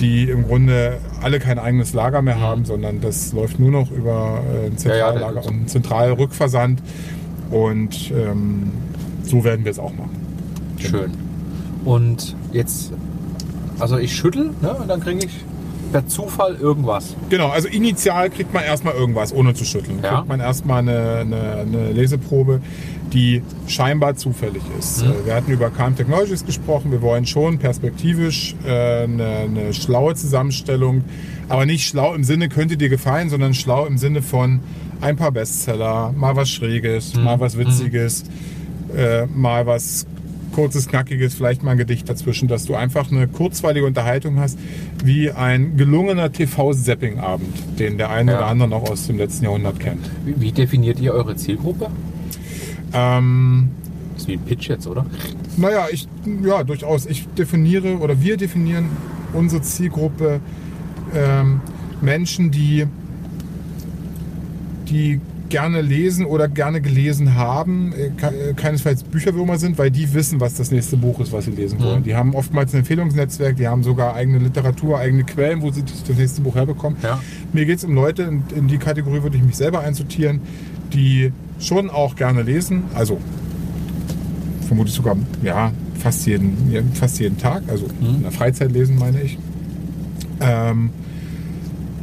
die 0.00 0.30
im 0.30 0.46
Grunde 0.46 0.98
alle 1.22 1.38
kein 1.38 1.58
eigenes 1.58 1.92
Lager 1.92 2.22
mehr 2.22 2.40
haben, 2.40 2.64
sondern 2.64 3.00
das 3.00 3.32
läuft 3.32 3.58
nur 3.58 3.70
noch 3.70 3.90
über 3.90 4.42
äh, 4.52 4.66
ein 4.66 4.72
Mhm. 4.72 4.78
Ja, 4.84 4.96
ja, 4.96 5.12
Zentrallager 5.12 5.46
und 5.46 5.52
einen 5.54 5.68
Zentralrückversand. 5.68 6.82
Und 7.50 8.10
ähm, 8.10 8.70
so 9.22 9.44
werden 9.44 9.64
wir 9.64 9.72
es 9.72 9.78
auch 9.78 9.92
machen. 9.92 10.16
Schön. 10.78 11.12
Und 11.84 12.36
jetzt, 12.52 12.92
also 13.78 13.96
ich 13.98 14.14
schüttel 14.14 14.50
ne, 14.60 14.74
und 14.74 14.88
dann 14.88 15.00
kriege 15.00 15.24
ich 15.24 15.32
per 15.92 16.06
Zufall 16.06 16.56
irgendwas. 16.56 17.14
Genau, 17.30 17.48
also 17.48 17.68
initial 17.68 18.30
kriegt 18.30 18.52
man 18.52 18.62
erstmal 18.64 18.94
irgendwas, 18.94 19.32
ohne 19.32 19.54
zu 19.54 19.64
schütteln. 19.64 20.00
Ja. 20.02 20.16
Kriegt 20.16 20.28
man 20.28 20.40
erstmal 20.40 20.80
eine, 20.80 21.18
eine, 21.20 21.52
eine 21.60 21.92
Leseprobe, 21.92 22.60
die 23.12 23.42
scheinbar 23.66 24.16
zufällig 24.16 24.62
ist. 24.78 25.04
Mhm. 25.04 25.14
Wir 25.24 25.34
hatten 25.34 25.50
über 25.50 25.70
Calm 25.70 25.96
Technologies 25.96 26.44
gesprochen. 26.44 26.90
Wir 26.92 27.00
wollen 27.02 27.26
schon 27.26 27.58
perspektivisch 27.58 28.54
äh, 28.66 29.04
eine, 29.04 29.26
eine 29.44 29.72
schlaue 29.74 30.14
Zusammenstellung, 30.14 31.04
aber 31.48 31.64
nicht 31.64 31.86
schlau 31.86 32.14
im 32.14 32.24
Sinne, 32.24 32.48
könnte 32.48 32.76
dir 32.76 32.88
gefallen, 32.90 33.30
sondern 33.30 33.54
schlau 33.54 33.86
im 33.86 33.96
Sinne 33.98 34.20
von 34.22 34.60
ein 35.00 35.16
paar 35.16 35.32
Bestseller, 35.32 36.12
mal 36.16 36.36
was 36.36 36.50
Schräges, 36.50 37.14
Mhm. 37.14 37.24
mal 37.24 37.40
was 37.40 37.56
Witziges, 37.56 38.24
äh, 38.96 39.26
mal 39.26 39.64
was 39.66 40.06
kurzes, 40.52 40.88
knackiges, 40.88 41.34
vielleicht 41.34 41.62
mal 41.62 41.72
ein 41.72 41.78
Gedicht 41.78 42.08
dazwischen, 42.08 42.48
dass 42.48 42.64
du 42.64 42.74
einfach 42.74 43.10
eine 43.10 43.28
kurzweilige 43.28 43.86
Unterhaltung 43.86 44.38
hast, 44.38 44.58
wie 45.04 45.30
ein 45.30 45.76
gelungener 45.76 46.32
TV-Zapping-Abend, 46.32 47.78
den 47.78 47.98
der 47.98 48.10
eine 48.10 48.32
Ja. 48.32 48.38
oder 48.38 48.46
andere 48.48 48.68
noch 48.68 48.90
aus 48.90 49.06
dem 49.06 49.18
letzten 49.18 49.44
Jahrhundert 49.44 49.78
kennt. 49.80 50.10
Wie, 50.24 50.40
wie 50.40 50.52
definiert 50.52 51.00
ihr 51.00 51.12
eure 51.12 51.36
Zielgruppe? 51.36 51.88
Ähm, 52.92 53.68
Das 54.14 54.22
ist 54.22 54.28
wie 54.28 54.32
ein 54.34 54.40
Pitch 54.40 54.68
jetzt, 54.68 54.86
oder? 54.86 55.04
naja, 55.56 55.86
ich, 55.90 56.08
ja, 56.44 56.64
durchaus. 56.64 57.06
Ich 57.06 57.26
definiere 57.36 57.98
oder 57.98 58.20
wir 58.20 58.36
definieren 58.36 58.86
unsere 59.32 59.62
Zielgruppe 59.62 60.40
ähm, 61.14 61.60
Menschen, 62.00 62.50
die, 62.50 62.86
die 64.88 65.20
gerne 65.48 65.80
lesen 65.80 66.26
oder 66.26 66.48
gerne 66.48 66.80
gelesen 66.80 67.34
haben, 67.34 67.92
äh, 67.92 68.06
äh, 68.06 68.54
keinesfalls 68.54 69.02
Bücherwürmer 69.02 69.58
sind, 69.58 69.78
weil 69.78 69.90
die 69.90 70.12
wissen, 70.14 70.40
was 70.40 70.54
das 70.54 70.70
nächste 70.70 70.96
Buch 70.96 71.20
ist, 71.20 71.32
was 71.32 71.46
sie 71.46 71.50
lesen 71.50 71.80
wollen. 71.80 72.00
Mhm. 72.00 72.04
Die 72.04 72.14
haben 72.14 72.34
oftmals 72.34 72.74
ein 72.74 72.80
Empfehlungsnetzwerk, 72.80 73.56
die 73.56 73.66
haben 73.66 73.82
sogar 73.82 74.14
eigene 74.14 74.38
Literatur, 74.38 74.98
eigene 74.98 75.24
Quellen, 75.24 75.62
wo 75.62 75.70
sie 75.70 75.82
das 75.82 76.16
nächste 76.16 76.40
Buch 76.42 76.54
herbekommen. 76.54 76.98
Ja. 77.02 77.20
Mir 77.52 77.66
geht 77.66 77.78
es 77.78 77.84
um 77.84 77.94
Leute, 77.94 78.22
in, 78.22 78.42
in 78.54 78.68
die 78.68 78.78
Kategorie 78.78 79.22
würde 79.22 79.36
ich 79.36 79.42
mich 79.42 79.56
selber 79.56 79.80
einsortieren, 79.80 80.40
die 80.92 81.32
schon 81.58 81.90
auch 81.90 82.16
gerne 82.16 82.42
lesen, 82.42 82.84
also 82.94 83.18
vermutlich 84.66 84.94
sogar 84.94 85.16
ja, 85.42 85.72
fast, 85.98 86.26
jeden, 86.26 86.92
fast 86.94 87.18
jeden 87.20 87.38
Tag, 87.38 87.62
also 87.68 87.86
in 88.00 88.22
der 88.22 88.30
Freizeit 88.30 88.70
lesen, 88.70 88.98
meine 88.98 89.20
ich. 89.22 89.38
Ähm, 90.40 90.90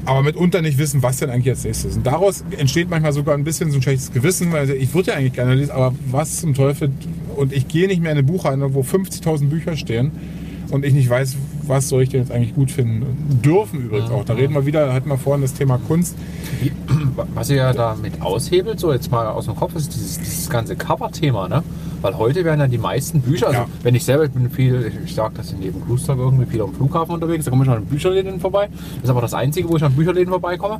aber 0.05 0.23
mitunter 0.23 0.61
nicht 0.61 0.77
wissen, 0.77 1.03
was 1.03 1.17
denn 1.17 1.29
eigentlich 1.29 1.49
als 1.49 1.63
nächstes 1.63 1.91
ist. 1.91 1.97
Und 1.97 2.05
daraus 2.05 2.43
entsteht 2.57 2.89
manchmal 2.89 3.13
sogar 3.13 3.35
ein 3.35 3.43
bisschen 3.43 3.71
so 3.71 3.77
ein 3.77 3.81
schlechtes 3.81 4.11
Gewissen, 4.11 4.51
weil 4.51 4.69
ich 4.71 4.93
würde 4.93 5.11
ja 5.11 5.17
eigentlich 5.17 5.33
gerne 5.33 5.55
lesen, 5.55 5.71
aber 5.71 5.93
was 6.09 6.41
zum 6.41 6.53
Teufel, 6.53 6.91
und 7.35 7.51
ich 7.51 7.67
gehe 7.67 7.87
nicht 7.87 8.01
mehr 8.01 8.11
in 8.11 8.17
eine 8.17 8.27
Buchhandlung, 8.27 8.73
wo 8.73 8.81
50.000 8.81 9.47
Bücher 9.47 9.75
stehen 9.75 10.11
und 10.71 10.85
ich 10.85 10.93
nicht 10.93 11.09
weiß, 11.09 11.35
was 11.63 11.89
soll 11.89 12.03
ich 12.03 12.09
denn 12.09 12.21
jetzt 12.21 12.31
eigentlich 12.31 12.55
gut 12.55 12.71
finden. 12.71 13.05
Dürfen 13.43 13.85
übrigens 13.85 14.11
auch. 14.11 14.23
Da 14.23 14.33
reden 14.33 14.53
wir 14.53 14.65
wieder, 14.65 14.85
da 14.87 14.93
hatten 14.93 15.09
wir 15.09 15.17
vorhin 15.17 15.41
das 15.41 15.53
Thema 15.53 15.79
Kunst. 15.79 16.15
Was 17.33 17.49
ihr 17.49 17.57
ja 17.57 17.73
damit 17.73 18.21
aushebelt, 18.21 18.79
so 18.79 18.91
jetzt 18.91 19.09
mal 19.11 19.27
aus 19.27 19.45
dem 19.45 19.55
Kopf, 19.55 19.75
ist 19.75 19.93
dieses, 19.93 20.17
dieses 20.19 20.49
ganze 20.49 20.75
Cover-Thema, 20.75 21.47
ne? 21.47 21.63
Weil 22.01 22.17
heute 22.17 22.43
werden 22.43 22.59
ja 22.59 22.67
die 22.67 22.77
meisten 22.77 23.21
Bücher, 23.21 23.47
also 23.47 23.59
Ja. 23.61 23.67
wenn 23.83 23.95
ich 23.95 24.03
selber 24.03 24.25
ich 24.25 24.31
bin 24.31 24.49
viel, 24.49 24.91
ich, 25.05 25.15
sag 25.15 25.33
das 25.35 25.51
in 25.53 25.61
jedem 25.61 25.83
Kloster 25.85 26.15
irgendwie 26.15 26.45
viel 26.45 26.61
am 26.61 26.73
Flughafen 26.73 27.13
unterwegs, 27.15 27.45
da 27.45 27.51
komme 27.51 27.63
ich 27.63 27.69
an 27.69 27.77
den 27.81 27.85
Bücherläden 27.85 28.39
vorbei. 28.39 28.67
Das 28.95 29.05
ist 29.05 29.09
aber 29.09 29.21
das 29.21 29.33
Einzige, 29.33 29.69
wo 29.69 29.77
ich 29.77 29.83
an 29.83 29.93
Bücherläden 29.93 30.29
vorbeikomme. 30.29 30.75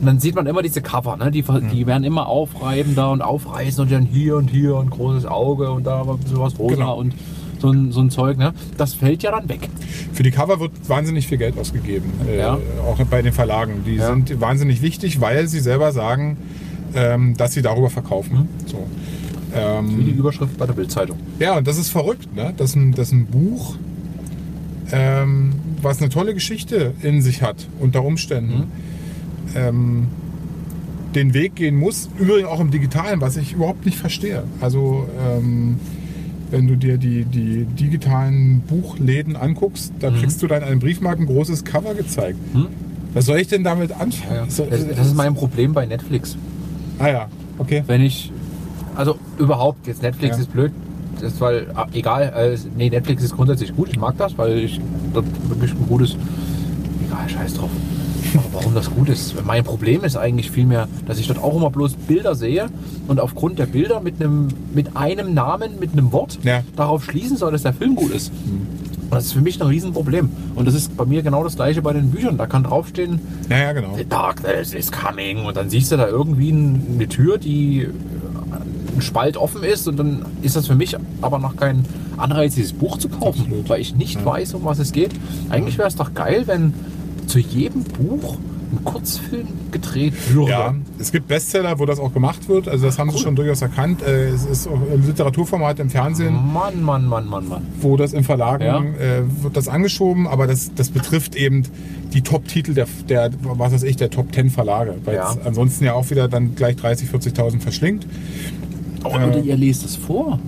Und 0.00 0.06
dann 0.06 0.18
sieht 0.20 0.34
man 0.34 0.46
immer 0.46 0.62
diese 0.62 0.80
Cover, 0.82 1.16
ne? 1.16 1.30
Die, 1.30 1.42
die 1.72 1.86
werden 1.86 2.04
immer 2.04 2.26
aufreibender 2.26 3.10
und 3.10 3.22
aufreißen 3.22 3.82
und 3.82 3.92
dann 3.92 4.04
hier 4.06 4.36
und 4.36 4.48
hier 4.48 4.76
ein 4.78 4.90
großes 4.90 5.26
Auge 5.26 5.70
und 5.70 5.84
da 5.86 6.02
ein 6.02 6.18
bisschen 6.18 6.40
was 6.40 6.58
rosa 6.58 6.74
Genau. 6.76 6.96
und 6.98 7.14
so 7.60 7.70
ein, 7.70 7.92
so 7.92 8.00
ein 8.00 8.10
Zeug, 8.10 8.36
ne? 8.38 8.52
Das 8.76 8.94
fällt 8.94 9.22
ja 9.22 9.30
dann 9.30 9.48
weg. 9.48 9.68
Für 10.12 10.22
die 10.22 10.30
Cover 10.30 10.60
wird 10.60 10.72
wahnsinnig 10.88 11.26
viel 11.26 11.38
Geld 11.38 11.58
ausgegeben, 11.58 12.10
äh, 12.28 12.38
Ja. 12.38 12.58
auch 12.86 12.98
bei 13.04 13.22
den 13.22 13.32
Verlagen. 13.32 13.84
Die 13.86 13.96
Ja. 13.96 14.08
sind 14.08 14.40
wahnsinnig 14.40 14.82
wichtig, 14.82 15.20
weil 15.20 15.48
sie 15.48 15.60
selber 15.60 15.92
sagen, 15.92 16.36
ähm, 16.94 17.36
dass 17.36 17.52
sie 17.54 17.62
darüber 17.62 17.90
verkaufen. 17.90 18.48
So. 18.66 18.86
Wie 19.96 20.02
die 20.04 20.10
Ähm, 20.10 20.18
Überschrift 20.18 20.56
bei 20.58 20.66
der 20.66 20.72
Bildzeitung. 20.74 21.16
ja, 21.38 21.56
und 21.56 21.66
das 21.66 21.78
ist 21.78 21.90
verrückt, 21.90 22.34
ne? 22.34 22.52
dass, 22.56 22.74
ein, 22.74 22.92
dass 22.92 23.12
ein 23.12 23.26
Buch, 23.26 23.76
ähm, 24.92 25.52
was 25.80 26.00
eine 26.00 26.08
tolle 26.08 26.34
Geschichte 26.34 26.92
in 27.02 27.22
sich 27.22 27.42
hat, 27.42 27.68
unter 27.80 28.04
Umständen, 28.04 28.64
ähm, 29.54 30.06
den 31.14 31.32
Weg 31.34 31.54
gehen 31.54 31.76
muss. 31.76 32.08
Übrigens 32.18 32.48
auch 32.48 32.58
im 32.60 32.70
Digitalen, 32.72 33.20
was 33.20 33.36
ich 33.36 33.52
überhaupt 33.52 33.86
nicht 33.86 33.96
verstehe. 33.96 34.42
Also 34.60 35.06
ähm, 35.24 35.76
wenn 36.50 36.66
du 36.66 36.76
dir 36.76 36.98
die, 36.98 37.24
die 37.24 37.64
digitalen 37.64 38.60
Buchläden 38.60 39.36
anguckst, 39.36 39.92
da 40.00 40.10
kriegst 40.10 40.42
du 40.42 40.46
dann 40.46 40.62
einen 40.62 40.80
Briefmarken 40.80 41.26
großes 41.26 41.64
Cover 41.64 41.94
gezeigt. 41.94 42.38
Hm? 42.52 42.66
Was 43.12 43.26
soll 43.26 43.38
ich 43.38 43.48
denn 43.48 43.64
damit 43.64 43.92
anfangen? 43.92 44.34
Ja, 44.36 44.44
Das, 44.66 44.88
das 44.96 45.06
ist 45.06 45.14
mein 45.16 45.34
Problem 45.34 45.72
bei 45.72 45.86
Netflix. 45.86 46.36
Ah 46.98 47.08
ja, 47.08 47.28
okay. 47.58 47.82
wenn 47.86 48.00
ich, 48.02 48.30
also 48.94 49.16
überhaupt, 49.38 49.86
jetzt 49.86 50.02
Netflix 50.02 50.36
Ja. 50.36 50.42
ist 50.42 50.52
blöd, 50.52 50.72
das 51.20 51.34
ist, 51.34 51.40
weil, 51.40 51.66
ah, 51.74 51.86
egal, 51.92 52.32
äh, 52.36 52.58
nee, 52.76 52.90
Netflix 52.90 53.22
ist 53.22 53.34
grundsätzlich 53.36 53.74
gut, 53.74 53.88
ich 53.88 53.98
mag 53.98 54.16
das, 54.18 54.36
weil 54.36 54.58
ich 54.58 54.80
dort 55.12 55.26
wirklich 55.48 55.72
ein 55.72 55.86
gutes, 55.88 56.16
egal, 57.06 57.28
scheiß 57.28 57.54
drauf. 57.54 57.70
Aber 58.34 58.44
warum 58.52 58.74
das 58.74 58.90
gut 58.90 59.08
ist? 59.08 59.34
Mein 59.44 59.64
Problem 59.64 60.02
ist 60.04 60.16
eigentlich 60.16 60.50
vielmehr, 60.50 60.88
dass 61.06 61.18
ich 61.18 61.26
dort 61.26 61.42
auch 61.42 61.56
immer 61.56 61.70
bloß 61.70 61.94
Bilder 61.94 62.34
sehe 62.34 62.66
und 63.08 63.20
aufgrund 63.20 63.58
der 63.58 63.66
Bilder 63.66 64.00
mit 64.00 64.20
einem, 64.20 64.48
mit 64.74 64.96
einem 64.96 65.34
Namen, 65.34 65.78
mit 65.78 65.92
einem 65.92 66.12
Wort 66.12 66.38
Ja. 66.42 66.62
darauf 66.76 67.04
schließen 67.04 67.36
soll, 67.36 67.52
dass 67.52 67.62
der 67.62 67.72
Film 67.74 67.94
gut 67.96 68.12
ist. 68.12 68.32
Und 69.04 69.10
das 69.10 69.26
ist 69.26 69.32
für 69.34 69.40
mich 69.42 69.60
ein 69.60 69.66
Riesenproblem. 69.68 70.30
Und 70.54 70.66
das 70.66 70.74
ist 70.74 70.96
bei 70.96 71.04
mir 71.04 71.22
genau 71.22 71.44
das 71.44 71.56
gleiche 71.56 71.82
bei 71.82 71.92
den 71.92 72.10
Büchern. 72.10 72.36
Da 72.38 72.46
kann 72.46 72.64
draufstehen, 72.64 73.20
Ja, 73.50 73.58
ja, 73.58 73.72
genau. 73.72 73.94
The 73.96 74.04
Darkness 74.08 74.72
is 74.74 74.90
coming 74.90 75.44
und 75.44 75.56
dann 75.56 75.68
siehst 75.70 75.92
du 75.92 75.96
da 75.96 76.08
irgendwie 76.08 76.50
ein- 76.50 76.82
eine 76.94 77.08
Tür, 77.08 77.38
die 77.38 77.82
äh, 77.82 77.86
ein 78.96 79.02
Spalt 79.02 79.36
offen 79.36 79.62
ist 79.62 79.86
und 79.88 79.98
dann 79.98 80.24
ist 80.42 80.56
das 80.56 80.66
für 80.68 80.74
mich 80.74 80.96
aber 81.20 81.38
noch 81.38 81.56
kein 81.56 81.84
Anreiz, 82.16 82.54
dieses 82.54 82.72
Buch 82.72 82.96
zu 82.98 83.08
kaufen, 83.08 83.42
Absolut. 83.42 83.68
weil 83.68 83.80
ich 83.80 83.94
nicht 83.96 84.24
weiß, 84.24 84.54
um 84.54 84.64
was 84.64 84.78
es 84.78 84.92
geht. 84.92 85.10
Eigentlich 85.50 85.78
wäre 85.78 85.88
es 85.88 85.96
doch 85.96 86.14
geil, 86.14 86.44
wenn 86.46 86.72
zu 87.26 87.38
jedem 87.38 87.84
Buch 87.84 88.36
ein 88.72 88.84
Kurzfilm 88.84 89.46
gedreht 89.70 90.14
würde. 90.34 90.50
Ja, 90.50 90.74
es 90.98 91.12
gibt 91.12 91.28
Bestseller, 91.28 91.78
wo 91.78 91.86
das 91.86 92.00
auch 92.00 92.12
gemacht 92.12 92.48
wird. 92.48 92.66
Also 92.68 92.86
das 92.86 92.98
haben 92.98 93.10
sie 93.10 93.16
Cool. 93.16 93.22
schon 93.22 93.36
durchaus 93.36 93.62
erkannt. 93.62 94.02
Äh, 94.02 94.28
Es 94.30 94.44
ist 94.44 94.66
auch 94.66 94.80
im 94.92 95.06
Literaturformat 95.06 95.78
im 95.78 95.90
Fernsehen, 95.90 96.34
Mann, 96.52 96.82
Mann, 96.82 97.06
Mann, 97.06 97.28
Mann, 97.28 97.48
Mann. 97.48 97.66
wo 97.80 97.96
das 97.96 98.12
in 98.12 98.24
Verlagen 98.24 98.64
Ja. 98.64 98.80
äh, 98.80 99.22
wird 99.42 99.56
das 99.56 99.68
angeschoben, 99.68 100.26
aber 100.26 100.46
das, 100.48 100.72
das 100.74 100.90
betrifft 100.90 101.36
eben 101.36 101.62
die 102.12 102.22
Top-Titel 102.22 102.74
der, 102.74 102.86
der, 103.08 103.30
was 103.42 103.72
weiß 103.72 103.82
ich, 103.84 103.96
der 103.96 104.10
Top 104.10 104.34
10 104.34 104.50
Verlage. 104.50 104.96
Weil 105.04 105.16
Ja. 105.16 105.32
es 105.32 105.46
ansonsten 105.46 105.84
ja 105.84 105.92
auch 105.94 106.10
wieder 106.10 106.26
dann 106.28 106.54
gleich 106.56 106.76
30.000, 106.76 107.06
40.000 107.10 107.60
verschlingt. 107.60 108.06
Oh, 109.04 109.16
Äh. 109.16 109.40
Ihr 109.40 109.56
lest 109.56 109.84
es 109.84 109.96
vor. 109.96 110.38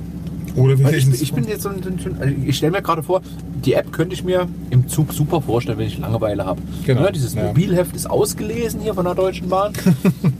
Oder 0.57 0.79
wirklich 0.79 1.07
ich, 1.09 1.23
ich 1.23 1.33
bin 1.33 1.47
jetzt 1.47 1.63
so 1.63 1.69
ein, 1.69 1.83
so 1.83 2.11
also 2.19 2.35
ich 2.45 2.57
stelle 2.57 2.73
mir 2.73 2.83
gerade 2.83 3.03
vor, 3.03 3.21
die 3.65 3.75
App 3.75 3.93
könnte 3.93 4.15
ich 4.15 4.25
mir 4.25 4.49
im 4.71 4.89
Zug 4.89 5.13
super 5.13 5.41
vorstellen, 5.43 5.79
wenn 5.79 5.87
ich 5.87 5.99
Langeweile 5.99 6.45
habe. 6.47 6.61
Genau, 6.87 7.03
Ja, 7.05 7.11
dieses 7.13 7.35
ja. 7.35 7.45
Mobilheft 7.45 7.95
ist 7.95 8.09
ausgelesen 8.09 8.81
hier 8.81 8.95
von 8.95 9.05
der 9.05 9.15
Deutschen 9.15 9.49
Bahn. 9.49 9.73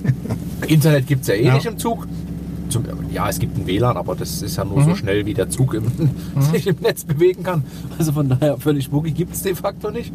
Internet 0.69 1.07
gibt 1.07 1.23
es 1.23 1.29
ja 1.29 1.35
eh 1.35 1.45
Ja. 1.47 1.55
nicht 1.55 1.67
im 1.67 1.79
Zug. 1.79 2.07
Zum, 2.69 2.83
ja, 3.13 3.29
es 3.29 3.39
gibt 3.39 3.57
ein 3.57 3.67
WLAN, 3.67 3.97
aber 3.97 4.17
das 4.17 4.43
ist 4.43 4.57
ja 4.57 4.65
nur 4.65 4.83
so 4.83 4.91
Mhm. 4.91 4.97
schnell, 4.97 5.27
wie 5.27 5.35
der 5.35 5.49
Zug 5.49 5.75
im, 5.75 5.85
sich 6.53 6.67
im 6.67 6.77
Netz 6.81 7.05
bewegen 7.05 7.43
kann. 7.45 7.63
Also 7.99 8.13
von 8.13 8.29
daher 8.29 8.59
völlig 8.59 8.91
Boogie 8.91 9.13
gibt 9.13 9.35
es 9.35 9.43
de 9.43 9.55
facto 9.55 9.91
nicht. 9.91 10.13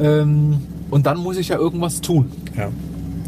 Ähm, 0.00 0.58
und 0.90 1.04
dann 1.06 1.18
muss 1.18 1.36
ich 1.36 1.48
ja 1.48 1.56
irgendwas 1.58 2.00
tun. 2.00 2.30
ja, 2.56 2.68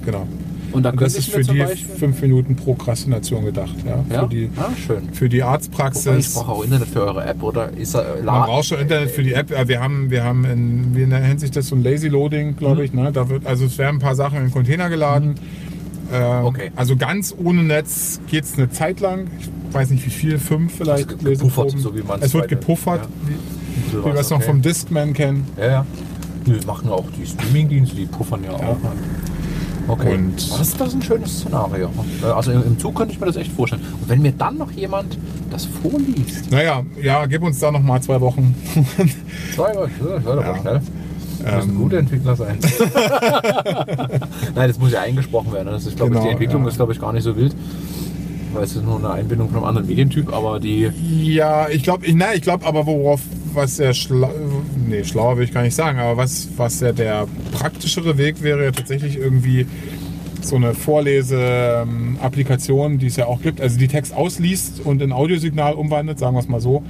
genau. 0.04 0.26
Und 0.72 0.82
da 0.84 0.90
Und 0.90 1.00
das 1.00 1.14
ist 1.14 1.28
für 1.30 1.42
die 1.42 1.58
Beispiel... 1.58 1.96
fünf 1.96 2.20
Minuten 2.22 2.56
Prokrastination 2.56 3.44
gedacht. 3.44 3.74
Ja, 3.86 4.04
Ja? 4.12 4.22
Für, 4.22 4.28
die, 4.28 4.50
ah, 4.56 4.70
schön. 4.86 5.08
für 5.12 5.28
die 5.28 5.38
Wobei, 5.38 5.46
ich 5.46 5.52
Arztpraxis. 5.52 6.34
brauche 6.34 6.52
auch 6.52 6.64
Internet 6.64 6.88
für 6.88 7.02
eure 7.04 7.24
App, 7.24 7.42
oder? 7.42 7.70
Ist, 7.76 7.94
er, 7.94 8.18
äh, 8.18 8.22
Man 8.22 8.42
braucht 8.46 8.64
schon 8.66 8.78
Internet 8.80 9.10
für 9.10 9.22
die 9.22 9.32
App. 9.34 9.50
Ja, 9.50 9.68
Wir 9.68 9.80
haben, 9.80 10.10
wir 10.10 10.24
haben 10.24 10.44
in, 10.44 10.96
wie 10.96 11.06
nennt 11.06 11.40
sich 11.40 11.50
das 11.50 11.68
so 11.68 11.76
ein 11.76 11.82
Lazy 11.82 12.08
Loading, 12.08 12.56
glaube 12.56 12.76
Mhm. 12.76 12.82
ich. 12.84 12.92
Ne? 12.94 13.12
Da 13.12 13.28
wird, 13.28 13.46
also 13.46 13.66
es 13.66 13.76
werden 13.78 13.96
ein 13.96 14.00
paar 14.00 14.14
Sachen 14.14 14.38
in 14.38 14.44
den 14.46 14.50
Container 14.52 14.88
geladen. 14.88 15.34
Ähm, 16.12 16.44
Okay. 16.44 16.70
Also 16.76 16.96
ganz 16.96 17.34
ohne 17.42 17.62
Netz 17.62 18.20
geht 18.28 18.44
es 18.44 18.54
eine 18.58 18.70
Zeit 18.70 19.00
lang. 19.00 19.28
Ich 19.40 19.48
weiß 19.74 19.90
nicht 19.90 20.04
wie 20.06 20.10
viel, 20.10 20.38
fünf 20.38 20.74
vielleicht. 20.76 21.10
Also 21.10 21.24
gepuffert, 21.24 21.70
so 21.78 21.94
wie 21.96 22.02
man's 22.02 22.24
Es 22.24 22.34
wird 22.34 22.44
bei 22.44 22.48
den- 22.48 22.60
gepuffert, 22.60 23.00
ja. 23.02 23.08
wie, 23.92 23.98
wie 23.98 24.04
wir 24.04 24.14
es 24.20 24.28
noch 24.30 24.38
okay. 24.38 24.46
vom 24.46 24.60
Discman 24.62 25.12
kennen. 25.14 25.46
Ja, 25.58 25.66
ja. 25.66 25.86
Die 26.46 26.66
machen 26.66 26.90
auch 26.90 27.04
die 27.18 27.24
Streamingdienste, 27.24 27.94
die 27.96 28.04
puffern 28.06 28.42
ja, 28.44 28.50
auch. 28.52 28.76
Okay. 29.88 30.14
Und- 30.14 30.36
das, 30.36 30.60
ist, 30.68 30.80
das 30.80 30.88
ist 30.88 30.94
ein 30.94 31.02
schönes 31.02 31.40
Szenario. 31.40 31.90
Äh, 32.22 32.26
Also 32.26 32.52
im 32.52 32.78
Zug 32.78 32.94
könnte 32.94 33.12
ich 33.14 33.20
mir 33.20 33.26
das 33.26 33.36
echt 33.36 33.52
vorstellen. 33.52 33.82
Und 34.00 34.08
wenn 34.08 34.22
mir 34.22 34.32
dann 34.32 34.56
noch 34.58 34.70
jemand 34.72 35.18
das 35.50 35.66
vorliest. 35.82 36.50
Naja, 36.50 36.82
ja, 37.02 37.26
gib 37.26 37.42
uns 37.42 37.58
da 37.58 37.70
noch 37.70 37.82
mal 37.82 38.00
zwei 38.00 38.20
Wochen. 38.20 38.54
Zwei 39.54 39.74
Wochen, 39.74 39.90
das 40.00 40.26
aber 40.26 40.42
Ja. 40.46 40.56
schnell. 40.60 40.80
Das 41.44 41.54
müssen 41.56 41.70
Ähm. 41.70 41.78
gute 41.78 41.98
Entwickler 41.98 42.36
sein. 42.36 42.58
Nein, 44.54 44.68
das 44.68 44.78
muss 44.78 44.92
ja 44.92 45.00
eingesprochen 45.00 45.52
werden. 45.52 45.68
Das 45.68 45.86
ist, 45.86 45.96
glaube 45.96 46.12
ich, 46.12 46.14
Genau, 46.14 46.24
die 46.26 46.30
Entwicklung 46.32 46.62
ja. 46.62 46.68
ist, 46.68 46.76
glaube 46.76 46.92
ich, 46.92 47.00
gar 47.00 47.12
nicht 47.12 47.24
so 47.24 47.36
wild. 47.36 47.54
Weil 48.52 48.64
es 48.64 48.76
ist 48.76 48.84
nur 48.84 48.98
eine 48.98 49.10
Einbindung 49.10 49.48
von 49.48 49.58
einem 49.58 49.66
anderen 49.66 49.88
Medientyp, 49.88 50.32
aber 50.32 50.60
die. 50.60 50.90
Ja, 51.22 51.68
ich 51.68 51.82
glaube, 51.82 52.04
ich, 52.06 52.14
ich 52.34 52.42
glaube 52.42 52.66
aber, 52.66 52.86
worauf, 52.86 53.20
was 53.54 53.76
der 53.76 53.92
schla 53.94 54.30
nee, 54.88 55.04
schlauer 55.04 55.36
will 55.36 55.44
ich 55.44 55.52
gar 55.52 55.62
nicht 55.62 55.74
sagen, 55.74 55.98
aber 55.98 56.16
was, 56.16 56.48
was 56.56 56.80
ja 56.80 56.92
der 56.92 57.26
praktischere 57.52 58.16
Weg 58.18 58.42
wäre, 58.42 58.64
ja 58.64 58.70
tatsächlich 58.72 59.16
irgendwie 59.18 59.66
so 60.40 60.56
eine 60.56 60.74
Vorlese-Applikation, 60.74 62.98
die 62.98 63.06
es 63.06 63.16
ja 63.16 63.26
auch 63.26 63.40
gibt, 63.42 63.60
also 63.60 63.78
die 63.78 63.88
Text 63.88 64.14
ausliest 64.14 64.80
und 64.84 65.00
in 65.02 65.12
Audiosignal 65.12 65.74
umwandelt, 65.74 66.18
sagen 66.18 66.34
wir 66.34 66.40
es 66.40 66.48
mal 66.48 66.60
so, 66.60 66.82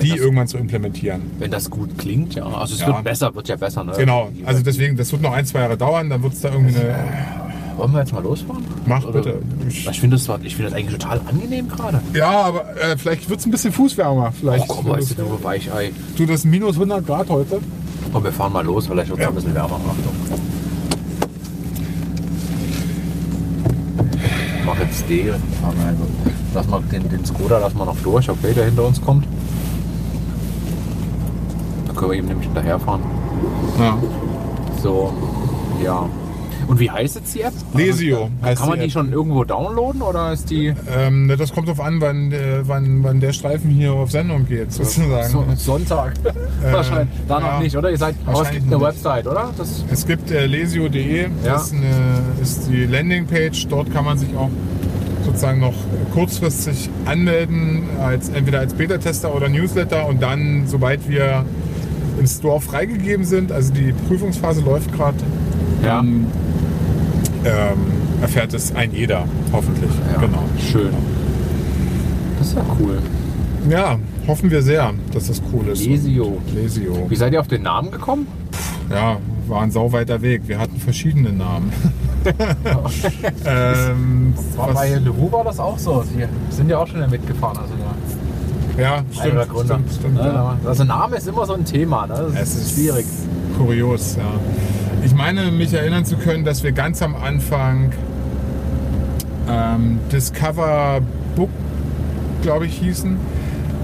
die 0.00 0.10
das- 0.10 0.18
irgendwann 0.20 0.46
zu 0.48 0.58
implementieren. 0.58 1.22
Wenn 1.38 1.50
das 1.50 1.68
gut 1.70 1.96
klingt, 1.98 2.34
ja. 2.34 2.44
Also 2.46 2.74
es 2.74 2.80
Ja. 2.82 2.88
wird 2.88 3.04
besser, 3.04 3.34
wird 3.34 3.48
ja 3.48 3.56
besser. 3.56 3.84
Ne? 3.84 3.92
Genau, 3.98 4.30
also 4.44 4.62
deswegen, 4.62 4.96
das 4.96 5.10
wird 5.12 5.22
noch 5.22 5.32
ein, 5.32 5.44
zwei 5.44 5.60
Jahre 5.60 5.76
dauern, 5.76 6.08
dann 6.10 6.22
wird 6.22 6.34
es 6.34 6.40
da 6.40 6.50
irgendwie 6.52 6.76
eine. 6.78 6.94
Wollen 7.80 7.92
wir 7.92 8.00
jetzt 8.00 8.12
mal 8.12 8.22
losfahren? 8.22 8.64
Mach 8.86 9.02
Oder- 9.04 9.12
bitte. 9.22 9.38
Ich 9.68 10.00
finde 10.00 10.16
das, 10.16 10.28
ich 10.42 10.54
finde 10.54 10.70
das 10.70 10.78
eigentlich 10.78 10.98
total 10.98 11.20
angenehm 11.26 11.66
gerade. 11.68 12.00
Ja, 12.14 12.30
aber 12.42 12.76
äh, 12.78 12.96
vielleicht 12.98 13.28
wird 13.30 13.40
es 13.40 13.46
ein 13.46 13.50
bisschen 13.50 13.72
fußwärmer. 13.72 14.32
Vielleicht. 14.32 14.64
Oh, 14.68 14.74
komm, 14.74 14.88
weißt 14.90 15.18
du, 15.18 15.22
nur 15.22 15.42
Weichei. 15.42 15.92
du, 16.16 16.26
das 16.26 16.42
sind 16.42 16.50
minus 16.50 16.74
100 16.74 17.06
Grad 17.06 17.28
heute. 17.30 17.60
Komm, 18.12 18.24
wir 18.24 18.32
fahren 18.32 18.52
mal 18.52 18.64
los, 18.64 18.86
vielleicht 18.86 19.08
wird 19.08 19.18
es 19.18 19.22
Ja. 19.22 19.28
ein 19.30 19.34
bisschen 19.34 19.54
wärmer. 19.54 19.76
Achtung. 19.76 20.12
Ich 24.58 24.64
mach 24.66 24.78
jetzt 24.78 25.08
D. 25.08 25.30
Also. 25.30 25.40
Lass 26.52 26.66
mal 26.68 26.82
den, 26.92 27.08
den 27.08 27.24
Skoda 27.24 27.58
lass 27.58 27.74
mal 27.74 27.84
noch 27.84 27.96
durch, 28.02 28.28
okay, 28.28 28.52
der 28.54 28.66
hinter 28.66 28.84
uns 28.84 29.00
kommt. 29.00 29.24
Dann 31.86 31.96
können 31.96 32.10
wir 32.10 32.18
ihm 32.18 32.26
nämlich 32.26 32.46
hinterherfahren. 32.46 33.00
Ja. 33.78 33.96
So, 34.82 35.12
ja. 35.82 36.06
Und 36.70 36.78
wie 36.78 36.88
heißt 36.88 37.16
jetzt 37.16 37.34
die 37.34 37.40
App? 37.40 37.52
Lesio 37.74 38.30
Kann 38.40 38.48
heißt 38.50 38.64
man 38.64 38.78
die 38.78 38.84
die 38.86 38.90
schon 38.92 39.12
irgendwo 39.12 39.42
downloaden 39.42 40.02
oder 40.02 40.32
ist 40.32 40.48
die 40.50 40.72
Ähm, 40.96 41.32
das 41.36 41.52
kommt 41.52 41.66
darauf 41.66 41.84
an, 41.84 42.00
wann, 42.00 42.30
äh, 42.30 42.60
wann, 42.62 43.02
wann 43.02 43.18
der 43.18 43.32
Streifen 43.32 43.70
hier 43.70 43.92
auf 43.92 44.12
Sendung 44.12 44.46
geht, 44.46 44.72
sozusagen. 44.72 45.28
so, 45.28 45.44
Sonntag? 45.56 46.12
Wahrscheinlich. 46.62 47.08
Da 47.26 47.40
noch 47.40 47.46
ja. 47.54 47.60
nicht, 47.60 47.76
oder? 47.76 47.90
Ihr 47.90 47.98
seid, 47.98 48.14
aber 48.24 48.42
es 48.42 48.50
gibt 48.52 48.62
eine 48.62 48.70
noch 48.76 48.82
Website, 48.82 49.26
oder? 49.26 49.50
Das, 49.58 49.84
Es 49.90 50.06
gibt 50.06 50.30
äh, 50.30 50.46
lesio.de, 50.46 51.22
Ja. 51.22 51.28
das 51.42 51.66
ist, 51.66 51.72
eine, 51.74 51.86
ist 52.40 52.68
die 52.70 52.84
Landingpage. 52.86 53.66
Dort 53.66 53.92
kann 53.92 54.04
man 54.04 54.16
sich 54.16 54.28
auch 54.36 54.50
sozusagen 55.24 55.58
noch 55.58 55.74
kurzfristig 56.14 56.88
anmelden, 57.04 57.82
als, 58.00 58.28
entweder 58.28 58.60
als 58.60 58.74
Beta-Tester 58.74 59.34
oder 59.34 59.48
Newsletter 59.48 60.06
und 60.06 60.22
dann, 60.22 60.68
sobald 60.68 61.08
wir 61.08 61.44
im 62.16 62.26
Store 62.28 62.60
freigegeben 62.60 63.24
sind, 63.24 63.50
also 63.50 63.72
die 63.72 63.92
Prüfungsphase 64.06 64.60
läuft 64.60 64.92
gerade, 64.92 65.16
Ja. 65.84 66.04
Ähm, 67.44 67.78
erfährt 68.22 68.52
es 68.54 68.74
ein 68.74 68.92
jeder, 68.92 69.24
hoffentlich. 69.52 69.90
ja, 70.14 70.20
Genau. 70.20 70.42
schön. 70.70 70.90
Das 72.38 72.48
ist 72.48 72.56
ja 72.56 72.62
cool. 72.80 72.98
Ja, 73.68 73.98
hoffen 74.26 74.50
wir 74.50 74.62
sehr, 74.62 74.92
dass 75.12 75.26
das 75.28 75.42
cool 75.52 75.68
ist. 75.68 75.84
Lesio. 75.84 76.38
Lesio. 76.54 77.06
Wie 77.10 77.16
seid 77.16 77.32
ihr 77.32 77.40
auf 77.40 77.48
den 77.48 77.62
Namen 77.62 77.90
gekommen? 77.90 78.26
Ja, 78.90 79.18
war 79.48 79.62
ein 79.62 79.70
sauweiter 79.70 80.22
Weg. 80.22 80.42
Wir 80.46 80.58
hatten 80.58 80.78
verschiedene 80.78 81.32
Namen. 81.32 81.72
ähm, 83.44 84.34
War 84.56 84.68
was- 84.68 84.74
bei 84.74 84.94
Leroux 84.94 85.32
war 85.32 85.44
das 85.44 85.58
auch 85.60 85.78
so. 85.78 86.02
Sie 86.02 86.24
sind 86.54 86.68
ja 86.68 86.78
auch 86.78 86.86
schon 86.86 87.08
mitgefahren. 87.10 87.56
Also 87.58 87.72
ja, 88.78 88.82
ja, 88.82 89.04
stimmt, 89.12 89.42
stimmt, 89.66 89.92
stimmt, 89.92 90.14
Ne, 90.14 90.20
ja. 90.22 90.56
Also 90.64 90.84
Name 90.84 91.16
ist 91.16 91.26
immer 91.28 91.44
so 91.46 91.54
ein 91.54 91.64
Thema. 91.64 92.06
Ne? 92.06 92.30
Das 92.34 92.42
Es 92.42 92.56
ist 92.56 92.74
schwierig. 92.74 93.04
Kurios, 93.58 94.16
ja. 94.16 94.22
Ich 95.20 95.26
meine, 95.36 95.50
mich 95.52 95.74
erinnern 95.74 96.06
zu 96.06 96.16
können, 96.16 96.44
dass 96.46 96.62
wir 96.64 96.72
ganz 96.72 97.02
am 97.02 97.14
Anfang 97.14 97.92
ähm, 99.50 99.98
Discover 100.10 101.02
Book, 101.36 101.50
glaube 102.40 102.64
ich, 102.64 102.78
hießen. 102.78 103.18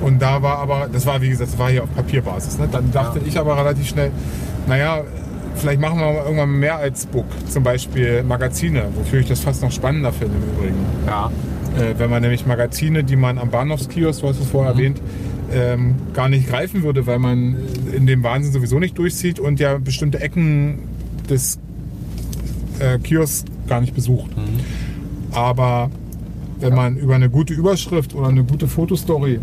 Und 0.01 0.23
da 0.23 0.41
war 0.41 0.59
aber, 0.61 0.89
das 0.91 1.05
war 1.05 1.21
wie 1.21 1.29
gesagt, 1.29 1.53
das 1.53 1.59
war 1.59 1.69
hier 1.69 1.83
auf 1.83 1.95
Papierbasis. 1.95 2.59
Ne? 2.59 2.71
Dann 2.73 2.91
dachte 2.91 3.19
Ja. 3.19 3.25
ich 3.27 3.39
aber 3.39 3.55
relativ 3.59 3.87
schnell, 3.87 4.13
naja, 4.67 5.03
vielleicht 5.57 5.79
machen 5.79 5.99
wir 5.99 6.07
mal 6.07 6.25
irgendwann 6.25 6.59
mehr 6.59 6.77
als 6.79 7.05
Book. 7.05 7.27
Zum 7.51 7.63
Beispiel 7.63 8.23
Magazine, 8.23 8.85
wofür 8.95 9.21
ich 9.21 9.27
das 9.29 9.41
fast 9.41 9.61
noch 9.63 9.71
spannender 9.71 10.15
finde 10.15 10.37
im 10.39 10.43
Übrigen. 10.59 10.87
Ja. 11.07 11.31
Äh, 11.79 11.99
wenn 11.99 12.09
man 12.09 12.23
nämlich 12.23 12.47
Magazine, 12.47 13.05
die 13.05 13.17
man 13.17 13.37
am 13.37 13.51
Bahnhofskiosk, 13.51 14.23
du 14.23 14.29
hast 14.29 14.41
es 14.41 14.49
vorher 14.49 14.73
Mhm. 14.73 14.79
erwähnt, 14.79 15.03
ähm, 15.55 15.95
gar 16.15 16.31
nicht 16.31 16.49
greifen 16.49 16.83
würde, 16.83 17.07
weil 17.07 17.19
man 17.19 17.57
in 17.95 18.07
dem 18.07 18.23
Wahnsinn 18.23 18.53
sowieso 18.55 18.79
nicht 18.79 18.97
durchzieht 18.97 19.39
und 19.39 19.61
ja 19.61 19.77
bestimmte 19.77 20.19
Ecken 20.23 20.79
des 21.31 21.59
äh, 22.79 22.99
Kiosks 22.99 23.45
gar 23.69 23.81
nicht 23.81 23.95
besucht. 23.95 24.37
Mhm. 24.37 24.61
Aber 25.33 25.91
wenn 26.61 26.75
man 26.75 26.97
über 26.97 27.15
eine 27.15 27.29
gute 27.29 27.53
Überschrift 27.55 28.15
oder 28.15 28.29
eine 28.29 28.45
gute 28.45 28.67
Fotostory 28.69 29.41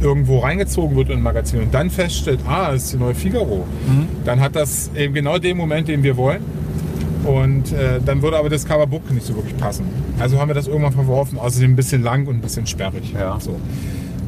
irgendwo 0.00 0.38
reingezogen 0.40 0.96
wird 0.96 1.08
in 1.08 1.16
ein 1.18 1.22
Magazin 1.22 1.60
und 1.62 1.74
dann 1.74 1.90
feststellt, 1.90 2.40
ah, 2.46 2.72
das 2.72 2.84
ist 2.84 2.92
die 2.92 2.98
neue 2.98 3.14
Figaro, 3.14 3.64
Mhm. 3.88 4.06
dann 4.24 4.40
hat 4.40 4.54
das 4.54 4.90
eben 4.94 5.14
genau 5.14 5.38
den 5.38 5.56
Moment, 5.56 5.88
den 5.88 6.02
wir 6.02 6.16
wollen. 6.16 6.42
Und 7.24 7.72
äh, 7.72 7.98
dann 8.04 8.22
würde 8.22 8.36
aber 8.38 8.48
das 8.48 8.64
Coverbook 8.66 9.10
nicht 9.10 9.26
so 9.26 9.34
wirklich 9.34 9.56
passen. 9.56 9.84
Also 10.20 10.38
haben 10.38 10.48
wir 10.48 10.54
das 10.54 10.68
irgendwann 10.68 10.92
verworfen. 10.92 11.38
Außerdem 11.38 11.72
ein 11.72 11.76
bisschen 11.76 12.02
lang 12.04 12.26
und 12.28 12.36
ein 12.36 12.40
bisschen 12.40 12.66
sperrig. 12.68 13.12
Ja. 13.18 13.40
So. 13.40 13.58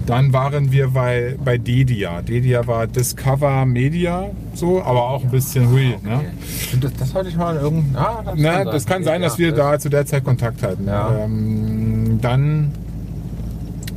Dann 0.09 0.33
waren 0.33 0.73
wir 0.73 0.89
bei, 0.89 1.37
bei 1.45 1.59
Dedia. 1.59 2.23
Dedia 2.23 2.67
war 2.67 2.87
Discover 2.87 3.67
Media, 3.67 4.31
so, 4.55 4.83
aber 4.83 5.11
auch 5.11 5.23
ein 5.23 5.31
bisschen 5.31 5.71
hui. 5.71 5.97
Ne? 6.03 6.15
Okay. 6.15 6.79
Das, 6.81 6.93
das 6.95 7.15
hatte 7.15 7.29
ich 7.29 7.37
mal 7.37 7.57
in 7.57 7.61
irgendeinem. 7.63 7.97
Ah, 7.97 8.23
das 8.25 8.35
Na, 8.39 8.65
das 8.65 8.87
kann 8.87 9.05
sein, 9.05 9.21
dass 9.21 9.37
wir 9.37 9.53
da 9.53 9.79
zu 9.79 9.91
der 9.91 10.07
Zeit 10.07 10.25
Kontakt 10.25 10.63
hatten. 10.63 10.87
Ja. 10.87 11.15
Ähm, 11.15 12.19
dann 12.23 12.73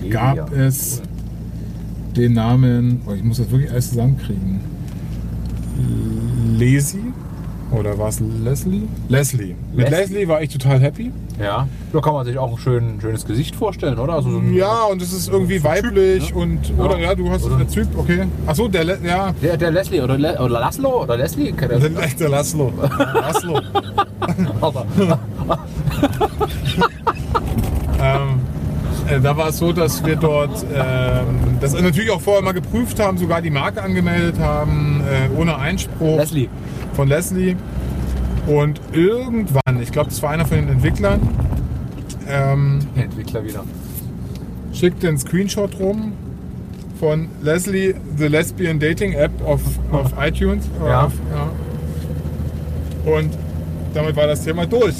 Media. 0.02 0.36
gab 0.36 0.52
es 0.52 1.02
den 2.18 2.34
Namen, 2.34 3.04
oh, 3.08 3.14
ich 3.14 3.24
muss 3.24 3.38
das 3.38 3.50
wirklich 3.50 3.72
alles 3.72 3.92
zusammenkriegen. 3.92 4.60
Lesi 6.58 7.11
oder 7.72 7.98
war 7.98 8.10
es 8.10 8.20
Leslie? 8.20 8.84
Leslie. 9.10 9.56
Mit 9.74 9.90
Leslie. 9.90 9.98
Leslie 10.00 10.28
war 10.28 10.42
ich 10.42 10.50
total 10.50 10.80
happy. 10.80 11.12
Ja. 11.42 11.68
Da 11.94 12.00
kann 12.02 12.14
man 12.14 12.26
sich 12.26 12.38
auch 12.38 12.52
ein 12.52 12.58
schön, 12.58 13.00
schönes 13.02 13.26
Gesicht 13.26 13.56
vorstellen, 13.56 13.98
oder? 13.98 14.14
Also 14.14 14.30
so 14.30 14.38
ein, 14.40 14.54
Ja, 14.54 14.84
und 14.84 15.02
es 15.02 15.12
ist 15.14 15.30
irgendwie 15.30 15.64
weiblich 15.64 16.34
und 16.36 16.60
Ja. 16.78 16.84
oder 16.86 17.00
ja, 17.00 17.16
du 17.16 17.30
hast 17.30 17.46
der 17.46 17.68
Typ, 17.68 17.88
okay. 17.98 18.26
Ach 18.46 18.56
so, 18.56 18.68
der 18.68 18.84
Le 18.84 18.98
ja, 19.04 19.32
Der, 19.42 19.58
der 19.58 19.72
Leslie 19.72 20.02
oder, 20.02 20.18
Le 20.18 20.34
oder 20.40 20.60
Laszlo 20.60 21.04
oder 21.04 21.18
Leslie? 21.18 21.52
Der, 21.54 21.72
ihr- 21.80 21.90
der 22.20 22.30
Laszlo. 22.30 22.72
Laszlo. 23.14 23.60
Ähm, 28.02 28.40
äh, 29.10 29.20
da 29.20 29.36
war 29.38 29.50
es 29.50 29.58
so, 29.58 29.72
dass 29.72 30.04
wir 30.06 30.16
dort 30.16 30.64
ähm, 30.74 31.58
das 31.60 31.74
natürlich 31.80 32.12
auch 32.12 32.22
vorher 32.22 32.44
mal 32.44 32.52
geprüft 32.54 33.00
haben, 33.00 33.18
sogar 33.18 33.42
die 33.42 33.50
Marke 33.50 33.82
angemeldet 33.82 34.40
haben, 34.40 35.02
äh, 35.08 35.40
ohne 35.40 35.58
Einspruch 35.58 36.18
Leslie. 36.18 36.48
Von 36.94 37.08
Leslie. 37.08 37.56
Und 38.48 38.82
irgendwann, 38.92 39.82
ich 39.82 39.92
glaube, 39.92 40.10
das 40.10 40.22
war 40.24 40.32
einer 40.32 40.46
von 40.46 40.58
den 40.58 40.70
Entwicklern, 40.70 41.20
ähm, 42.28 42.80
Entwickler 42.96 43.44
wieder. 43.44 43.64
schickte 44.74 45.08
einen 45.08 45.18
Screenshot 45.18 45.80
rum 45.80 46.14
von 47.00 47.28
Leslie, 47.42 47.96
the 48.18 48.28
Lesbian 48.28 48.80
Dating 48.80 49.14
App 49.14 49.32
auf, 49.46 49.62
auf 49.92 50.14
iTunes. 50.20 50.70
Ja. 50.86 51.06
Auf, 51.06 51.14
ja. 51.34 53.12
Und 53.12 53.32
damit 53.94 54.16
war 54.16 54.28
das 54.28 54.44
Thema 54.44 54.66
durch. 54.66 54.96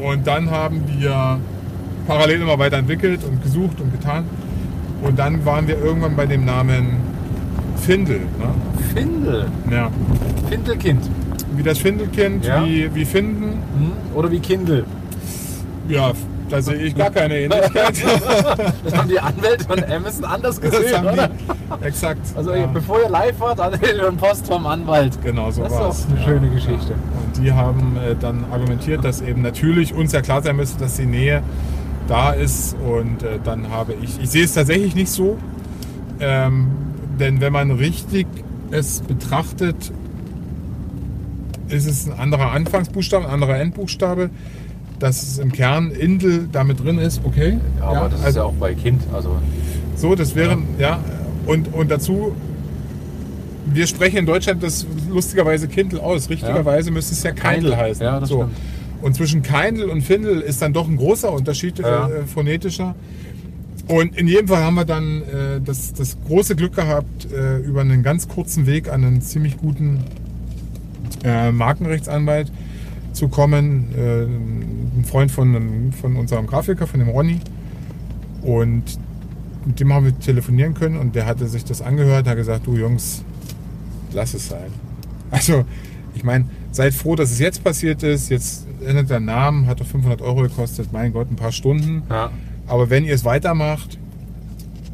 Und 0.00 0.26
dann 0.26 0.50
haben 0.50 0.82
wir 0.98 1.38
parallel 2.06 2.42
immer 2.42 2.58
weiterentwickelt 2.58 3.24
und 3.24 3.42
gesucht 3.42 3.80
und 3.80 3.92
getan. 3.92 4.24
Und 5.02 5.18
dann 5.18 5.44
waren 5.44 5.66
wir 5.66 5.78
irgendwann 5.78 6.16
bei 6.16 6.26
dem 6.26 6.44
Namen 6.44 6.96
Findel. 7.76 8.20
Ne? 8.20 8.54
Findel. 8.94 9.46
Ja. 9.70 9.90
Findelkind. 10.54 11.10
Wie 11.56 11.62
das 11.62 11.78
Findelkind, 11.78 12.44
Ja. 12.44 12.64
wie, 12.64 12.94
wie 12.94 13.04
Finden. 13.04 13.44
Hm? 13.78 13.92
Oder 14.16 14.30
wie 14.30 14.38
Kindle. 14.40 14.84
Ja, 15.88 16.12
da 16.48 16.62
sehe 16.62 16.76
ich 16.76 16.94
gar 16.96 17.10
keine 17.10 17.36
Ähnlichkeit. 17.40 17.94
Das 18.84 18.94
haben 18.96 19.08
die 19.08 19.18
Anwälte 19.18 19.64
von 19.64 19.82
Amazon 19.84 20.24
anders 20.24 20.60
gesehen, 20.60 21.02
Das 21.02 21.12
oder? 21.12 21.28
die, 21.28 21.86
exakt. 21.86 22.20
Also 22.36 22.54
ja. 22.54 22.66
bevor 22.66 23.00
ihr 23.00 23.08
live 23.08 23.40
wart, 23.40 23.58
ihr 23.82 24.04
schon 24.04 24.16
Post 24.16 24.46
vom 24.46 24.66
Anwalt. 24.66 25.18
Genau, 25.22 25.50
so 25.50 25.62
Das 25.62 25.72
war 25.72 25.88
ist 25.90 26.04
doch 26.04 26.10
eine 26.16 26.24
schöne 26.24 26.50
Geschichte. 26.50 26.92
Und 26.92 27.42
die 27.42 27.52
haben 27.52 27.96
äh, 27.96 28.14
dann 28.18 28.44
argumentiert, 28.52 29.04
dass 29.04 29.20
eben 29.22 29.42
natürlich 29.42 29.92
uns 29.94 30.12
ja 30.12 30.20
klar 30.22 30.42
sein 30.42 30.56
müsste, 30.56 30.78
dass 30.80 30.96
die 30.96 31.06
Nähe 31.06 31.42
da 32.06 32.30
ist. 32.32 32.76
Und 32.86 33.22
äh, 33.22 33.38
dann 33.42 33.70
habe 33.70 33.94
ich, 33.94 34.20
ich 34.22 34.30
sehe 34.30 34.44
es 34.44 34.52
tatsächlich 34.54 34.94
nicht 34.94 35.10
so. 35.10 35.36
Ähm, 36.20 36.68
denn 37.18 37.40
wenn 37.40 37.52
man 37.52 37.70
richtig 37.72 38.26
es 38.70 39.00
betrachtet, 39.00 39.92
ist 41.74 41.86
es 41.86 42.06
ein 42.06 42.12
anderer 42.18 42.52
Anfangsbuchstabe, 42.52 43.26
ein 43.26 43.30
anderer 43.30 43.58
Endbuchstabe. 43.58 44.30
Dass 45.00 45.22
es 45.22 45.38
im 45.38 45.50
Kern 45.50 45.90
Indel 45.90 46.48
damit 46.50 46.82
drin 46.82 46.98
ist, 46.98 47.20
okay. 47.24 47.58
Ja, 47.80 47.86
aber 47.86 48.08
das 48.08 48.20
ist 48.20 48.26
also 48.26 48.38
ja 48.38 48.44
auch 48.46 48.52
bei 48.54 48.74
Kind. 48.74 49.02
Also 49.12 49.36
so, 49.96 50.14
das 50.14 50.34
wären, 50.36 50.62
ja, 50.78 51.00
und, 51.46 51.74
und 51.74 51.90
dazu, 51.90 52.32
wir 53.66 53.86
sprechen 53.88 54.18
in 54.18 54.26
Deutschland 54.26 54.62
das 54.62 54.86
lustigerweise 55.10 55.66
Kindle 55.68 56.00
aus. 56.00 56.30
Richtigerweise 56.30 56.90
müsste 56.92 57.12
es 57.12 57.22
ja 57.24 57.32
Keindl 57.32 57.76
heißen. 57.76 58.04
ja, 58.04 58.20
das 58.20 58.28
so. 58.28 58.36
stimmt. 58.42 58.56
Und 59.02 59.14
zwischen 59.16 59.42
Keindl 59.42 59.90
und 59.90 60.02
Findel 60.02 60.40
ist 60.40 60.62
dann 60.62 60.72
doch 60.72 60.88
ein 60.88 60.96
großer 60.96 61.30
Unterschied 61.32 61.78
Ja. 61.80 62.08
äh, 62.08 62.22
phonetischer. 62.24 62.94
Und 63.88 64.16
in 64.16 64.28
jedem 64.28 64.48
Fall 64.48 64.62
haben 64.62 64.76
wir 64.76 64.86
dann 64.86 65.22
äh, 65.22 65.60
das, 65.62 65.92
das 65.92 66.16
große 66.26 66.56
Glück 66.56 66.74
gehabt, 66.74 67.30
äh, 67.30 67.58
über 67.58 67.82
einen 67.82 68.02
ganz 68.02 68.28
kurzen 68.28 68.66
Weg 68.66 68.88
an 68.90 69.04
einen 69.04 69.20
ziemlich 69.20 69.58
guten 69.58 70.04
äh, 71.24 71.50
Markenrechtsanwalt 71.50 72.52
zu 73.12 73.28
kommen. 73.28 73.88
Äh, 73.96 74.24
ein 74.24 75.04
Freund 75.04 75.30
von, 75.30 75.92
von 75.92 76.16
unserem 76.16 76.46
Grafiker, 76.46 76.86
von 76.86 77.00
dem 77.00 77.08
Ronny. 77.08 77.40
Und 78.42 78.84
mit 79.64 79.80
dem 79.80 79.92
haben 79.92 80.04
wir 80.04 80.18
telefonieren 80.18 80.74
können 80.74 80.98
und 80.98 81.14
der 81.14 81.26
hatte 81.26 81.48
sich 81.48 81.64
das 81.64 81.80
angehört, 81.80 82.28
hat 82.28 82.36
gesagt, 82.36 82.66
du 82.66 82.76
Jungs, 82.76 83.24
lass 84.12 84.34
es 84.34 84.48
sein. 84.48 84.70
Also, 85.30 85.64
ich 86.14 86.22
meine, 86.22 86.44
seid 86.70 86.94
froh, 86.94 87.16
dass 87.16 87.32
es 87.32 87.40
jetzt 87.40 87.64
passiert 87.64 88.04
ist. 88.04 88.28
Jetzt 88.28 88.68
ändert 88.86 89.10
der 89.10 89.18
Namen, 89.18 89.66
hat 89.66 89.80
doch 89.80 89.86
500 89.86 90.22
Euro 90.22 90.42
gekostet. 90.42 90.92
Mein 90.92 91.12
Gott, 91.12 91.28
ein 91.28 91.34
paar 91.34 91.50
Stunden. 91.50 92.04
ja. 92.08 92.30
Aber 92.66 92.88
wenn 92.88 93.04
ihr 93.04 93.14
es 93.14 93.24
weitermacht, 93.24 93.98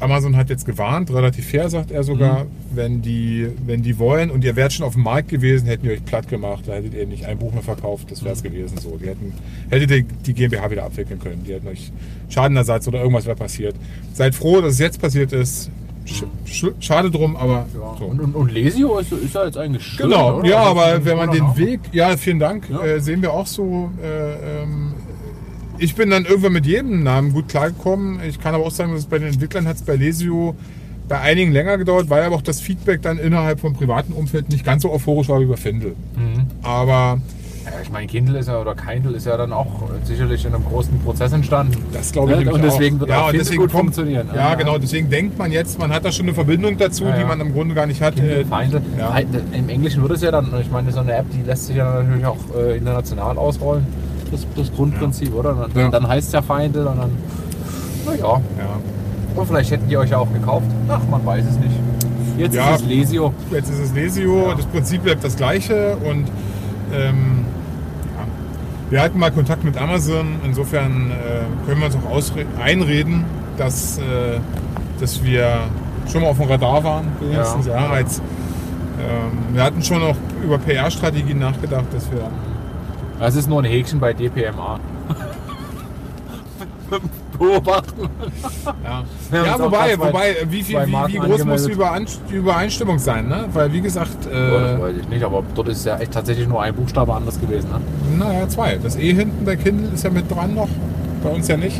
Amazon 0.01 0.35
hat 0.35 0.49
jetzt 0.49 0.65
gewarnt, 0.65 1.11
relativ 1.13 1.45
fair, 1.47 1.69
sagt 1.69 1.91
er 1.91 2.03
sogar, 2.03 2.45
wenn, 2.73 3.01
die, 3.01 3.47
wenn 3.65 3.81
die 3.83 3.97
wollen 3.99 4.31
und 4.31 4.43
ihr 4.43 4.55
wärt 4.55 4.73
schon 4.73 4.85
auf 4.85 4.93
dem 4.93 5.03
Markt 5.03 5.29
gewesen, 5.29 5.65
hätten 5.67 5.83
die 5.83 5.91
euch 5.91 6.03
platt 6.05 6.27
gemacht, 6.27 6.63
da 6.67 6.73
hättet 6.73 6.93
ihr 6.93 7.05
nicht 7.07 7.25
ein 7.25 7.37
Buch 7.37 7.53
mehr 7.53 7.61
verkauft, 7.63 8.11
das 8.11 8.23
wäre 8.23 8.33
es 8.33 8.43
gewesen 8.43 8.77
so. 8.77 8.97
Die 9.01 9.07
hätten, 9.07 9.33
hättet 9.69 9.91
ihr 9.91 10.03
die 10.25 10.33
GmbH 10.33 10.69
wieder 10.71 10.83
abwickeln 10.85 11.19
können, 11.19 11.43
die 11.47 11.53
hätten 11.53 11.67
euch 11.67 11.91
Schadenersatz 12.29 12.87
oder 12.87 12.99
irgendwas 12.99 13.25
wäre 13.25 13.35
passiert. 13.35 13.75
Seid 14.13 14.35
froh, 14.35 14.61
dass 14.61 14.73
es 14.73 14.79
jetzt 14.79 15.01
passiert 15.01 15.31
ist. 15.33 15.69
Sch 16.03 16.23
sch 16.45 16.65
schade 16.79 17.11
drum, 17.11 17.35
aber 17.35 17.67
Ja. 17.75 17.95
so. 17.99 18.05
Und, 18.05 18.19
und, 18.19 18.33
und 18.35 18.51
Lesio 18.51 18.97
ist, 18.97 19.11
ist 19.11 19.35
ja 19.35 19.45
jetzt 19.45 19.57
eigentlich 19.57 19.83
schön. 19.83 20.09
Genau, 20.09 20.39
oder? 20.39 20.49
ja, 20.49 20.57
Also, 20.63 20.71
aber 20.79 21.05
wenn 21.05 21.15
man 21.17 21.29
den 21.31 21.55
Weg, 21.55 21.79
ja, 21.91 22.17
vielen 22.17 22.39
Dank, 22.39 22.67
Ja. 22.71 22.83
äh, 22.83 22.99
sehen 22.99 23.21
wir 23.21 23.31
auch 23.31 23.45
so. 23.45 23.91
Äh, 24.01 24.63
ähm, 24.63 24.93
ich 25.81 25.95
bin 25.95 26.09
dann 26.11 26.25
irgendwann 26.25 26.53
mit 26.53 26.65
jedem 26.65 27.03
Namen 27.03 27.33
gut 27.33 27.49
klargekommen. 27.49 28.19
Ich 28.27 28.39
kann 28.39 28.53
aber 28.55 28.65
auch 28.65 28.71
sagen, 28.71 28.91
dass 28.91 29.01
es 29.01 29.05
bei 29.07 29.17
den 29.19 29.29
Entwicklern 29.29 29.67
hat 29.67 29.77
es 29.77 29.81
bei 29.81 29.95
Lesio 29.95 30.55
bei 31.07 31.19
einigen 31.19 31.51
länger 31.51 31.77
gedauert, 31.77 32.09
weil 32.09 32.23
aber 32.23 32.35
auch 32.37 32.41
das 32.41 32.61
Feedback 32.61 33.01
dann 33.01 33.17
innerhalb 33.17 33.59
vom 33.59 33.73
privaten 33.73 34.13
Umfeld 34.13 34.49
nicht 34.49 34.63
ganz 34.63 34.83
so 34.83 34.91
euphorisch 34.91 35.27
war 35.29 35.41
wie 35.41 35.45
bei 35.45 35.57
Findel. 35.57 35.95
Mhm. 36.15 36.45
Aber 36.63 37.19
Ja, 37.65 37.71
ich 37.83 37.91
meine, 37.91 38.07
Kindle 38.07 38.39
ist 38.39 38.47
ja 38.47 38.61
oder 38.61 38.75
Kindle 38.75 39.11
ist 39.17 39.25
ja 39.25 39.35
dann 39.37 39.51
auch 39.53 39.89
sicherlich 40.03 40.45
in 40.45 40.55
einem 40.55 40.63
großen 40.63 40.97
Prozess 40.99 41.33
entstanden. 41.33 41.77
das 41.91 42.11
glaube 42.13 42.31
ich 42.31 42.37
Ja, 42.37 42.43
nämlich 42.45 42.55
und 42.55 42.63
deswegen 42.63 42.95
auch. 42.95 42.99
wird 43.01 43.09
ja, 43.09 43.21
auch 43.23 43.31
deswegen 43.31 43.61
gut 43.61 43.71
kommt, 43.71 43.83
funktionieren. 43.95 44.27
Ja, 44.33 44.51
Ja. 44.51 44.55
genau. 44.55 44.77
Deswegen 44.77 45.09
denkt 45.09 45.37
man 45.37 45.51
jetzt, 45.51 45.77
man 45.79 45.91
hat 45.91 46.05
da 46.05 46.11
schon 46.11 46.27
eine 46.27 46.33
Verbindung 46.33 46.77
dazu, 46.77 47.03
Ja, 47.05 47.17
die 47.17 47.25
man 47.25 47.41
im 47.41 47.51
Grunde 47.53 47.75
gar 47.75 47.87
nicht 47.87 48.01
hat. 48.01 48.17
Äh, 48.19 48.45
Feinde. 48.45 48.81
Im 49.51 49.67
Englischen 49.69 50.01
wird 50.03 50.13
es 50.13 50.21
ja 50.21 50.31
dann, 50.31 50.53
ich 50.61 50.71
meine, 50.71 50.91
so 50.91 50.99
eine 51.01 51.13
App, 51.13 51.25
die 51.33 51.41
lässt 51.45 51.65
sich 51.67 51.75
ja 51.75 52.01
natürlich 52.01 52.25
auch 52.25 52.37
äh, 52.55 52.77
international 52.77 53.37
ausrollen. 53.37 53.85
Das, 54.31 54.47
das 54.55 54.71
Grundprinzip, 54.73 55.33
oder? 55.35 55.53
Dann, 55.73 55.83
Ja. 55.83 55.89
dann 55.89 56.07
heißt 56.07 56.27
es 56.27 56.33
ja 56.33 56.41
Feinde 56.41 56.87
und 56.87 56.97
dann. 56.97 57.11
Naja. 58.05 58.23
ja. 58.23 58.39
Und 59.35 59.47
vielleicht 59.47 59.71
hätten 59.71 59.87
die 59.87 59.97
euch 59.97 60.09
ja 60.09 60.17
auch 60.17 60.31
gekauft. 60.31 60.65
Ach, 60.89 60.99
man 61.09 61.25
weiß 61.25 61.45
es 61.45 61.57
nicht. 61.57 61.75
Jetzt 62.37 62.55
Ja. 62.55 62.73
ist 62.75 62.81
es 62.81 62.87
Lesio. 62.87 63.33
Jetzt 63.51 63.69
ist 63.69 63.79
es 63.79 63.93
Lesio, 63.93 64.47
Ja. 64.49 64.55
das 64.55 64.65
Prinzip 64.65 65.03
bleibt 65.03 65.23
das 65.23 65.35
gleiche 65.35 65.95
und 65.97 66.27
ähm, 66.93 67.45
ja. 68.17 68.25
wir 68.89 69.01
hatten 69.01 69.19
mal 69.19 69.31
Kontakt 69.31 69.63
mit 69.63 69.77
Amazon, 69.77 70.35
insofern 70.45 71.11
äh, 71.11 71.67
können 71.67 71.81
wir 71.81 71.87
uns 71.87 71.95
auch 71.95 72.61
einreden, 72.63 73.25
dass, 73.57 73.97
äh, 73.99 74.01
dass 74.99 75.23
wir 75.23 75.59
schon 76.11 76.21
mal 76.21 76.29
auf 76.29 76.37
dem 76.37 76.47
Radar 76.49 76.83
waren, 76.83 77.07
wenigstens. 77.19 77.67
Ja. 77.67 77.75
Ja. 77.75 77.89
als, 77.89 78.19
ähm, 78.19 79.53
wir 79.55 79.63
hatten 79.63 79.81
schon 79.83 80.01
auch 80.01 80.15
über 80.43 80.57
PR-Strategien 80.57 81.39
nachgedacht, 81.39 81.85
dass 81.93 82.11
wir 82.11 82.21
Das 83.21 83.35
ist 83.35 83.47
nur 83.47 83.61
ein 83.61 83.65
Häkchen 83.65 83.99
bei 83.99 84.13
DPMA. 84.13 84.79
Beobachten. 87.37 88.09
Ja, 88.83 89.43
ja 89.45 89.59
wobei, 89.59 89.97
wobei, 89.97 90.35
wie, 90.49 90.63
viel, 90.63 90.79
wie, 90.87 91.13
wie 91.13 91.17
groß 91.17 91.45
muss 91.45 91.67
die 91.67 92.35
Übereinstimmung 92.35 92.97
sein? 92.97 93.27
Ne? 93.27 93.45
Weil, 93.53 93.71
wie 93.73 93.81
gesagt, 93.81 94.25
Ja, 94.25 94.31
das 94.31 94.79
äh, 94.79 94.81
weiß 94.81 94.95
ich 95.01 95.09
nicht, 95.09 95.23
aber 95.23 95.43
dort 95.53 95.67
ist 95.69 95.85
ja 95.85 95.97
echt 95.99 96.13
tatsächlich 96.13 96.47
nur 96.47 96.63
ein 96.63 96.73
Buchstabe 96.73 97.13
anders 97.13 97.39
gewesen. 97.39 97.69
Ne? 97.69 97.79
naja, 98.17 98.49
zwei. 98.49 98.79
Das 98.81 98.95
E 98.95 99.13
hinten 99.13 99.45
bei 99.45 99.55
Kindle 99.55 99.91
ist 99.93 100.03
ja 100.03 100.09
mit 100.09 100.29
dran 100.29 100.55
noch, 100.55 100.69
bei 101.23 101.29
uns 101.29 101.47
ja 101.47 101.57
nicht. 101.57 101.79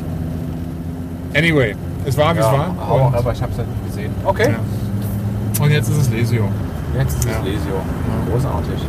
Anyway, 1.35 1.75
es 2.05 2.15
war, 2.17 2.35
wie 2.35 2.39
es 2.39 2.45
war. 2.45 2.75
aber, 2.79 3.07
Und, 3.07 3.15
aber 3.15 3.33
ich 3.33 3.41
habe 3.41 3.51
es 3.51 3.57
ja 3.57 3.63
nicht 3.63 3.87
gesehen. 3.87 4.11
Okay. 4.25 4.51
ja. 4.51 5.63
Und 5.63 5.71
jetzt 5.71 5.89
ist 5.89 5.97
es 5.97 6.09
Lesio. 6.11 6.47
Jetzt 6.97 7.17
ist 7.17 7.25
Ja. 7.25 7.39
es 7.39 7.45
Lesio. 7.45 7.81
Großartig. 8.31 8.79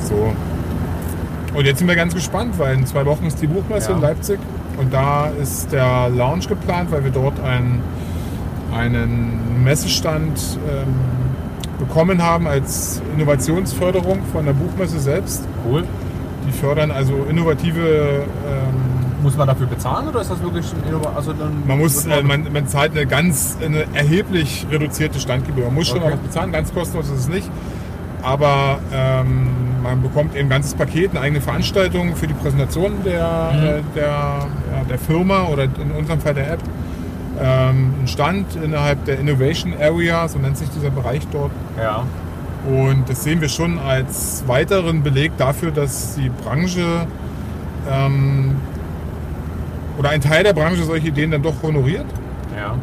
So. 0.00 0.32
Und 1.54 1.64
jetzt 1.64 1.78
sind 1.78 1.88
wir 1.88 1.96
ganz 1.96 2.14
gespannt, 2.14 2.58
weil 2.58 2.74
in 2.76 2.86
zwei 2.86 3.04
Wochen 3.06 3.24
ist 3.26 3.40
die 3.40 3.46
Buchmesse 3.46 3.90
Ja. 3.90 3.96
in 3.96 4.02
Leipzig 4.02 4.38
und 4.78 4.92
da 4.92 5.28
ist 5.42 5.72
der 5.72 6.08
Launch 6.10 6.46
geplant, 6.48 6.90
weil 6.92 7.02
wir 7.04 7.10
dort 7.10 7.40
einen, 7.40 7.82
einen 8.74 9.64
Messestand 9.64 10.38
ähm, 10.68 10.94
bekommen 11.78 12.22
haben 12.22 12.46
als 12.46 13.00
Innovationsförderung 13.14 14.18
von 14.32 14.44
der 14.44 14.52
Buchmesse 14.52 14.98
selbst. 15.00 15.44
Cool. 15.68 15.84
Die 16.46 16.52
fördern 16.52 16.90
also 16.90 17.14
innovative. 17.28 18.24
Ähm, 18.46 19.22
Muss 19.22 19.36
man 19.36 19.48
dafür 19.48 19.66
bezahlen 19.66 20.06
oder 20.08 20.20
ist 20.20 20.30
das 20.30 20.40
wirklich 20.42 20.64
ein 20.72 20.94
also 21.16 21.32
dann 21.32 21.62
man 21.66 21.78
muss, 21.78 22.06
äh, 22.06 22.22
man, 22.22 22.52
man 22.52 22.68
zahlt 22.68 22.92
eine 22.92 23.04
ganz, 23.04 23.56
eine 23.64 23.84
erheblich 23.92 24.64
reduzierte 24.70 25.18
Standgebühr. 25.18 25.64
Man 25.66 25.74
muss 25.74 25.88
schon 25.88 25.98
Okay. 25.98 26.06
noch 26.10 26.16
was 26.18 26.20
bezahlen, 26.22 26.52
ganz 26.52 26.72
kostenlos 26.72 27.06
ist 27.10 27.18
es 27.20 27.28
nicht. 27.28 27.50
Aber 28.22 28.78
ähm, 28.92 29.48
man 29.82 30.02
bekommt 30.02 30.34
eben 30.34 30.46
ein 30.46 30.50
ganzes 30.50 30.74
Paket, 30.74 31.10
eine 31.12 31.20
eigene 31.20 31.40
Veranstaltung 31.40 32.14
für 32.16 32.26
die 32.26 32.34
Präsentation 32.34 32.92
der, 33.04 33.50
Mhm. 33.52 33.58
äh, 33.66 33.82
der, 33.94 34.04
ja, 34.06 34.84
der 34.88 34.98
Firma 34.98 35.44
oder 35.46 35.64
in 35.64 35.90
unserem 35.96 36.20
Fall 36.20 36.34
der 36.34 36.52
App. 36.52 36.60
Ähm, 37.40 37.94
ein 38.02 38.08
Stand 38.08 38.56
innerhalb 38.56 39.04
der 39.04 39.18
Innovation 39.20 39.72
Area, 39.80 40.26
so 40.26 40.38
nennt 40.38 40.56
sich 40.58 40.68
dieser 40.70 40.90
Bereich 40.90 41.26
dort. 41.30 41.52
Ja. 41.80 42.02
Und 42.68 43.08
das 43.08 43.22
sehen 43.22 43.40
wir 43.40 43.48
schon 43.48 43.78
als 43.78 44.42
weiteren 44.48 45.02
Beleg 45.02 45.36
dafür, 45.38 45.70
dass 45.70 46.16
die 46.16 46.28
Branche 46.28 47.06
ähm, 47.90 48.56
oder 49.98 50.10
ein 50.10 50.20
Teil 50.20 50.42
der 50.44 50.52
Branche 50.52 50.82
solche 50.84 51.08
Ideen 51.08 51.30
dann 51.30 51.42
doch 51.42 51.62
honoriert 51.62 52.06
Ja. 52.56 52.74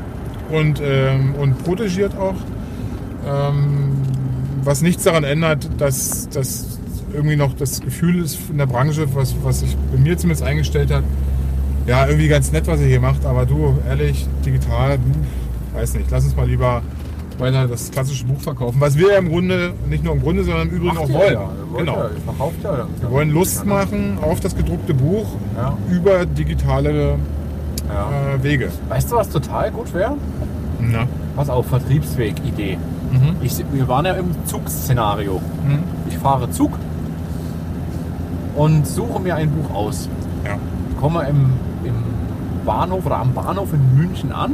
und, 0.57 0.81
ähm, 0.83 1.35
und 1.39 1.63
protegiert 1.63 2.17
auch. 2.17 2.35
Ähm, 3.27 3.91
was 4.63 4.81
nichts 4.81 5.03
daran 5.03 5.23
ändert, 5.23 5.69
dass, 5.77 6.29
dass 6.29 6.79
irgendwie 7.15 7.35
noch 7.35 7.53
das 7.53 7.81
Gefühl 7.81 8.23
ist 8.23 8.37
in 8.51 8.57
der 8.57 8.65
Branche, 8.67 9.07
was, 9.15 9.35
was 9.43 9.61
sich 9.61 9.75
bei 9.91 9.97
mir 9.97 10.17
zumindest 10.17 10.43
eingestellt 10.45 10.91
hat, 10.91 11.03
ja, 11.87 12.05
irgendwie 12.07 12.27
ganz 12.27 12.51
nett, 12.51 12.67
was 12.67 12.79
ihr 12.79 12.87
hier 12.87 12.99
macht, 13.01 13.25
aber 13.25 13.45
du, 13.45 13.77
ehrlich, 13.87 14.27
digital, 14.45 14.93
hm, 14.93 15.01
weiß 15.73 15.93
nicht, 15.95 16.09
lass 16.11 16.23
uns 16.25 16.35
mal 16.35 16.47
lieber 16.47 16.81
weiter 17.37 17.67
das 17.67 17.91
klassische 17.91 18.25
Buch 18.25 18.39
verkaufen, 18.39 18.79
was 18.79 18.97
wir 18.97 19.11
ja 19.11 19.17
im 19.17 19.29
Grunde, 19.29 19.73
nicht 19.89 20.03
nur 20.03 20.13
im 20.13 20.21
Grunde, 20.21 20.43
sondern 20.43 20.69
im 20.69 20.75
Übrigen 20.75 20.97
auch 20.97 21.09
wollen. 21.09 21.33
Ja, 21.33 21.49
genau. 21.77 21.93
Ja, 21.97 22.09
verkauft 22.25 22.55
ja. 22.63 22.87
Wir 23.01 23.11
wollen 23.11 23.31
Lust 23.31 23.65
machen 23.65 24.17
auf 24.21 24.39
das 24.39 24.55
gedruckte 24.55 24.93
Buch 24.93 25.27
Ja. 25.57 25.77
über 25.91 26.25
digitale 26.25 27.17
Ja. 27.89 28.35
äh, 28.35 28.43
Wege. 28.43 28.69
Weißt 28.89 29.11
du, 29.11 29.17
was 29.17 29.29
total 29.29 29.69
gut 29.71 29.93
wäre? 29.93 30.15
Na. 30.79 31.07
Pass 31.35 31.49
auf, 31.49 31.65
Vertriebsweg-Idee. 31.67 32.77
Mhm. 33.11 33.35
Ich, 33.41 33.57
wir 33.73 33.87
waren 33.89 34.05
ja 34.05 34.13
im 34.13 34.27
Zugszenario. 34.45 35.41
Mhm. 35.67 35.79
Ich 36.09 36.17
fahre 36.17 36.49
Zug 36.51 36.71
und 38.55 38.87
suche 38.87 39.19
mir 39.19 39.35
ein 39.35 39.51
Buch 39.51 39.73
aus. 39.73 40.09
Ja. 40.45 40.57
Komme 40.99 41.27
im, 41.27 41.49
im 41.83 41.93
Bahnhof 42.65 43.05
oder 43.05 43.17
am 43.17 43.33
Bahnhof 43.33 43.73
in 43.73 43.97
München 43.97 44.31
an 44.31 44.53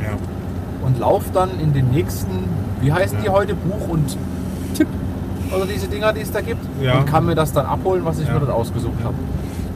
Ja. 0.00 0.10
und 0.86 0.98
laufe 0.98 1.30
dann 1.32 1.50
in 1.60 1.72
den 1.72 1.90
nächsten, 1.90 2.30
wie 2.80 2.92
heißen 2.92 3.18
die 3.20 3.26
Ja. 3.26 3.32
heute, 3.32 3.54
Buch 3.54 3.88
und 3.88 4.16
Tipp 4.74 4.86
oder 5.54 5.66
diese 5.66 5.86
Dinger, 5.88 6.12
die 6.12 6.20
es 6.22 6.30
da 6.32 6.40
gibt 6.40 6.64
Ja. 6.80 6.98
und 6.98 7.06
kann 7.06 7.26
mir 7.26 7.34
das 7.34 7.52
dann 7.52 7.66
abholen, 7.66 8.04
was 8.04 8.18
ich 8.20 8.28
mir 8.28 8.38
dort 8.38 8.50
ausgesucht 8.50 9.02
habe. 9.04 9.14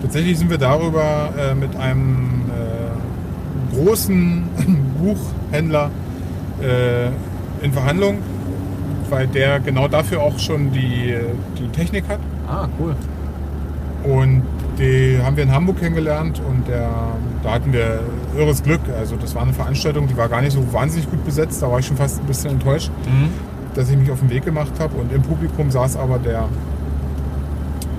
Tatsächlich 0.02 0.38
sind 0.38 0.50
wir 0.50 0.58
darüber 0.58 1.30
äh, 1.38 1.54
mit 1.54 1.74
einem 1.76 2.42
äh, 2.50 3.74
großen 3.76 4.44
Buchhändler 5.02 5.90
äh, 6.62 7.06
in 7.64 7.72
Verhandlung, 7.72 8.18
weil 9.10 9.26
der 9.26 9.60
genau 9.60 9.88
dafür 9.88 10.22
auch 10.22 10.38
schon 10.38 10.70
die, 10.72 11.14
die 11.58 11.68
Technik 11.68 12.04
hat. 12.08 12.18
Ah, 12.46 12.68
cool. 12.78 12.94
Und 14.04 14.42
die 14.78 15.18
haben 15.22 15.36
wir 15.36 15.44
in 15.44 15.52
Hamburg 15.52 15.80
kennengelernt 15.80 16.40
und 16.46 16.68
der, 16.68 16.90
da 17.42 17.52
hatten 17.52 17.72
wir 17.72 18.00
irres 18.36 18.62
Glück. 18.62 18.80
Also 18.96 19.16
das 19.16 19.34
war 19.34 19.42
eine 19.42 19.52
Veranstaltung, 19.52 20.06
die 20.06 20.16
war 20.16 20.28
gar 20.28 20.42
nicht 20.42 20.52
so 20.52 20.72
wahnsinnig 20.72 21.10
gut 21.10 21.24
besetzt. 21.24 21.62
Da 21.62 21.70
war 21.70 21.78
ich 21.78 21.86
schon 21.86 21.96
fast 21.96 22.20
ein 22.20 22.26
bisschen 22.26 22.52
enttäuscht, 22.52 22.90
dass 23.74 23.90
ich 23.90 23.96
mich 23.96 24.10
auf 24.10 24.20
den 24.20 24.30
Weg 24.30 24.44
gemacht 24.44 24.72
habe. 24.78 24.96
Und 24.96 25.12
im 25.12 25.22
Publikum 25.22 25.70
saß 25.70 25.96
aber 25.96 26.18
der 26.18 26.44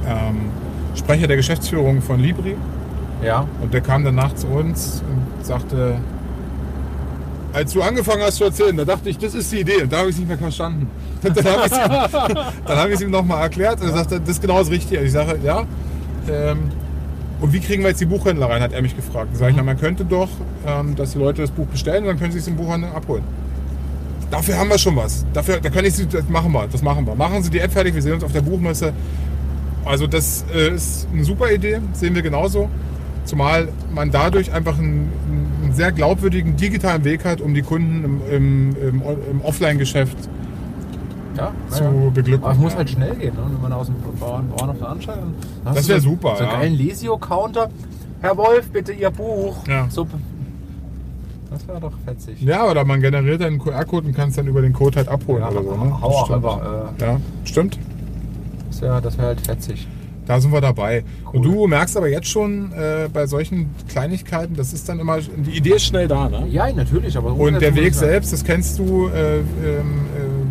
ähm, 0.07 0.51
Sprecher 0.95 1.27
der 1.27 1.37
Geschäftsführung 1.37 2.01
von 2.01 2.19
Libri. 2.19 2.55
Ja. 3.23 3.45
Und 3.61 3.73
der 3.73 3.81
kam 3.81 4.03
danach 4.03 4.33
zu 4.35 4.47
uns 4.47 5.03
und 5.09 5.45
sagte, 5.45 5.95
als 7.57 7.73
du 7.73 7.81
angefangen 7.81 8.21
hast 8.21 8.35
zu 8.37 8.43
erzählen, 8.43 8.77
da 8.77 8.85
dachte 8.85 9.09
ich, 9.09 9.17
das 9.17 9.33
ist 9.33 9.51
die 9.51 9.61
Idee. 9.61 9.87
Da 9.89 9.97
habe 9.97 10.09
ich 10.09 10.15
es 10.15 10.19
nicht 10.19 10.27
mehr 10.27 10.37
verstanden. 10.37 10.87
Dann 11.23 11.35
habe 11.43 11.65
ich 11.65 11.71
es 11.71 12.99
hab 12.99 13.01
ihm 13.01 13.09
nochmal 13.09 13.41
erklärt 13.41 13.81
und 13.81 13.87
er 13.87 13.95
sagte, 13.95 14.19
das 14.19 14.29
ist 14.29 14.41
genau 14.41 14.59
das 14.59 14.69
Richtige. 14.69 15.01
Ich 15.01 15.11
sage, 15.11 15.39
ja. 15.43 15.65
Ähm, 16.29 16.69
und 17.41 17.53
wie 17.53 17.59
kriegen 17.59 17.81
wir 17.81 17.89
jetzt 17.89 18.01
die 18.01 18.05
Buchhändler 18.05 18.47
rein, 18.47 18.61
hat 18.61 18.73
er 18.73 18.81
mich 18.83 18.95
gefragt. 18.95 19.29
Dann 19.31 19.39
sage 19.39 19.51
ich, 19.51 19.57
na, 19.57 19.63
man 19.63 19.79
könnte 19.79 20.05
doch, 20.05 20.29
ähm, 20.67 20.95
dass 20.95 21.13
die 21.13 21.17
Leute 21.17 21.41
das 21.41 21.49
Buch 21.49 21.65
bestellen 21.65 22.03
und 22.03 22.09
dann 22.09 22.19
können 22.19 22.31
sie 22.31 22.39
es 22.39 22.47
im 22.47 22.55
Buchhandel 22.55 22.91
abholen. 22.91 23.23
Dafür 24.29 24.57
haben 24.57 24.69
wir 24.69 24.77
schon 24.77 24.95
was. 24.95 25.25
Dafür, 25.33 25.59
da 25.59 25.69
kann 25.69 25.83
ich 25.83 25.95
sie, 25.95 26.05
das 26.05 26.29
machen 26.29 26.51
wir, 26.51 26.67
das 26.67 26.83
machen 26.83 27.07
wir. 27.07 27.15
Machen 27.15 27.41
Sie 27.41 27.49
die 27.49 27.59
App 27.59 27.71
fertig, 27.71 27.95
wir 27.95 28.01
sehen 28.03 28.13
uns 28.13 28.23
auf 28.23 28.33
der 28.33 28.41
Buchmesse. 28.41 28.93
Also 29.83 30.05
das 30.05 30.45
äh, 30.53 30.75
ist 30.75 31.07
eine 31.11 31.23
super 31.23 31.51
Idee, 31.51 31.79
sehen 31.93 32.13
wir 32.13 32.21
genauso. 32.21 32.69
Zumal 33.25 33.69
man 33.91 34.11
dadurch 34.11 34.51
einfach 34.51 34.77
einen, 34.77 35.11
einen 35.27 35.46
sehr 35.77 35.91
glaubwürdigen 35.93 36.57
digitalen 36.57 37.03
Weg 37.05 37.23
hat, 37.23 37.39
um 37.39 37.53
die 37.53 37.61
Kunden 37.61 38.03
im, 38.03 38.21
im, 38.29 38.75
im, 38.75 39.01
im 39.31 39.41
Offline-Geschäft 39.41 40.17
Ja, 41.37 41.51
zu 41.69 41.83
ja. 41.83 41.89
beglücken. 42.13 42.43
Aber 42.43 42.53
es 42.53 42.59
muss 42.59 42.75
halt 42.75 42.89
schnell 42.89 43.15
gehen, 43.15 43.33
ne? 43.35 43.41
wenn 43.53 43.61
man 43.61 43.71
aus 43.73 43.87
dem 43.87 43.95
Bauern 44.19 44.49
Bauernhof 44.49 44.77
da 44.79 44.85
anschaltet. 44.87 45.23
Das 45.63 45.83
du 45.83 45.87
wär 45.93 46.01
so- 46.01 46.09
super, 46.09 46.35
So 46.35 46.43
einen 46.43 46.51
ja. 46.51 46.57
geilen 46.59 46.73
Lesio-Counter. 46.73 47.69
Herr 48.19 48.35
Wolf, 48.35 48.69
bitte 48.71 48.91
Ihr 48.91 49.11
Buch. 49.11 49.65
Ja. 49.67 49.87
So, 49.89 50.07
das 51.51 51.67
wäre 51.67 51.79
doch 51.79 51.93
fetzig. 52.05 52.41
Ja, 52.41 52.65
oder 52.69 52.83
man 52.83 52.99
generiert 52.99 53.41
einen 53.43 53.59
QR-Code 53.59 54.07
und 54.07 54.13
kann 54.15 54.29
es 54.29 54.35
dann 54.35 54.47
über 54.47 54.61
den 54.61 54.73
Code 54.73 54.97
halt 54.97 55.07
abholen 55.07 55.41
Ja, 55.43 55.49
oder 55.49 55.63
so. 55.63 55.75
Ne? 55.75 56.01
hau 56.01 56.07
auch 56.07 56.25
Stimmt. 56.25 56.45
einfach, 56.45 56.59
äh, 56.99 57.05
Ja, 57.05 57.17
stimmt. 57.45 57.79
Das 58.69 58.81
wäre 58.81 59.01
das 59.01 59.17
wär 59.17 59.25
halt 59.27 59.41
fetzig. 59.41 59.87
Da 60.27 60.41
sind 60.41 60.51
wir 60.51 60.59
dabei. 60.61 61.03
Und 61.31 61.45
Cool. 61.45 61.53
du 61.55 61.67
merkst 61.67 61.95
aber 61.95 62.09
jetzt 62.09 62.27
schon 62.27 62.71
äh, 62.73 63.07
bei 63.11 63.27
solchen 63.27 63.69
Kleinigkeiten, 63.87 64.55
das 64.55 64.73
ist 64.73 64.89
dann 64.89 64.99
immer, 64.99 65.19
die 65.19 65.51
Idee 65.57 65.75
ist 65.75 65.85
schnell 65.85 66.07
da, 66.09 66.27
ne? 66.27 66.45
Ja, 66.49 66.71
natürlich, 66.73 67.17
aber 67.17 67.33
Und 67.33 67.61
der 67.61 67.73
Weg 67.75 67.93
selbst, 67.93 68.33
das 68.33 68.43
kennst 68.43 68.77
du 68.77 69.07
äh, 69.07 69.37
ähm, 69.37 69.43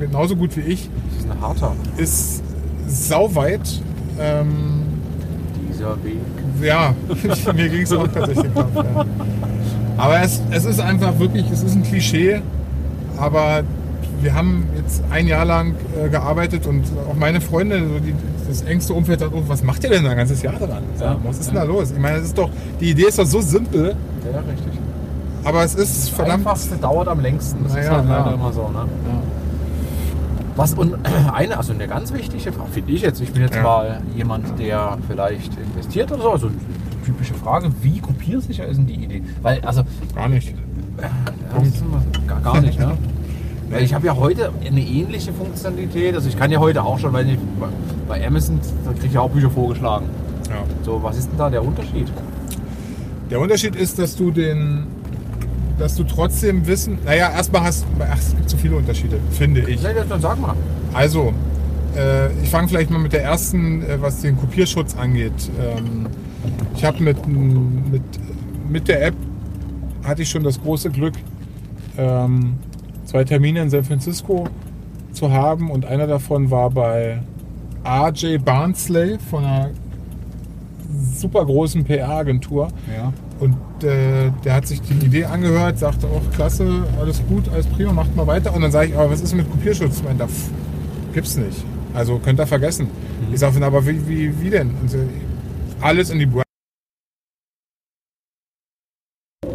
äh, 0.00 0.06
genauso 0.06 0.34
gut 0.34 0.56
wie 0.56 0.62
ich, 0.62 0.88
Das 1.14 1.24
ist 1.26 1.30
ein 1.30 1.40
harter. 1.40 1.72
ist 1.98 2.42
sauweit. 2.88 3.82
Ähm, 4.18 4.82
Dieser 5.70 6.02
Weg. 6.02 6.16
ja, 6.62 6.94
mir 7.54 7.68
ging 7.68 7.82
es 7.82 7.92
auch 7.92 8.08
tatsächlich. 8.08 8.54
Kopf, 8.54 8.74
ja. 8.74 9.04
Aber 9.98 10.22
es, 10.22 10.40
es 10.50 10.64
ist 10.64 10.80
einfach 10.80 11.18
wirklich, 11.18 11.50
es 11.50 11.62
ist 11.62 11.74
ein 11.74 11.82
Klischee, 11.82 12.40
aber 13.18 13.62
wir 14.22 14.34
haben 14.34 14.66
jetzt 14.76 15.02
ein 15.10 15.26
Jahr 15.26 15.44
lang 15.44 15.74
äh, 16.02 16.08
gearbeitet 16.08 16.66
und 16.66 16.84
auch 17.10 17.14
meine 17.14 17.40
Freunde, 17.42 17.78
so 17.80 17.98
die, 17.98 18.14
das 18.48 18.62
engste 18.62 18.94
Umfeld 18.94 19.20
sagt, 19.20 19.32
oh, 19.34 19.42
was 19.46 19.62
macht 19.62 19.82
ihr 19.84 19.90
denn 19.90 20.04
da 20.04 20.10
ein 20.10 20.16
ganzes 20.16 20.42
Jahr 20.42 20.54
dran? 20.54 20.82
Ja. 21.00 21.16
was 21.24 21.38
ist 21.38 21.48
denn 21.48 21.56
Ja. 21.56 21.64
da 21.64 21.66
los? 21.66 21.90
Ich 21.90 21.98
meine, 21.98 22.18
es 22.18 22.24
ist 22.26 22.38
doch, 22.38 22.50
die 22.80 22.90
Idee 22.90 23.04
ist 23.08 23.18
doch 23.18 23.26
so 23.26 23.40
simpel, 23.40 23.94
Ja, 24.32 24.38
richtig. 24.40 24.80
aber 25.44 25.64
es 25.64 25.74
ist 25.74 26.02
Das 26.04 26.08
verdammt. 26.10 26.38
Einfachste 26.46 26.76
dauert 26.76 27.08
am 27.08 27.20
längsten. 27.20 27.62
Das 27.64 27.72
ist 27.72 27.78
Naja, 27.78 27.90
halt 27.98 28.08
leider 28.08 28.26
ja. 28.26 28.34
immer 28.34 28.52
so. 28.52 28.62
Ne? 28.68 28.86
Was 30.56 30.72
und 30.74 30.94
eine, 31.34 31.58
also 31.58 31.72
eine 31.72 31.86
ganz 31.86 32.12
wichtige 32.12 32.52
Frage, 32.52 32.70
finde 32.72 32.92
ich 32.92 33.02
jetzt, 33.02 33.20
ich 33.20 33.32
bin 33.32 33.42
jetzt 33.42 33.56
Ja. 33.56 33.62
mal 33.62 34.00
jemand, 34.16 34.58
der 34.58 34.96
vielleicht 35.08 35.52
investiert 35.58 36.10
oder 36.12 36.22
so, 36.22 36.30
also 36.32 36.46
eine 36.46 36.56
typische 37.04 37.34
Frage, 37.34 37.70
wie 37.82 38.00
kopiersicher 38.00 38.66
ist 38.66 38.78
denn 38.78 38.86
die 38.86 38.94
Idee? 39.04 39.22
Weil, 39.42 39.60
also, 39.60 39.82
Gar 40.14 40.28
nicht. 40.30 40.48
ja, 41.00 41.10
das 41.58 41.68
ist 41.68 41.82
immer 41.82 42.02
gar, 42.26 42.40
gar 42.40 42.60
nicht, 42.60 42.78
ne? 42.78 42.96
Ich 43.80 43.92
habe 43.94 44.06
ja 44.06 44.16
heute 44.16 44.52
eine 44.64 44.80
ähnliche 44.80 45.32
Funktionalität, 45.32 46.14
also 46.14 46.28
ich 46.28 46.38
kann 46.38 46.50
ja 46.50 46.58
heute 46.60 46.82
auch 46.84 46.98
schon, 46.98 47.12
weil 47.12 47.28
ich, 47.30 47.38
bei- 48.08 48.24
Amazon, 48.26 48.60
da 48.84 48.92
kriege 48.92 49.06
ich 49.08 49.12
ja 49.14 49.20
auch 49.20 49.30
Bücher 49.30 49.50
vorgeschlagen. 49.50 50.06
Ja. 50.48 50.62
So, 50.84 51.02
was 51.02 51.18
ist 51.18 51.30
denn 51.30 51.38
da 51.38 51.50
der 51.50 51.64
Unterschied? 51.64 52.06
Der 53.30 53.40
Unterschied 53.40 53.74
ist, 53.74 53.98
dass 53.98 54.14
du 54.14 54.30
den, 54.30 54.86
dass 55.78 55.96
du 55.96 56.04
trotzdem 56.04 56.66
wissen, 56.66 56.98
naja, 57.04 57.30
erstmal 57.32 57.62
hast, 57.64 57.84
ach, 57.98 58.16
es 58.18 58.36
gibt 58.36 58.48
so 58.50 58.56
viele 58.56 58.76
Unterschiede, 58.76 59.18
finde 59.32 59.62
ich. 59.68 59.82
Ja, 59.82 59.90
dann 60.08 60.20
sag 60.20 60.40
mal. 60.40 60.54
Also, 60.94 61.32
äh, 61.96 62.32
ich 62.42 62.48
fange 62.48 62.68
vielleicht 62.68 62.90
mal 62.90 63.00
mit 63.00 63.12
der 63.12 63.24
ersten, 63.24 63.82
äh, 63.82 64.00
was 64.00 64.20
den 64.22 64.38
Kopierschutz 64.38 64.94
angeht. 64.96 65.32
Ähm, 65.60 66.06
ich 66.76 66.84
habe 66.84 67.02
mit, 67.02 67.26
mit, 67.26 68.02
mit 68.70 68.86
der 68.88 69.06
App 69.06 69.14
hatte 70.04 70.22
ich 70.22 70.30
schon 70.30 70.44
das 70.44 70.60
große 70.62 70.90
Glück, 70.90 71.14
ähm, 71.98 72.54
zwei 73.06 73.24
Termine 73.24 73.62
in 73.62 73.70
San 73.70 73.84
Francisco 73.84 74.46
zu 75.12 75.32
haben 75.32 75.70
und 75.70 75.86
einer 75.86 76.06
davon 76.06 76.50
war 76.50 76.70
bei 76.70 77.22
RJ 77.84 78.38
Barnsley 78.38 79.18
von 79.30 79.44
einer 79.44 79.70
super 81.14 81.44
großen 81.44 81.84
PR-Agentur. 81.84 82.68
Ja. 82.94 83.12
Und 83.38 83.56
äh, 83.84 84.30
der 84.44 84.54
hat 84.54 84.66
sich 84.66 84.80
die 84.80 85.06
Idee 85.06 85.24
angehört, 85.24 85.78
sagte 85.78 86.06
auch, 86.06 86.22
klasse, 86.34 86.84
alles 87.00 87.22
gut, 87.28 87.48
alles 87.48 87.66
prima, 87.66 87.92
macht 87.92 88.14
mal 88.16 88.26
weiter. 88.26 88.54
Und 88.54 88.62
dann 88.62 88.72
sage 88.72 88.90
ich, 88.90 88.96
aber 88.96 89.10
was 89.10 89.20
ist 89.20 89.34
mit 89.34 89.50
Kopierschutz? 89.50 90.02
Meint 90.02 90.20
er, 90.20 90.28
pff, 90.28 90.50
gibt's 91.12 91.36
nicht. 91.36 91.64
Also 91.94 92.18
könnt 92.18 92.40
ihr 92.40 92.46
vergessen. 92.46 92.88
Ich 93.32 93.40
sage, 93.40 93.64
aber 93.64 93.86
wie, 93.86 94.06
wie, 94.08 94.40
wie 94.40 94.50
denn? 94.50 94.70
Und 94.80 94.90
so, 94.90 94.98
alles 95.80 96.10
in 96.10 96.18
die 96.18 96.26
Brand. 96.26 96.44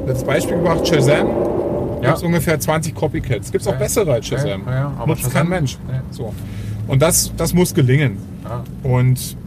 Als 0.07 0.23
Beispiel 0.23 0.57
gebracht, 0.57 0.87
Shazam. 0.87 1.60
Ja. 2.01 2.09
Gibt's 2.09 2.23
ungefähr 2.23 2.59
20 2.59 2.95
Copycats. 2.95 3.51
Gibt's 3.51 3.67
auch 3.67 3.73
Ja. 3.73 3.77
bessere 3.79 4.13
als 4.13 4.27
Shazam. 4.27 4.63
Ja, 4.65 4.73
ja, 4.73 4.93
aber 4.97 5.07
Nutzt 5.07 5.31
kein 5.31 5.47
Mensch. 5.49 5.77
So. 6.11 6.33
Und 6.87 7.01
das, 7.01 7.31
das 7.37 7.53
muss 7.53 7.73
gelingen. 7.73 8.17
Und 8.83 9.37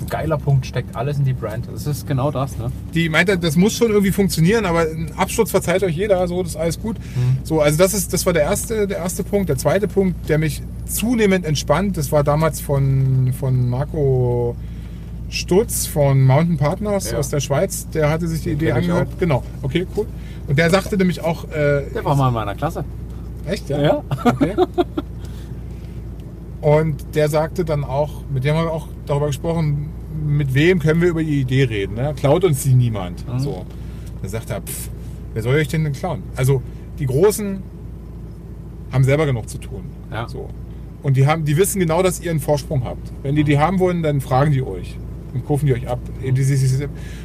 ein 0.00 0.06
geiler 0.08 0.38
Punkt, 0.38 0.64
steckt 0.66 0.94
alles 0.96 1.18
in 1.18 1.24
die 1.24 1.32
Brand. 1.32 1.66
Das 1.70 1.86
ist 1.86 2.06
genau 2.06 2.30
das, 2.30 2.56
ne? 2.56 2.70
die 2.94 3.08
meinte, 3.08 3.36
das 3.38 3.56
muss 3.56 3.74
schon 3.76 3.90
irgendwie 3.90 4.12
funktionieren, 4.12 4.64
aber 4.64 4.80
ein 4.82 5.10
Absturz 5.16 5.50
verzeiht 5.50 5.82
euch 5.82 5.94
jeder, 5.94 6.26
so, 6.26 6.42
das 6.42 6.52
ist 6.52 6.56
alles 6.56 6.80
gut. 6.80 6.96
So, 7.44 7.60
also 7.60 7.76
das 7.76 7.92
ist, 7.92 8.12
das 8.12 8.24
war 8.24 8.32
der 8.32 8.42
erste, 8.44 8.86
der 8.86 8.98
erste 8.98 9.24
Punkt. 9.24 9.48
Der 9.50 9.56
zweite 9.58 9.88
Punkt, 9.88 10.28
der 10.28 10.38
mich 10.38 10.62
zunehmend 10.86 11.44
entspannt, 11.44 11.96
das 11.98 12.10
war 12.12 12.24
damals 12.24 12.60
von, 12.60 13.32
von 13.38 13.68
Marco 13.68 14.56
Stutz 15.28 15.86
von 15.86 16.24
Mountain 16.24 16.56
Partners 16.56 17.12
Ja. 17.12 17.18
aus 17.18 17.28
der 17.28 17.40
Schweiz. 17.40 17.86
Der 17.90 18.10
hatte 18.10 18.26
sich 18.26 18.42
die 18.42 18.50
Idee 18.50 18.66
kenn 18.72 18.78
ich 18.78 18.84
angehört. 18.90 19.08
auch. 19.14 19.18
Genau, 19.20 19.42
okay, 19.62 19.86
cool. 19.96 20.06
Und 20.50 20.58
der 20.58 20.68
sagte 20.68 20.96
nämlich 20.96 21.22
auch, 21.22 21.44
äh, 21.44 21.84
Der 21.94 22.04
war 22.04 22.16
mal 22.16 22.28
in 22.28 22.34
meiner 22.34 22.54
Klasse. 22.56 22.84
echt, 23.46 23.70
ja? 23.70 24.02
Okay. 24.24 24.54
Und 26.60 27.14
der 27.14 27.28
sagte 27.30 27.64
dann 27.64 27.84
auch, 27.84 28.22
mit 28.32 28.44
dem 28.44 28.54
haben 28.56 28.66
wir 28.66 28.72
auch 28.72 28.88
darüber 29.06 29.28
gesprochen, 29.28 29.88
mit 30.26 30.52
wem 30.52 30.78
können 30.80 31.00
wir 31.00 31.08
über 31.08 31.22
die 31.22 31.40
Idee 31.40 31.64
reden. 31.64 31.94
Ne? 31.94 32.12
Klaut 32.16 32.44
uns 32.44 32.62
die 32.64 32.74
niemand. 32.74 33.26
Mhm. 33.26 33.38
So. 33.38 33.64
Da 34.22 34.28
sagt 34.28 34.50
er, 34.50 34.60
pff, 34.60 34.90
wer 35.32 35.42
soll 35.42 35.54
euch 35.54 35.68
denn 35.68 35.84
denn 35.84 35.94
klauen? 35.94 36.22
Also 36.36 36.62
die 36.98 37.06
Großen 37.06 37.62
haben 38.92 39.04
selber 39.04 39.24
genug 39.24 39.48
zu 39.48 39.58
tun. 39.58 39.84
Ja. 40.12 40.28
So. 40.28 40.50
Und 41.02 41.16
die, 41.16 41.26
haben, 41.26 41.44
die 41.46 41.56
wissen 41.56 41.78
genau, 41.78 42.02
dass 42.02 42.20
ihr 42.20 42.30
einen 42.30 42.40
Vorsprung 42.40 42.84
habt. 42.84 43.10
Wenn 43.22 43.36
die 43.36 43.44
die 43.44 43.58
haben 43.58 43.78
wollen, 43.78 44.02
dann 44.02 44.20
fragen 44.20 44.52
die 44.52 44.62
euch. 44.62 44.98
Und 45.32 45.46
kaufen 45.46 45.64
die 45.66 45.72
euch 45.72 45.88
ab. 45.88 46.00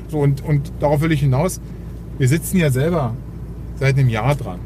So, 0.09 0.19
und, 0.19 0.45
und 0.45 0.71
darauf 0.79 1.01
will 1.01 1.11
ich 1.11 1.21
hinaus. 1.21 1.59
Wir 2.17 2.27
sitzen 2.27 2.57
ja 2.57 2.69
selber 2.69 3.13
seit 3.79 3.97
einem 3.97 4.09
Jahr 4.09 4.35
dran 4.35 4.59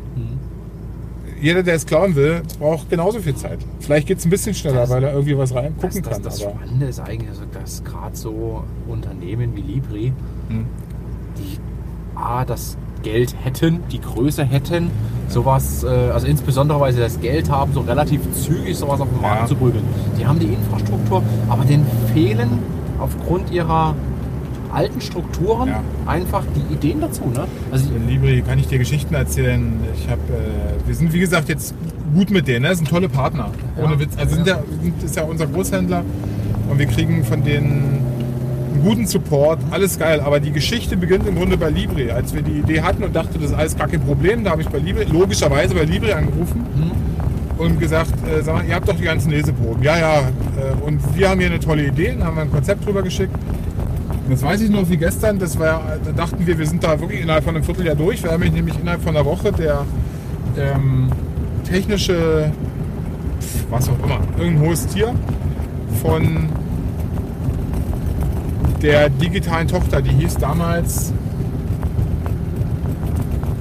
jeder, 1.41 1.63
der 1.63 1.75
es 1.75 1.85
klauen 1.85 2.15
will, 2.15 2.41
braucht 2.59 2.89
genauso 2.89 3.19
viel 3.19 3.33
Zeit. 3.33 3.59
Vielleicht 3.79 4.07
geht 4.07 4.17
es 4.17 4.25
ein 4.25 4.29
bisschen 4.29 4.53
schneller, 4.53 4.81
Das- 4.81 4.89
weil 4.89 5.03
er 5.05 5.13
irgendwie 5.13 5.37
was 5.37 5.55
rein 5.55 5.73
Das, 5.79 5.95
gucken 5.95 6.03
das, 6.03 6.13
kann. 6.13 6.23
das 6.23 6.43
aber 6.43 6.51
Spannende 6.55 6.85
ist 6.87 6.99
eigentlich, 6.99 7.29
also, 7.29 7.43
dass 7.53 7.81
gerade 7.85 8.13
so 8.17 8.63
Unternehmen 8.89 9.55
wie 9.55 9.61
Libri, 9.61 10.11
Hm. 10.49 10.65
die, 11.37 11.57
A, 12.19 12.43
das 12.43 12.75
Geld 13.03 13.33
hätten, 13.41 13.79
die 13.89 14.01
Größe 14.01 14.43
hätten, 14.43 14.91
sowas, 15.29 15.85
äh, 15.85 15.87
also 15.87 16.27
insbesondere 16.27 16.77
weil 16.81 16.91
sie 16.91 16.99
das 16.99 17.21
Geld 17.21 17.49
haben, 17.49 17.71
so 17.71 17.79
relativ 17.81 18.19
zügig 18.33 18.75
sowas 18.75 18.99
auf 18.99 19.07
den 19.07 19.21
Markt 19.21 19.41
Ja. 19.43 19.47
zu 19.47 19.55
prügeln. 19.55 19.85
Die 20.19 20.27
haben 20.27 20.39
die 20.39 20.47
Infrastruktur, 20.47 21.23
aber 21.47 21.63
denen 21.63 21.85
fehlen 22.13 22.49
aufgrund 22.99 23.49
ihrer 23.49 23.95
alten 24.73 25.01
Strukturen 25.01 25.69
Ja. 25.69 25.83
einfach 26.05 26.43
die 26.55 26.73
Ideen 26.73 27.01
dazu. 27.01 27.23
Ne? 27.33 27.45
Also 27.71 27.89
In 27.95 28.07
Libri 28.07 28.41
kann 28.41 28.59
ich 28.59 28.67
dir 28.67 28.77
Geschichten 28.79 29.13
erzählen. 29.13 29.73
Ich 29.95 30.09
habe, 30.09 30.21
äh, 30.31 30.87
wir 30.87 30.95
sind 30.95 31.11
wie 31.13 31.19
gesagt 31.19 31.49
jetzt 31.49 31.73
gut 32.13 32.31
mit 32.31 32.47
denen, 32.47 32.63
ne? 32.63 32.69
Das 32.69 32.77
sind 32.79 32.89
tolle 32.89 33.09
Partner. 33.09 33.49
Ohne 33.77 33.93
Ja. 33.93 33.99
Witz. 33.99 34.11
Also 34.17 34.35
sind 34.35 34.47
ja, 34.47 34.59
sind, 34.81 35.03
ist 35.03 35.15
ja 35.15 35.23
unser 35.23 35.47
Großhändler 35.47 36.03
und 36.69 36.79
wir 36.79 36.85
kriegen 36.87 37.23
von 37.23 37.43
denen 37.43 37.99
einen 38.73 38.81
guten 38.83 39.07
Support, 39.07 39.59
alles 39.71 39.97
geil. 39.99 40.19
Aber 40.21 40.39
die 40.39 40.51
Geschichte 40.51 40.95
beginnt 40.97 41.27
im 41.27 41.35
Grunde 41.35 41.57
bei 41.57 41.69
Libri. 41.69 42.11
Als 42.11 42.33
wir 42.33 42.41
die 42.41 42.59
Idee 42.59 42.81
hatten 42.81 43.03
und 43.03 43.15
dachte, 43.15 43.37
das 43.39 43.51
ist 43.51 43.57
alles 43.57 43.77
gar 43.77 43.87
kein 43.87 44.01
Problem, 44.01 44.43
da 44.43 44.51
habe 44.51 44.61
ich 44.61 44.69
bei 44.69 44.77
Libri, 44.79 45.03
logischerweise 45.05 45.75
bei 45.75 45.83
Libri 45.83 46.13
angerufen 46.13 46.65
und 47.57 47.79
gesagt, 47.79 48.11
äh, 48.27 48.41
sag 48.41 48.55
mal, 48.55 48.65
ihr 48.65 48.75
habt 48.75 48.87
doch 48.87 48.95
die 48.95 49.03
ganzen 49.03 49.31
Leseproben. 49.31 49.83
Ja, 49.83 49.97
ja. 49.97 50.19
Äh, 50.19 50.85
und 50.85 50.99
wir 51.17 51.29
haben 51.29 51.39
hier 51.39 51.49
eine 51.49 51.59
tolle 51.59 51.85
Idee, 51.87 52.13
dann 52.17 52.23
haben 52.25 52.35
wir 52.37 52.43
ein 52.43 52.51
Konzept 52.51 52.85
drüber 52.85 53.01
geschickt. 53.01 53.33
Und 54.29 54.35
das 54.35 54.43
weiß 54.43 54.61
ich 54.61 54.69
noch 54.69 54.87
wie 54.87 54.97
gestern, 54.97 55.39
das 55.39 55.57
war, 55.57 55.97
da 56.05 56.11
dachten 56.11 56.45
wir, 56.45 56.55
wir 56.55 56.67
sind 56.67 56.83
da 56.83 56.99
wirklich 56.99 57.21
innerhalb 57.21 57.43
von 57.43 57.55
einem 57.55 57.63
Vierteljahr 57.63 57.95
durch. 57.95 58.21
Wir 58.21 58.29
haben 58.29 58.43
nämlich 58.43 58.79
innerhalb 58.79 59.01
von 59.01 59.17
einer 59.17 59.25
Woche 59.25 59.51
der 59.51 59.87
ähm, 60.55 61.09
technische, 61.67 62.51
was 63.71 63.89
auch 63.89 63.97
immer, 64.03 64.19
irgendein 64.37 64.67
hohes 64.67 64.85
Tier 64.85 65.15
von 66.03 66.47
der 68.83 69.09
digitalen 69.09 69.67
Tochter, 69.67 69.99
die 69.99 70.11
hieß 70.11 70.37
damals 70.37 71.11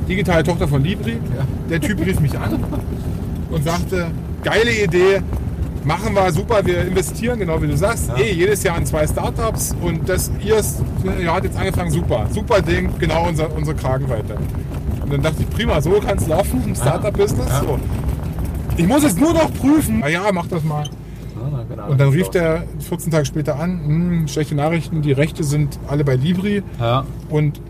digitale 0.06 0.42
Tochter 0.42 0.68
von 0.68 0.84
Libri. 0.84 1.12
Ja. 1.12 1.46
Der 1.70 1.80
Typ 1.80 2.04
rief 2.04 2.20
mich 2.20 2.38
an 2.38 2.62
und 3.50 3.64
sagte, 3.64 4.08
geile 4.44 4.84
Idee, 4.84 5.22
machen 5.88 6.14
wir 6.14 6.30
super, 6.32 6.64
wir 6.64 6.82
investieren, 6.86 7.38
genau 7.38 7.60
wie 7.62 7.66
du 7.66 7.76
sagst, 7.76 8.08
Ja. 8.08 8.16
eh 8.18 8.32
jedes 8.32 8.62
Jahr 8.62 8.76
in 8.78 8.86
zwei 8.86 9.06
Startups 9.06 9.74
und 9.80 10.08
das 10.08 10.30
ihr 10.44 10.60
ihr 11.20 11.32
hat 11.34 11.44
jetzt 11.44 11.56
angefangen, 11.58 11.90
super, 11.90 12.26
super 12.32 12.60
Ding, 12.62 12.90
genau 12.98 13.26
unser, 13.26 13.52
unsere 13.56 13.74
Kragenweite. 13.76 14.36
Und 15.02 15.12
dann 15.12 15.22
dachte 15.22 15.42
ich, 15.42 15.48
prima, 15.50 15.80
so 15.80 15.90
kann 15.92 16.18
es 16.18 16.26
laufen 16.28 16.62
im 16.66 16.74
Startup-Business. 16.74 17.48
Ja. 17.48 17.60
So. 17.62 17.78
Ich 18.76 18.86
muss 18.86 19.02
es 19.02 19.16
nur 19.16 19.32
noch 19.32 19.52
prüfen. 19.54 20.02
Ah 20.04 20.08
ja, 20.08 20.22
mach 20.32 20.46
das 20.46 20.62
mal. 20.62 20.84
Ja, 20.84 20.90
na, 21.50 21.64
genau, 21.68 21.88
Und 21.90 21.98
dann 21.98 22.10
rief 22.10 22.28
der 22.28 22.64
14 22.88 23.10
Tage 23.10 23.24
später 23.24 23.58
an, 23.58 23.80
hm, 23.84 24.28
schlechte 24.28 24.54
Nachrichten, 24.54 25.00
die 25.02 25.12
Rechte 25.12 25.42
sind 25.44 25.78
alle 25.88 26.04
bei 26.04 26.14
Libri. 26.16 26.62
Ja. 26.78 27.04
und 27.30 27.60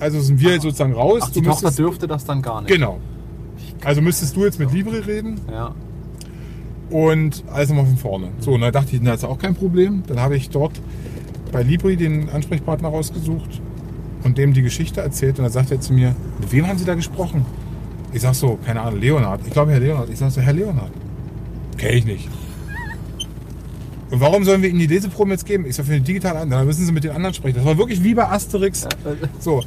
also 0.00 0.20
sind 0.20 0.40
wir 0.40 0.60
sozusagen 0.60 0.94
raus. 0.94 1.20
Ach, 1.22 1.30
Du 1.30 1.40
die 1.40 1.46
Tochter 1.46 1.70
dürfte 1.70 2.08
das 2.08 2.24
dann 2.24 2.42
gar 2.42 2.60
nicht. 2.62 2.74
Genau. 2.74 2.98
Also 3.84 4.00
müsstest 4.02 4.34
du 4.34 4.44
jetzt 4.44 4.58
mit 4.58 4.72
Libri 4.72 4.98
reden 4.98 5.40
Ja. 5.50 5.72
Und 6.92 7.42
alles 7.52 7.68
nochmal 7.70 7.86
von 7.86 7.96
vorne. 7.96 8.28
So, 8.40 8.52
und 8.52 8.60
dann 8.60 8.72
dachte 8.72 8.94
ich, 8.94 9.00
na, 9.02 9.14
ist 9.14 9.24
auch 9.24 9.38
kein 9.38 9.54
Problem. 9.54 10.02
Dann 10.06 10.20
habe 10.20 10.36
ich 10.36 10.50
dort 10.50 10.80
bei 11.50 11.62
Libri 11.62 11.96
den 11.96 12.28
Ansprechpartner 12.30 12.88
rausgesucht 12.88 13.60
und 14.24 14.38
dem 14.38 14.52
die 14.52 14.62
Geschichte 14.62 15.00
erzählt. 15.00 15.38
Und 15.38 15.44
dann 15.44 15.52
sagt 15.52 15.70
er 15.70 15.80
zu 15.80 15.92
mir, 15.92 16.14
mit 16.40 16.52
wem 16.52 16.66
haben 16.66 16.78
Sie 16.78 16.84
da 16.84 16.94
gesprochen? 16.94 17.44
Ich 18.12 18.20
sag 18.22 18.34
so, 18.34 18.58
keine 18.64 18.80
Ahnung, 18.82 19.00
Leonhard. 19.00 19.40
Ich 19.46 19.52
glaube, 19.52 19.72
Herr 19.72 19.80
Leonhard. 19.80 20.10
Ich 20.10 20.18
sag 20.18 20.30
so, 20.30 20.40
Herr 20.40 20.52
Leonhard. 20.52 20.90
Kenn 21.78 21.96
ich 21.96 22.04
nicht. 22.04 22.28
Und 24.10 24.20
warum 24.20 24.44
sollen 24.44 24.60
wir 24.60 24.68
Ihnen 24.68 24.78
die 24.78 24.86
Leseproben 24.86 25.30
jetzt 25.32 25.46
geben? 25.46 25.64
Ich 25.66 25.76
sag, 25.76 25.86
für 25.86 25.94
die 25.94 26.00
digitale 26.00 26.40
an, 26.40 26.50
dann 26.50 26.66
müssen 26.66 26.84
Sie 26.84 26.92
mit 26.92 27.02
den 27.04 27.12
anderen 27.12 27.34
sprechen. 27.34 27.56
Das 27.56 27.64
war 27.64 27.78
wirklich 27.78 28.04
wie 28.04 28.14
bei 28.14 28.28
Asterix. 28.28 28.86
So. 29.40 29.62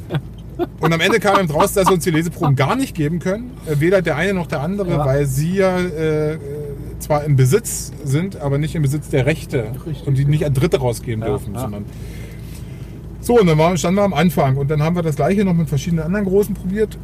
Und 0.80 0.92
am 0.92 1.00
Ende 1.00 1.18
kam 1.18 1.38
eben 1.40 1.48
draus, 1.48 1.72
dass 1.72 1.86
sie 1.88 1.92
uns 1.92 2.04
die 2.04 2.10
Leseproben 2.12 2.54
gar 2.56 2.76
nicht 2.76 2.94
geben 2.94 3.18
können. 3.18 3.50
Äh, 3.66 3.80
Weder 3.80 4.00
der 4.00 4.16
eine 4.16 4.32
noch 4.34 4.46
der 4.46 4.60
andere, 4.62 4.88
Ja. 4.90 5.04
weil 5.04 5.26
sie 5.26 5.56
ja 5.56 5.78
äh, 5.80 6.38
zwar 6.98 7.24
im 7.24 7.36
Besitz 7.36 7.92
sind, 8.04 8.36
aber 8.40 8.58
nicht 8.58 8.74
im 8.74 8.82
Besitz 8.82 9.08
der 9.08 9.26
Rechte 9.26 9.72
Richtig. 9.86 10.06
und 10.06 10.16
die 10.18 10.24
nicht 10.24 10.44
an 10.44 10.54
Dritte 10.54 10.78
rausgeben 10.78 11.20
Ja, 11.22 11.28
dürfen. 11.28 11.54
ja. 11.54 11.60
Sondern 11.60 11.84
so, 13.20 13.40
und 13.40 13.46
dann 13.48 13.58
waren, 13.58 13.76
standen 13.76 13.98
wir 13.98 14.04
am 14.04 14.14
Anfang 14.14 14.56
und 14.56 14.70
dann 14.70 14.82
haben 14.82 14.94
wir 14.94 15.02
das 15.02 15.16
gleiche 15.16 15.44
noch 15.44 15.54
mit 15.54 15.68
verschiedenen 15.68 16.04
anderen 16.04 16.26
Großen 16.26 16.54
probiert. 16.54 16.96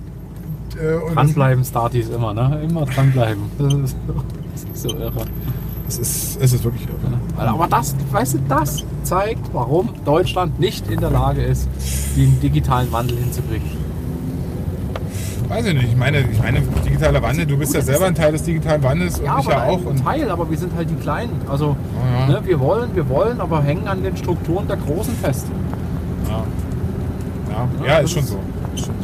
Äh, 0.81 0.95
und 0.95 1.17
Dranbleiben, 1.17 1.65
Starties 1.65 2.09
immer, 2.11 2.33
ne? 2.33 2.61
Immer 2.69 2.85
dranbleiben. 2.87 3.43
Das 3.59 3.75
ist, 3.75 3.97
das 4.55 4.65
ist 4.73 4.83
so 4.83 4.97
irre. 4.97 5.25
Es 5.89 5.99
ist, 5.99 6.41
es 6.41 6.53
ist 6.53 6.65
wirklich 6.65 6.85
irre. 6.87 7.47
Aber 7.49 7.67
das, 7.67 7.95
weißt 8.13 8.35
du, 8.35 8.39
das 8.49 8.85
zeigt, 9.03 9.53
warum 9.53 9.91
Deutschland 10.05 10.61
nicht 10.61 10.89
in 10.89 11.01
der 11.01 11.11
Lage 11.11 11.43
ist, 11.43 11.69
den 12.17 12.41
digitalen 12.41 12.91
Wandel 12.93 13.19
hinzukriegen. 13.19 13.82
Weiß 15.53 15.67
ich 15.67 15.75
nicht. 15.75 15.89
Ich 15.91 15.97
meine, 15.97 16.21
ich 16.21 16.39
meine 16.43 16.61
digitaler 16.85 17.21
Wandel, 17.23 17.45
du 17.45 17.59
bist 17.59 17.75
ja 17.75 17.83
selber 17.83 18.05
ist- 18.05 18.09
ein 18.09 18.15
Teil 18.15 18.33
des 18.33 18.43
digitalen 18.45 18.83
Wandels 18.83 19.19
und 19.19 19.27
Ja, 19.27 19.39
ich 19.39 19.47
ja 19.47 19.63
auch. 19.65 19.87
ein 19.87 20.03
Teil, 20.03 20.31
aber 20.31 20.51
wir 20.51 20.57
sind 20.57 20.75
halt 20.75 20.89
die 20.89 20.95
Kleinen. 20.95 21.33
Also, 21.47 21.77
Ja, 22.19 22.21
ja. 22.33 22.41
ne, 22.41 22.47
wir 22.47 22.59
wollen, 22.59 22.89
wir 22.95 23.07
wollen, 23.11 23.39
aber 23.41 23.63
hängen 23.63 23.87
an 23.87 24.03
den 24.03 24.17
Strukturen 24.17 24.67
der 24.67 24.79
Großen 24.79 25.15
fest. 25.17 25.47
ja. 26.29 26.43
Ja, 27.51 27.69
Ja, 27.85 27.87
ja, 27.87 27.99
ist 27.99 28.13
schon 28.13 28.23
ist- 28.23 28.31
so. 28.31 28.39
Stimmt. 28.77 28.97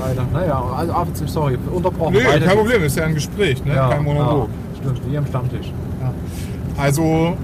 Leider. 0.00 0.22
Naja, 0.32 0.62
also, 0.76 0.92
ah, 0.92 1.06
sorry, 1.26 1.58
unterbrochen. 1.72 2.12
Nee, 2.12 2.24
Weiter 2.24 2.46
kein. 2.46 2.56
Problem, 2.56 2.82
ist 2.84 2.96
ja 2.96 3.04
ein 3.04 3.14
Gespräch, 3.14 3.64
ne? 3.64 3.74
Kein 3.74 4.04
Monolog. 4.04 4.48
Ja, 4.74 4.80
stimmt, 4.92 5.10
wie 5.10 5.18
am 5.18 5.26
Stammtisch. 5.26 5.72
Also, 6.76 7.36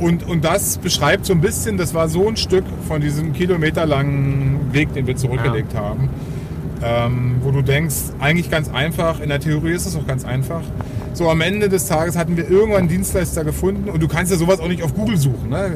und, 0.00 0.28
und 0.28 0.44
das 0.44 0.78
beschreibt 0.78 1.26
so 1.26 1.32
ein 1.32 1.40
bisschen, 1.40 1.78
das 1.78 1.94
war 1.94 2.08
so 2.08 2.28
ein 2.28 2.36
Stück 2.36 2.64
von 2.86 3.00
diesem 3.00 3.32
kilometerlangen 3.32 4.72
Weg, 4.72 4.92
den 4.94 5.06
wir 5.08 5.16
zurückgelegt 5.16 5.74
haben. 5.76 6.08
Ähm, 6.86 7.36
wo 7.42 7.50
du 7.50 7.62
denkst, 7.62 7.94
eigentlich 8.20 8.50
ganz 8.50 8.68
einfach, 8.68 9.20
in 9.20 9.30
der 9.30 9.40
Theorie 9.40 9.72
ist 9.72 9.86
es 9.86 9.96
auch 9.96 10.06
ganz 10.06 10.24
einfach. 10.24 10.60
So 11.14 11.30
am 11.30 11.40
Ende 11.40 11.68
des 11.70 11.86
Tages 11.86 12.16
hatten 12.18 12.36
wir 12.36 12.50
irgendwann 12.50 12.80
einen 12.80 12.88
Dienstleister 12.88 13.42
gefunden 13.42 13.88
und 13.88 14.02
du 14.02 14.08
kannst 14.08 14.30
ja 14.30 14.36
sowas 14.36 14.60
auch 14.60 14.68
nicht 14.68 14.82
auf 14.82 14.94
Google 14.94 15.16
suchen. 15.16 15.48
Ne? 15.48 15.66
Äh, 15.66 15.70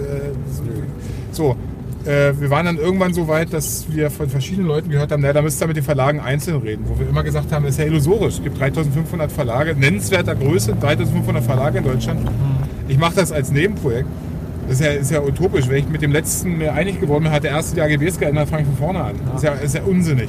So, 1.33 1.57
äh, 2.05 2.33
wir 2.39 2.51
waren 2.51 2.67
dann 2.67 2.77
irgendwann 2.77 3.15
so 3.15 3.27
weit, 3.29 3.53
dass 3.53 3.87
wir 3.91 4.11
von 4.11 4.29
verschiedenen 4.29 4.67
Leuten 4.67 4.91
gehört 4.91 5.13
haben, 5.13 5.23
naja, 5.23 5.35
da 5.35 5.43
müsst 5.43 5.63
ihr 5.63 5.67
mit 5.67 5.77
den 5.77 5.85
Verlagen 5.85 6.21
einzeln 6.21 6.61
reden. 6.61 6.85
Wo 6.87 6.99
wir 6.99 7.09
immer 7.09 7.23
gesagt 7.23 7.53
haben, 7.53 7.65
das 7.65 7.73
ist 7.73 7.79
ja 7.79 7.87
illusorisch. 7.87 8.35
Es 8.35 8.43
gibt 8.43 8.61
3500 8.61 9.31
Verlage, 9.33 9.75
nennenswerter 9.75 10.35
Größe, 10.35 10.75
3500 10.81 11.43
Verlage 11.43 11.79
in 11.79 11.85
Deutschland. 11.85 12.29
Ich 12.89 12.99
mache 12.99 13.15
das 13.17 13.33
als 13.33 13.51
Nebenprojekt. 13.51 14.09
Das 14.69 14.81
ist 14.81 14.85
ja, 14.85 14.93
ist 14.93 15.11
ja 15.11 15.23
utopisch. 15.23 15.67
Wenn 15.69 15.79
ich 15.79 15.89
mit 15.89 16.03
dem 16.03 16.13
letzten 16.13 16.59
mir 16.59 16.75
einig 16.75 17.01
geworden 17.01 17.25
bin, 17.25 17.33
hat 17.33 17.43
der 17.43 17.53
erste 17.53 17.75
die 17.75 17.81
AGBs 17.81 18.19
geändert, 18.19 18.51
fange 18.51 18.63
ich 18.63 18.69
von 18.69 18.77
vorne 18.77 19.03
an. 19.03 19.15
Das 19.33 19.37
ist 19.37 19.43
ja, 19.45 19.53
ist 19.55 19.75
ja 19.75 19.83
unsinnig. 19.83 20.29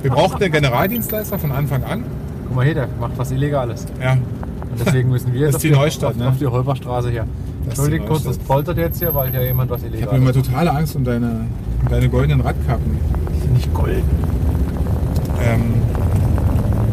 Wir 0.00 0.10
brauchten 0.10 0.42
einen 0.42 0.52
Generaldienstleister 0.52 1.38
von 1.38 1.52
Anfang 1.52 1.84
an. 1.84 2.02
Guck 2.46 2.56
mal 2.56 2.64
hier, 2.64 2.74
der 2.74 2.88
macht 2.98 3.12
was 3.18 3.30
Illegales. 3.30 3.84
Ja, 4.02 4.12
Und 4.12 4.20
deswegen 4.84 5.10
müssen 5.10 5.32
wir 5.34 5.40
Das 5.40 5.52
jetzt 5.52 5.54
ist 5.56 5.64
die 5.64 5.70
Neustadt, 5.70 6.16
ne? 6.16 6.28
auf 6.28 6.38
die 6.38 6.46
Holperstraße 6.46 7.10
hier. 7.10 7.26
Die 7.62 7.68
Entschuldigt 7.68 8.06
kurz, 8.06 8.24
das 8.24 8.38
poltert 8.38 8.78
jetzt 8.78 8.98
hier, 9.00 9.14
weil 9.14 9.30
hier 9.30 9.44
jemand 9.44 9.70
was 9.70 9.82
ich 9.82 9.88
habe 9.88 9.96
Illegales 9.98 10.18
immer 10.22 10.32
totale 10.32 10.70
Angst 10.70 10.96
um 10.96 11.04
deine, 11.04 11.46
um 11.82 11.88
deine 11.90 12.08
goldenen 12.08 12.40
Radkappen. 12.40 12.98
Nicht 13.52 13.72
golden. 13.74 14.02
Ähm, 15.42 15.74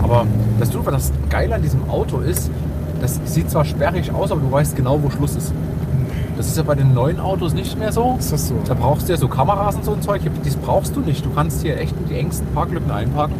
Aber 0.04 0.26
das, 0.60 0.70
das 0.70 1.12
Geile 1.30 1.56
an 1.56 1.62
diesem 1.62 1.89
Auto 1.89 2.20
ist, 2.20 2.52
das 3.00 3.20
sieht 3.26 3.50
zwar 3.50 3.64
sperrig 3.66 4.12
aus, 4.12 4.32
aber 4.32 4.42
du 4.42 4.52
weißt 4.52 4.76
genau, 4.76 5.02
wo 5.02 5.10
Schluss 5.10 5.36
ist. 5.36 5.54
Das 6.42 6.48
ist 6.48 6.58
ja 6.58 6.64
bei 6.64 6.74
den 6.74 6.96
neuen 6.96 7.20
Autos 7.20 7.54
nicht 7.54 7.78
mehr 7.78 7.92
so. 7.92 8.16
ist 8.18 8.32
das 8.32 8.48
so? 8.48 8.56
Da 8.66 8.74
brauchst 8.74 9.08
du 9.08 9.14
ja 9.14 9.18
so 9.20 9.28
Kameras 9.28 9.76
und 9.76 9.86
so 9.86 9.94
ein 9.94 10.02
Zeug. 10.02 10.24
Das 10.44 10.56
brauchst 10.56 10.96
du 10.96 11.02
nicht. 11.02 11.24
Du 11.24 11.30
kannst 11.30 11.62
hier 11.62 11.78
echt 11.80 11.96
in 11.96 12.10
die 12.10 12.16
engsten 12.16 12.48
Parklücken 12.56 12.89
einparken, 12.89 13.36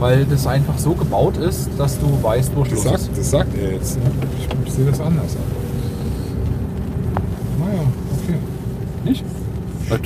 weil 0.00 0.24
das 0.24 0.46
einfach 0.46 0.78
so 0.78 0.94
gebaut 0.94 1.36
ist, 1.36 1.68
dass 1.76 1.98
du 1.98 2.06
weißt, 2.22 2.52
wo 2.56 2.64
Schluss 2.64 2.84
sagt, 2.84 2.94
ist. 2.96 3.10
das 3.18 3.30
sagt 3.30 3.54
er 3.58 3.72
jetzt. 3.72 3.98
Ich, 4.64 4.72
sehe 4.72 4.86
das 4.86 5.02
anders. 5.02 5.36
Naja, 7.58 7.80
okay. 8.22 8.38
Nicht? 9.04 9.24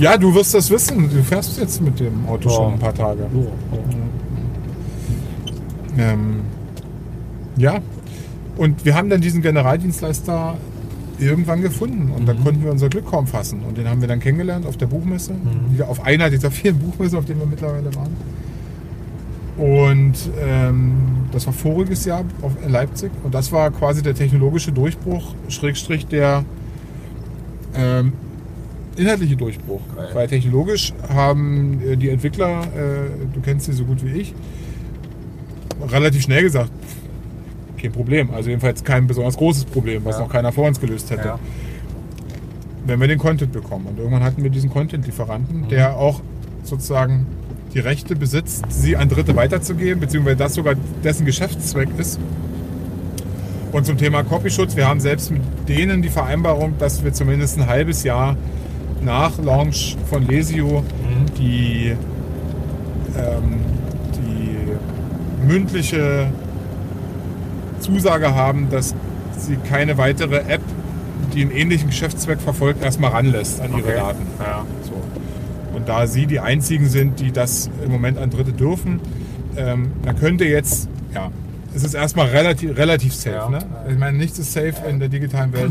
Ja, 0.00 0.16
du 0.16 0.34
wirst 0.34 0.54
das 0.54 0.68
wissen. 0.70 1.08
Du 1.08 1.22
fährst 1.22 1.56
jetzt 1.60 1.80
mit 1.80 2.00
dem 2.00 2.28
Auto 2.28 2.48
Ja. 2.48 2.54
schon 2.56 2.72
ein 2.72 2.78
paar 2.80 2.94
Tage. 2.94 3.28
So. 3.32 3.46
Ähm, 5.96 6.40
ja, 7.56 7.78
und 8.56 8.84
wir 8.84 8.96
haben 8.96 9.08
dann 9.08 9.20
diesen 9.20 9.40
Generaldienstleister 9.40 10.56
irgendwann 11.18 11.62
gefunden 11.62 12.10
und 12.16 12.26
dann 12.26 12.38
Mhm. 12.38 12.44
konnten 12.44 12.64
wir 12.64 12.70
unser 12.70 12.88
Glück 12.88 13.06
kaum 13.06 13.26
fassen. 13.26 13.62
Und 13.66 13.76
den 13.78 13.88
haben 13.88 14.00
wir 14.00 14.08
dann 14.08 14.20
kennengelernt 14.20 14.66
auf 14.66 14.76
der 14.76 14.86
Buchmesse, 14.86 15.32
Mhm. 15.32 15.74
wieder 15.74 15.88
auf 15.88 16.04
einer 16.04 16.30
dieser 16.30 16.50
vielen 16.50 16.78
Buchmessen, 16.78 17.18
auf 17.18 17.24
denen 17.24 17.40
wir 17.40 17.46
mittlerweile 17.46 17.94
waren. 17.94 18.16
Und 19.56 20.14
ähm, 20.40 20.92
das 21.32 21.46
war 21.46 21.52
voriges 21.52 22.04
Jahr 22.04 22.24
auf, 22.42 22.52
in 22.64 22.70
Leipzig 22.70 23.10
und 23.24 23.34
das 23.34 23.50
war 23.50 23.70
quasi 23.72 24.02
der 24.02 24.14
technologische 24.14 24.70
Durchbruch, 24.70 25.34
Schrägstrich 25.48 26.06
der 26.06 26.44
ähm, 27.74 28.12
inhaltliche 28.96 29.36
Durchbruch. 29.36 29.80
Geil. 29.96 30.08
Weil 30.14 30.28
technologisch 30.28 30.92
haben 31.12 31.80
äh, 31.84 31.96
die 31.96 32.08
Entwickler, 32.08 32.62
äh, 32.62 33.34
du 33.34 33.40
kennst 33.40 33.66
sie 33.66 33.72
so 33.72 33.84
gut 33.84 34.04
wie 34.04 34.20
ich, 34.20 34.34
relativ 35.90 36.22
schnell 36.22 36.42
gesagt, 36.42 36.70
kein 37.78 37.92
Problem. 37.92 38.30
Also 38.34 38.50
jedenfalls 38.50 38.84
kein 38.84 39.06
besonders 39.06 39.36
großes 39.36 39.64
Problem, 39.66 40.04
was 40.04 40.16
Ja. 40.16 40.22
noch 40.22 40.28
keiner 40.30 40.52
vor 40.52 40.66
uns 40.66 40.80
gelöst 40.80 41.10
hätte. 41.10 41.28
Ja. 41.28 41.38
Wenn 42.86 43.00
wir 43.00 43.08
den 43.08 43.18
Content 43.18 43.52
bekommen. 43.52 43.86
Und 43.86 43.98
irgendwann 43.98 44.22
hatten 44.24 44.42
wir 44.42 44.50
diesen 44.50 44.70
Content-Lieferanten, 44.70 45.62
Mhm. 45.62 45.68
der 45.68 45.96
auch 45.96 46.20
sozusagen 46.62 47.26
die 47.74 47.80
Rechte 47.80 48.16
besitzt, 48.16 48.64
sie 48.70 48.96
an 48.96 49.08
Dritte 49.08 49.36
weiterzugeben, 49.36 50.00
beziehungsweise 50.00 50.36
das 50.36 50.54
sogar 50.54 50.74
dessen 51.04 51.26
Geschäftszweck 51.26 51.88
ist. 51.98 52.18
Und 53.72 53.84
zum 53.84 53.98
Thema 53.98 54.22
Copyschutz, 54.24 54.74
wir 54.76 54.88
haben 54.88 55.00
selbst 55.00 55.30
mit 55.30 55.42
denen 55.68 56.00
die 56.00 56.08
Vereinbarung, 56.08 56.72
dass 56.78 57.04
wir 57.04 57.12
zumindest 57.12 57.58
ein 57.58 57.66
halbes 57.66 58.02
Jahr 58.04 58.36
nach 59.02 59.38
Launch 59.42 59.96
von 60.08 60.26
Lesio 60.26 60.82
die, 61.38 61.94
ähm, 63.18 63.60
die 64.16 65.46
mündliche 65.46 66.28
Zusage 67.80 68.34
haben, 68.34 68.68
dass 68.70 68.94
sie 69.38 69.56
keine 69.68 69.98
weitere 69.98 70.38
App, 70.48 70.62
die 71.34 71.42
einen 71.42 71.50
ähnlichen 71.50 71.88
Geschäftszweck 71.88 72.40
verfolgt, 72.40 72.82
erstmal 72.82 73.10
ranlässt 73.10 73.60
an 73.60 73.70
ihre 73.72 73.88
Okay. 73.88 73.96
Daten. 73.96 74.26
Ja. 74.40 74.64
So. 74.82 75.76
Und 75.76 75.88
da 75.88 76.06
sie 76.06 76.26
die 76.26 76.40
einzigen 76.40 76.88
sind, 76.88 77.20
die 77.20 77.30
das 77.32 77.70
im 77.84 77.92
Moment 77.92 78.18
an 78.18 78.30
Dritte 78.30 78.52
dürfen, 78.52 79.00
ähm, 79.56 79.92
dann 80.04 80.18
könnte 80.18 80.44
jetzt, 80.44 80.88
ja, 81.14 81.30
es 81.74 81.84
ist 81.84 81.94
erstmal 81.94 82.28
relativ, 82.28 82.76
relativ 82.76 83.14
safe. 83.14 83.36
Ja. 83.36 83.48
Ne? 83.48 83.58
Ich 83.90 83.98
meine, 83.98 84.16
nichts 84.16 84.38
ist 84.38 84.52
safe 84.52 84.74
in 84.88 84.98
der 84.98 85.08
digitalen 85.08 85.52
Welt. 85.52 85.70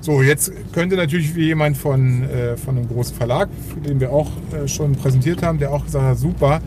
So, 0.00 0.20
jetzt 0.20 0.52
könnte 0.72 0.96
natürlich 0.96 1.34
wie 1.36 1.46
jemand 1.46 1.76
von, 1.76 2.28
äh, 2.28 2.56
von 2.56 2.76
einem 2.76 2.88
großen 2.88 3.16
Verlag, 3.16 3.48
den 3.86 4.00
wir 4.00 4.12
auch 4.12 4.30
äh, 4.52 4.66
schon 4.66 4.96
präsentiert 4.96 5.42
haben, 5.44 5.58
der 5.58 5.72
auch 5.72 5.84
gesagt 5.84 6.04
hat, 6.04 6.18
super, 6.18 6.60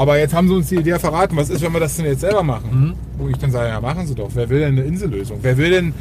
aber 0.00 0.18
jetzt 0.18 0.32
haben 0.34 0.48
sie 0.48 0.54
uns 0.54 0.68
die 0.68 0.76
Idee 0.76 0.98
verraten, 0.98 1.36
was 1.36 1.50
ist, 1.50 1.60
wenn 1.62 1.72
wir 1.72 1.80
das 1.80 1.94
denn 1.96 2.06
jetzt 2.06 2.20
selber 2.20 2.42
machen? 2.42 2.94
Wo 3.18 3.28
ich 3.28 3.36
dann 3.36 3.50
sage, 3.50 3.68
ja, 3.68 3.80
machen 3.80 4.06
sie 4.06 4.14
doch. 4.14 4.30
Wer 4.32 4.48
will 4.48 4.60
denn 4.60 4.78
eine 4.78 4.82
Insellösung? 4.82 5.38
Wer 5.42 5.58
will 5.58 5.70
denn 5.70 5.92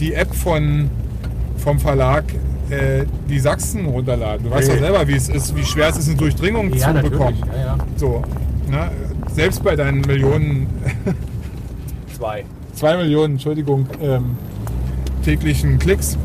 die 0.00 0.12
App 0.14 0.34
von, 0.34 0.90
vom 1.58 1.78
Verlag 1.78 2.24
äh, 2.70 3.04
die 3.28 3.38
Sachsen 3.38 3.86
runterladen? 3.86 4.44
Du 4.46 4.50
weißt 4.50 4.70
doch 4.72 4.78
selber, 4.78 5.06
wie 5.06 5.14
es 5.14 5.28
ist, 5.28 5.54
wie 5.54 5.62
schwer 5.64 5.88
es 5.88 5.98
ist, 5.98 6.08
eine 6.08 6.16
Durchdringung 6.18 6.72
Ja, 6.72 6.78
zu 6.88 6.92
natürlich. 6.94 7.10
bekommen. 7.12 7.38
Ja, 7.52 7.58
ja. 7.64 7.78
So, 7.96 8.22
ne? 8.68 8.90
Selbst 9.32 9.62
bei 9.62 9.76
deinen 9.76 10.00
Millionen, 10.00 10.66
Zwei. 12.16 12.44
zwei 12.74 12.96
Millionen, 12.96 13.34
Entschuldigung, 13.34 13.86
ähm, 14.02 14.36
täglichen 15.24 15.78
Klicks. 15.78 16.18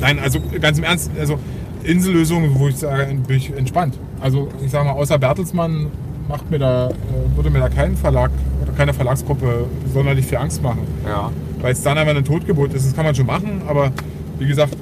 Nein, 0.00 0.18
also 0.20 0.38
ganz 0.60 0.78
im 0.78 0.84
Ernst, 0.84 1.10
also 1.18 1.38
Insellösungen, 1.82 2.58
wo 2.58 2.68
ich 2.68 2.76
sage, 2.76 3.06
bin 3.26 3.36
ich 3.36 3.52
entspannt. 3.56 3.98
Also 4.20 4.48
ich 4.64 4.70
sage 4.70 4.86
mal, 4.86 4.92
außer 4.92 5.18
Bertelsmann 5.18 5.88
macht 6.28 6.50
mir 6.50 6.58
da, 6.58 6.88
äh, 6.88 7.36
würde 7.36 7.50
mir 7.50 7.60
da 7.60 7.68
kein 7.68 7.96
Verlag 7.96 8.30
oder 8.62 8.72
keine 8.72 8.94
Verlagsgruppe 8.94 9.66
sonderlich 9.92 10.26
viel 10.26 10.38
Angst 10.38 10.62
machen. 10.62 10.86
Ja. 11.06 11.30
Weil 11.60 11.72
es 11.72 11.82
dann 11.82 11.98
einfach 11.98 12.10
eine 12.12 12.24
Totgeburt 12.24 12.74
ist. 12.74 12.86
Das 12.86 12.94
kann 12.94 13.04
man 13.04 13.14
schon 13.14 13.26
machen, 13.26 13.62
aber 13.66 13.92
wie 14.38 14.46
gesagt, 14.46 14.76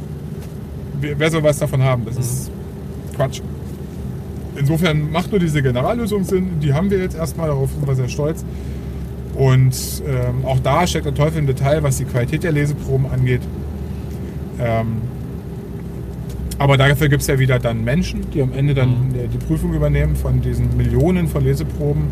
wer 1.00 1.30
soll 1.30 1.42
was 1.42 1.58
davon 1.58 1.82
haben? 1.82 2.04
Das 2.04 2.16
ist 2.16 2.50
Quatsch. 3.14 3.40
Insofern 4.56 5.10
macht 5.10 5.30
nur 5.30 5.40
diese 5.40 5.62
Generallösung 5.62 6.24
Sinn. 6.24 6.60
Die 6.60 6.72
haben 6.74 6.90
wir 6.90 6.98
jetzt 6.98 7.16
erstmal, 7.16 7.48
darauf 7.48 7.70
sind 7.70 7.86
wir 7.86 7.94
sehr 7.94 8.08
stolz. 8.08 8.44
Und 9.34 10.02
ähm, 10.06 10.44
auch 10.44 10.58
da 10.60 10.86
steckt 10.86 11.06
der 11.06 11.14
Teufel 11.14 11.38
im 11.38 11.46
Detail, 11.46 11.82
was 11.82 11.96
die 11.96 12.04
Qualität 12.04 12.44
der 12.44 12.52
Leseproben 12.52 13.06
angeht. 13.10 13.40
Ähm, 14.60 15.00
aber 16.62 16.76
dafür 16.76 17.08
gibt 17.08 17.22
es 17.22 17.28
ja 17.28 17.38
wieder 17.38 17.58
dann 17.58 17.84
Menschen, 17.84 18.30
die 18.30 18.40
am 18.42 18.52
Ende 18.52 18.74
dann 18.74 18.88
Mhm. 19.08 19.30
die 19.32 19.38
Prüfung 19.38 19.74
übernehmen 19.74 20.16
von 20.16 20.40
diesen 20.40 20.76
Millionen 20.76 21.28
von 21.28 21.44
Leseproben. 21.44 22.02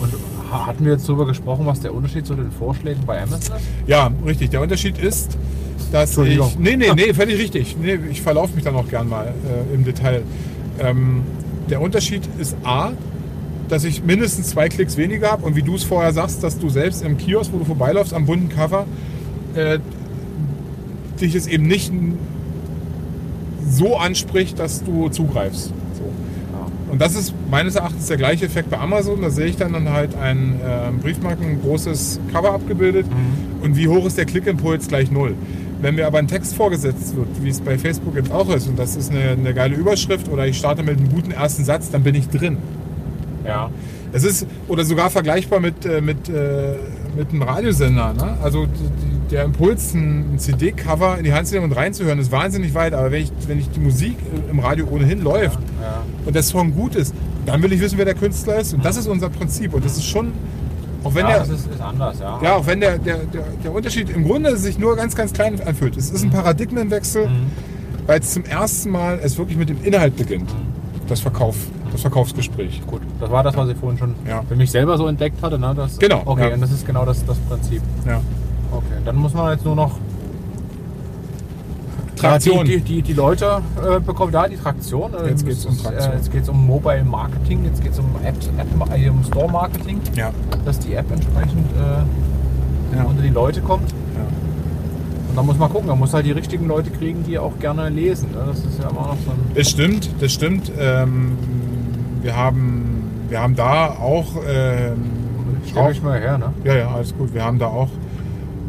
Und 0.00 0.12
ha- 0.50 0.66
hatten 0.66 0.84
wir 0.84 0.92
jetzt 0.92 1.08
darüber 1.08 1.26
gesprochen, 1.26 1.66
was 1.66 1.80
der 1.80 1.94
Unterschied 1.94 2.26
zu 2.26 2.34
den 2.34 2.50
Vorschlägen 2.50 3.02
bei 3.06 3.22
Amazon 3.22 3.56
ist? 3.56 3.64
Ja, 3.86 4.10
richtig. 4.26 4.50
Der 4.50 4.60
Unterschied 4.62 4.98
ist, 4.98 5.36
dass 5.92 6.16
ich. 6.18 6.38
Nee, 6.58 6.76
nee, 6.76 6.92
nee, 6.94 7.12
völlig 7.14 7.38
richtig. 7.38 7.76
Nee, 7.80 7.98
ich 8.10 8.22
verlaufe 8.22 8.54
mich 8.54 8.64
dann 8.64 8.74
auch 8.74 8.88
gern 8.88 9.08
mal 9.08 9.26
äh, 9.26 9.74
im 9.74 9.84
Detail. 9.84 10.22
Ähm, 10.78 11.22
der 11.68 11.80
Unterschied 11.80 12.22
ist 12.38 12.56
A, 12.64 12.92
dass 13.68 13.84
ich 13.84 14.02
mindestens 14.02 14.48
zwei 14.50 14.68
Klicks 14.68 14.96
weniger 14.96 15.30
habe 15.32 15.44
und 15.46 15.54
wie 15.56 15.62
du 15.62 15.74
es 15.76 15.84
vorher 15.84 16.12
sagst, 16.12 16.42
dass 16.42 16.58
du 16.58 16.68
selbst 16.70 17.02
im 17.04 17.16
Kiosk, 17.18 17.52
wo 17.52 17.58
du 17.58 17.64
vorbeiläufst, 17.64 18.12
am 18.14 18.26
bunten 18.26 18.48
Cover, 18.48 18.86
äh, 19.54 19.78
dich 21.20 21.34
es 21.34 21.46
eben 21.46 21.66
nicht 21.66 21.92
so 23.68 23.96
anspricht, 23.96 24.58
dass 24.58 24.82
du 24.82 25.08
zugreifst. 25.08 25.68
So. 25.94 26.92
Und 26.92 27.00
das 27.00 27.14
ist 27.14 27.34
meines 27.50 27.76
Erachtens 27.76 28.06
der 28.06 28.16
gleiche 28.16 28.46
Effekt 28.46 28.70
bei 28.70 28.78
Amazon. 28.78 29.22
Da 29.22 29.30
sehe 29.30 29.46
ich 29.46 29.56
dann, 29.56 29.72
dann 29.72 29.90
halt 29.90 30.16
ein 30.16 30.60
äh, 30.60 30.90
Briefmarken, 31.00 31.46
ein 31.46 31.60
großes 31.62 32.20
Cover 32.32 32.52
abgebildet 32.52 33.06
und 33.62 33.76
wie 33.76 33.88
hoch 33.88 34.06
ist 34.06 34.18
der 34.18 34.24
Klickimpuls 34.24 34.88
gleich 34.88 35.10
null. 35.10 35.34
Wenn 35.80 35.94
mir 35.94 36.06
aber 36.06 36.18
ein 36.18 36.28
Text 36.28 36.56
vorgesetzt 36.56 37.16
wird, 37.16 37.28
wie 37.42 37.48
es 37.48 37.60
bei 37.60 37.78
Facebook 37.78 38.14
jetzt 38.16 38.30
auch 38.30 38.54
ist, 38.54 38.68
und 38.68 38.78
das 38.78 38.96
ist 38.96 39.10
eine, 39.10 39.30
eine 39.30 39.54
geile 39.54 39.76
Überschrift 39.76 40.28
oder 40.28 40.46
ich 40.46 40.58
starte 40.58 40.82
mit 40.82 40.98
einem 40.98 41.08
guten 41.08 41.30
ersten 41.30 41.64
Satz, 41.64 41.90
dann 41.90 42.02
bin 42.02 42.14
ich 42.14 42.28
drin. 42.28 42.58
Ja. 43.46 43.70
Es 44.12 44.24
ist 44.24 44.46
oder 44.68 44.84
sogar 44.84 45.08
vergleichbar 45.10 45.60
mit, 45.60 45.86
äh, 45.86 46.00
mit, 46.00 46.28
äh, 46.28 46.74
mit 47.16 47.30
einem 47.30 47.42
Radiosender. 47.42 48.12
Ne? 48.12 48.36
Also 48.42 48.66
die, 48.66 49.19
der 49.30 49.44
Impuls, 49.44 49.94
ein, 49.94 50.38
CD-Cover 50.38 51.18
in 51.18 51.24
die 51.24 51.32
Hand 51.32 51.46
zu 51.48 51.54
nehmen 51.54 51.66
und 51.70 51.76
reinzuhören, 51.76 52.18
ist 52.18 52.32
wahnsinnig 52.32 52.74
weit. 52.74 52.94
Aber 52.94 53.10
wenn 53.12 53.22
ich, 53.22 53.32
wenn 53.46 53.58
ich 53.58 53.68
die 53.70 53.80
Musik 53.80 54.16
im 54.50 54.58
Radio 54.58 54.86
ohnehin 54.90 55.22
läuft 55.22 55.58
Ja. 55.80 56.02
und 56.26 56.34
der 56.34 56.42
Song 56.42 56.74
gut 56.74 56.94
ist, 56.94 57.14
dann 57.46 57.62
will 57.62 57.72
ich 57.72 57.80
wissen, 57.80 57.98
wer 57.98 58.04
der 58.04 58.14
Künstler 58.14 58.58
ist. 58.60 58.74
Und 58.74 58.84
das 58.84 58.96
ist 58.96 59.06
unser 59.06 59.28
Prinzip. 59.30 59.72
Und 59.74 59.84
das 59.84 59.96
ist 59.96 60.06
schon, 60.06 60.32
auch 61.04 61.14
wenn 61.14 61.26
ja, 61.26 61.42
der, 61.42 61.54
ist, 61.54 61.66
ist 61.66 61.80
anders, 61.80 62.18
ja. 62.20 62.40
ja, 62.42 62.56
auch 62.56 62.66
wenn 62.66 62.80
der, 62.80 62.98
der, 62.98 63.18
der, 63.18 63.44
der 63.64 63.72
Unterschied 63.72 64.10
im 64.10 64.24
Grunde 64.24 64.56
sich 64.56 64.78
nur 64.78 64.96
ganz, 64.96 65.14
ganz 65.16 65.32
klein 65.32 65.58
anfühlt. 65.64 65.96
Es 65.96 66.10
ist 66.10 66.22
ein 66.22 66.30
Paradigmenwechsel, 66.30 67.28
weil 68.06 68.20
es 68.20 68.32
zum 68.32 68.44
ersten 68.44 68.90
Mal 68.90 69.18
es 69.22 69.38
wirklich 69.38 69.56
mit 69.56 69.68
dem 69.68 69.82
Inhalt 69.84 70.16
beginnt. 70.16 70.50
Das 71.08 71.20
Verkauf, 71.20 71.56
das 71.92 72.02
Verkaufsgespräch. 72.02 72.82
Gut, 72.86 73.00
das 73.20 73.30
war 73.30 73.42
das, 73.42 73.56
was 73.56 73.68
ich 73.68 73.76
vorhin 73.76 73.98
schon 73.98 74.14
Ja. 74.28 74.42
für 74.48 74.54
mich 74.56 74.70
selber 74.70 74.96
so 74.98 75.06
entdeckt 75.08 75.42
hatte. 75.42 75.58
Ne? 75.58 75.72
Das, 75.76 75.98
Genau, 75.98 76.22
Okay, 76.24 76.48
ja. 76.48 76.54
und 76.54 76.60
das 76.60 76.70
ist 76.70 76.86
genau 76.86 77.04
das, 77.04 77.24
das 77.24 77.36
Prinzip. 77.38 77.82
Ja. 78.06 78.20
Okay, 78.70 79.00
dann 79.04 79.16
muss 79.16 79.34
man 79.34 79.52
jetzt 79.52 79.64
nur 79.64 79.74
noch 79.76 79.92
Traktion. 82.16 82.66
Die, 82.66 82.76
die, 82.80 82.96
die, 82.96 83.02
die 83.02 83.12
Leute 83.14 83.62
äh, 83.82 83.98
bekommen 83.98 84.30
da 84.30 84.46
die 84.46 84.56
Traktion. 84.56 85.12
Äh, 85.14 85.30
Jetzt 85.30 85.46
geht's 85.46 85.64
um 85.64 85.72
es 85.72 85.78
ist, 85.78 85.84
Traktion. 85.84 86.12
Äh, 86.12 86.16
jetzt 86.16 86.30
geht 86.32 86.42
es 86.42 86.48
um 86.50 86.66
Mobile 86.66 87.04
Marketing, 87.04 87.64
jetzt 87.64 87.82
geht 87.82 87.92
es 87.92 87.98
um 87.98 88.06
App, 88.22 88.34
App, 88.58 88.94
äh, 88.98 89.08
um 89.08 89.24
Store 89.24 89.50
Marketing, 89.50 90.00
Ja. 90.14 90.30
dass 90.64 90.78
die 90.80 90.92
App 90.94 91.10
entsprechend 91.10 91.66
äh, 91.76 92.96
Ja. 92.96 93.04
unter 93.04 93.22
die 93.22 93.30
Leute 93.30 93.60
kommt. 93.62 93.90
Ja. 93.90 93.96
Und 95.30 95.36
da 95.36 95.42
muss 95.42 95.56
man 95.58 95.70
gucken, 95.70 95.88
da 95.88 95.94
muss 95.94 96.12
halt 96.12 96.26
die 96.26 96.32
richtigen 96.32 96.66
Leute 96.66 96.90
kriegen, 96.90 97.22
die 97.24 97.38
auch 97.38 97.58
gerne 97.58 97.88
lesen. 97.88 98.32
Ne? 98.32 98.38
Das 98.46 98.58
ist 98.58 98.78
ja 98.82 98.90
immer 98.90 99.00
noch 99.02 99.16
so 99.24 99.30
ein. 99.30 99.38
Das 99.54 99.70
stimmt, 99.70 100.10
das 100.20 100.32
stimmt. 100.32 100.70
Ähm, 100.78 101.38
wir, 102.20 102.36
haben, 102.36 103.04
wir 103.30 103.40
haben 103.40 103.56
da 103.56 103.88
auch. 103.92 104.26
Ähm, 104.46 104.96
Stell 105.66 105.84
euch 105.84 106.02
mal 106.02 106.18
her, 106.20 106.36
ne? 106.36 106.52
Ja, 106.64 106.74
ja, 106.74 106.88
alles 106.90 107.16
gut. 107.16 107.32
Wir 107.32 107.44
haben 107.44 107.58
da 107.58 107.66
auch 107.68 107.88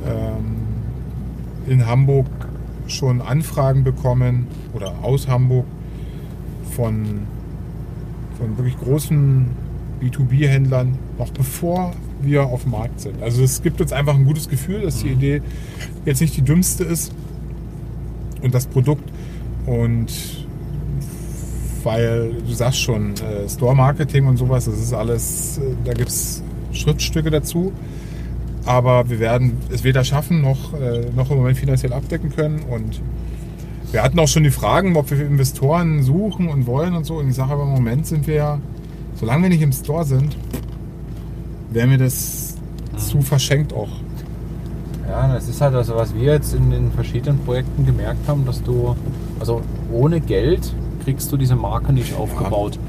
ähm, 0.05 0.61
in 1.67 1.85
Hamburg 1.85 2.27
schon 2.87 3.21
Anfragen 3.21 3.83
bekommen 3.83 4.47
oder 4.73 4.93
aus 5.01 5.27
Hamburg 5.27 5.65
von, 6.71 7.21
von 8.37 8.57
wirklich 8.57 8.77
großen 8.79 9.47
B2B-Händlern, 10.01 10.97
noch 11.17 11.31
bevor 11.31 11.93
wir 12.21 12.45
auf 12.45 12.63
dem 12.63 12.71
Markt 12.71 12.99
sind. 12.99 13.21
Also 13.21 13.43
es 13.43 13.61
gibt 13.61 13.81
uns 13.81 13.93
einfach 13.93 14.15
ein 14.15 14.25
gutes 14.25 14.49
Gefühl, 14.49 14.81
dass 14.81 15.01
die 15.01 15.09
Idee 15.09 15.41
jetzt 16.05 16.21
nicht 16.21 16.35
die 16.35 16.41
dümmste 16.41 16.83
ist 16.83 17.13
und 18.41 18.53
das 18.53 18.65
Produkt 18.65 19.03
und 19.65 20.11
weil 21.83 22.33
du 22.47 22.53
sagst 22.53 22.79
schon, 22.79 23.13
äh, 23.15 23.49
Store-Marketing 23.49 24.27
und 24.27 24.37
sowas, 24.37 24.65
das 24.65 24.79
ist 24.79 24.93
alles, 24.93 25.57
äh, 25.57 25.75
da 25.83 25.93
gibt 25.93 26.09
es 26.09 26.43
Schriftstücke 26.71 27.31
dazu. 27.31 27.71
Aber 28.65 29.09
wir 29.09 29.19
werden 29.19 29.57
es 29.71 29.83
weder 29.83 30.03
schaffen 30.03 30.41
noch, 30.41 30.73
äh, 30.73 31.05
noch 31.15 31.31
im 31.31 31.37
Moment 31.37 31.57
finanziell 31.57 31.93
abdecken 31.93 32.31
können. 32.33 32.61
Und 32.69 33.01
wir 33.91 34.03
hatten 34.03 34.19
auch 34.19 34.27
schon 34.27 34.43
die 34.43 34.51
Fragen, 34.51 34.95
ob 34.95 35.09
wir 35.11 35.19
Investoren 35.19 36.03
suchen 36.03 36.47
und 36.47 36.67
wollen 36.67 36.95
und 36.95 37.05
so. 37.05 37.15
Und 37.15 37.29
ich 37.29 37.35
sage 37.35 37.53
aber 37.53 37.63
im 37.63 37.71
Moment 37.71 38.05
sind 38.05 38.27
wir 38.27 38.35
ja, 38.35 38.59
solange 39.15 39.43
wir 39.43 39.49
nicht 39.49 39.61
im 39.61 39.71
Store 39.71 40.05
sind, 40.05 40.37
wäre 41.71 41.87
mir 41.87 41.97
das 41.97 42.55
zu 42.97 43.21
verschenkt 43.21 43.73
auch. 43.73 43.89
Ja, 45.07 45.33
das 45.33 45.49
ist 45.49 45.59
halt 45.59 45.75
also, 45.75 45.95
was 45.95 46.15
wir 46.15 46.33
jetzt 46.33 46.53
in 46.53 46.71
den 46.71 46.91
verschiedenen 46.91 47.39
Projekten 47.39 47.85
gemerkt 47.85 48.27
haben, 48.27 48.45
dass 48.45 48.63
du, 48.63 48.95
also 49.39 49.61
ohne 49.91 50.21
Geld 50.21 50.73
kriegst 51.03 51.31
du 51.31 51.37
diese 51.37 51.55
Marke 51.55 51.91
nicht 51.91 52.15
aufgebaut. 52.15 52.79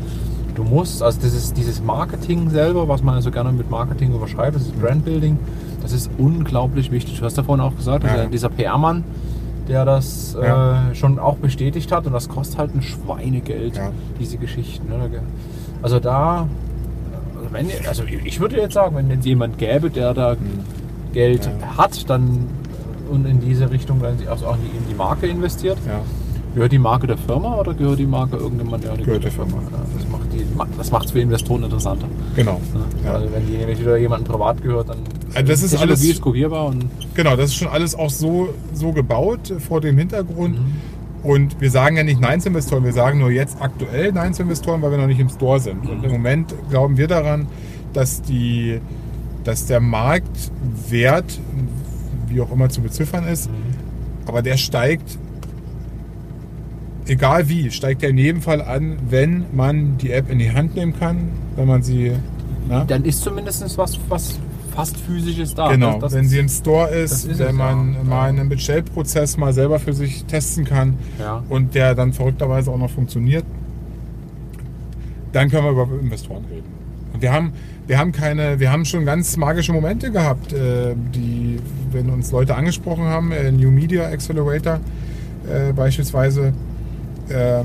Du 0.55 0.65
musst, 0.65 1.03
also 1.03 1.19
das 1.21 1.33
ist 1.35 1.57
dieses 1.57 1.83
Marketing 1.83 2.51
selber, 2.51 2.87
was 2.89 3.03
man 3.03 3.15
also 3.15 3.31
gerne 3.31 3.53
mit 3.53 3.71
Marketing 3.71 4.15
überschreibt, 4.15 4.55
das 4.57 4.63
ist 4.63 4.79
Brandbuilding, 4.81 5.39
das 5.83 5.93
ist 5.93 6.11
unglaublich 6.19 6.91
wichtig. 6.91 7.19
Du 7.19 7.25
hast 7.25 7.37
ja 7.37 7.43
vorhin 7.43 7.65
auch 7.65 7.75
gesagt, 7.77 8.05
Ja. 8.05 8.27
dieser, 8.27 8.51
PR-Mann, 8.51 9.03
der 9.69 9.85
das 9.85 10.37
Ja. 10.41 10.91
äh, 10.91 10.95
schon 10.95 11.19
auch 11.19 11.37
bestätigt 11.37 11.91
hat 11.91 12.07
und 12.07 12.13
das 12.13 12.29
kostet 12.29 12.59
halt 12.59 12.75
ein 12.75 12.83
Schweinegeld, 12.83 13.77
Ja. 13.77 13.91
diese 14.21 14.37
Geschichten. 14.37 14.89
Ne? 14.89 15.09
Also 15.81 15.99
da, 16.01 16.47
also 17.37 17.49
wenn, 17.53 17.67
also 17.89 18.03
ich 18.05 18.39
würde 18.41 18.57
jetzt 18.57 18.75
sagen, 18.75 18.95
wenn 18.97 19.09
jetzt 19.11 19.25
jemand 19.25 19.57
gäbe, 19.59 19.89
der 19.91 20.13
da 20.13 20.37
Geld 21.15 21.47
Ja. 21.61 21.77
hat, 21.79 22.09
dann 22.11 22.47
und 23.11 23.27
in 23.27 23.41
diese 23.41 23.71
Richtung 23.71 24.01
dann 24.01 24.17
also 24.31 24.47
auch 24.47 24.55
in 24.57 24.89
die, 24.89 24.95
Marke 24.95 25.27
investiert. 25.27 25.77
Gehört 26.55 26.73
die 26.73 26.79
Marke 26.79 27.07
der 27.07 27.19
Firma 27.19 27.57
oder 27.59 27.75
gehört 27.75 27.99
die 27.99 28.07
Marke 28.07 28.37
irgendjemand? 28.37 28.85
Ja, 28.85 28.95
die 28.95 29.03
Gehört 29.05 29.25
der 29.25 29.31
Firma. 29.33 29.53
Ja, 29.55 29.79
das 30.79 30.91
macht 30.91 31.07
es 31.07 31.13
für 31.13 31.21
Investoren 31.21 31.63
interessanter. 31.65 32.07
Genau. 32.37 32.61
Ja. 33.05 33.15
Weil 33.15 33.33
wenn 33.33 33.47
die 33.47 33.57
nämlich 33.57 33.81
wieder 33.81 33.97
jemandem 33.97 34.31
privat 34.33 34.63
gehört, 34.63 34.89
dann 34.89 34.99
Also 35.35 35.47
das 35.47 35.63
ist 35.63 35.77
alles- 35.77 36.03
ist 36.05 36.21
kopierbar 36.21 36.67
und 36.67 36.87
Genau, 37.15 37.37
das 37.37 37.47
ist 37.51 37.57
schon 37.57 37.69
alles 37.69 37.95
auch 37.95 38.11
so, 38.11 38.49
so 38.73 38.93
gebaut 38.93 39.51
äh, 39.51 39.61
vor 39.61 39.81
dem 39.81 39.99
Hintergrund. 39.99 40.59
Mhm. 40.59 40.75
Und 41.23 41.61
wir 41.61 41.71
sagen 41.71 41.97
ja 41.97 42.03
nicht 42.03 42.21
Nein 42.21 42.41
zu 42.41 42.49
Investoren, 42.49 42.85
wir 42.85 42.93
sagen 42.93 43.21
nur 43.21 43.31
jetzt 43.31 43.57
aktuell 43.61 44.11
Nein 44.13 44.35
zu 44.35 44.43
Investoren, 44.43 44.83
weil 44.83 44.91
wir 44.91 44.99
noch 44.99 45.07
nicht 45.07 45.21
im 45.21 45.29
Store 45.29 45.61
sind. 45.61 45.89
Und 45.89 46.03
im 46.05 46.11
Moment 46.11 46.53
glauben 46.69 46.97
wir 46.97 47.07
daran, 47.07 47.47
dass, 47.93 48.23
die, 48.23 48.81
dass 49.45 49.67
der 49.67 49.79
Marktwert, 49.81 51.39
wie 52.29 52.41
auch 52.41 52.51
immer 52.51 52.69
zu 52.71 52.81
beziffern 52.81 53.27
ist, 53.29 53.49
aber 54.27 54.43
der 54.43 54.57
steigt, 54.57 55.19
egal 57.09 57.49
wie, 57.49 57.71
steigt 57.71 58.03
er 58.03 58.11
in 58.11 58.19
jedem 58.19 58.43
Fall 58.43 58.63
an, 58.63 58.97
wenn 59.09 59.45
man 59.53 59.99
die 59.99 60.13
App 60.13 60.31
in 60.31 60.39
die 60.39 60.51
Hand 60.53 60.75
nehmen 60.77 60.99
kann, 60.99 61.29
wenn 61.57 61.67
man 61.69 61.83
sie. 61.83 62.13
Na? 62.69 62.85
dann 62.85 63.05
ist 63.05 63.23
zumindest 63.23 63.77
was, 63.77 63.99
was 64.09 64.39
fast 64.75 64.97
physisches 64.97 65.55
da. 65.55 65.71
Genau, 65.73 65.93
Das- 65.95 66.01
das 66.01 66.13
wenn 66.15 66.29
sie 66.29 66.39
im 66.39 66.49
Store 66.49 66.89
ist, 66.91 67.25
ist 67.27 67.39
wenn 67.41 67.49
es, 67.49 67.53
man 67.53 67.95
ja. 67.95 68.03
mal 68.05 68.29
einen 68.29 68.49
Bestellprozess 68.49 69.37
mal 69.37 69.53
selber 69.53 69.79
für 69.79 69.93
sich 69.93 70.25
testen 70.25 70.65
kann 70.65 70.95
Ja. 71.19 71.43
und 71.49 71.75
der 71.75 71.95
dann 71.95 72.13
verrückterweise 72.13 72.71
auch 72.71 72.79
noch 72.79 72.91
funktioniert, 72.91 73.45
dann 75.33 75.51
können 75.51 75.65
wir 75.65 75.71
über 75.73 75.89
Investoren 76.01 76.45
reden. 76.51 76.67
Und 77.13 77.21
wir 77.23 77.33
haben, 77.33 77.53
wir 77.87 77.99
haben 77.99 78.13
keine, 78.13 78.61
wir 78.61 78.71
haben 78.73 78.85
schon 78.85 79.05
ganz 79.05 79.37
magische 79.37 79.73
Momente 79.73 80.11
gehabt, 80.11 80.53
äh, 80.53 80.95
die, 81.15 81.59
wenn 81.91 82.09
uns 82.11 82.31
Leute 82.33 82.55
angesprochen 82.55 83.05
haben, 83.05 83.33
äh, 83.33 83.51
New 83.51 83.71
Media 83.71 84.05
Accelerator 84.07 84.81
äh, 85.51 85.73
beispielsweise, 85.73 86.53
äh, 87.29 87.65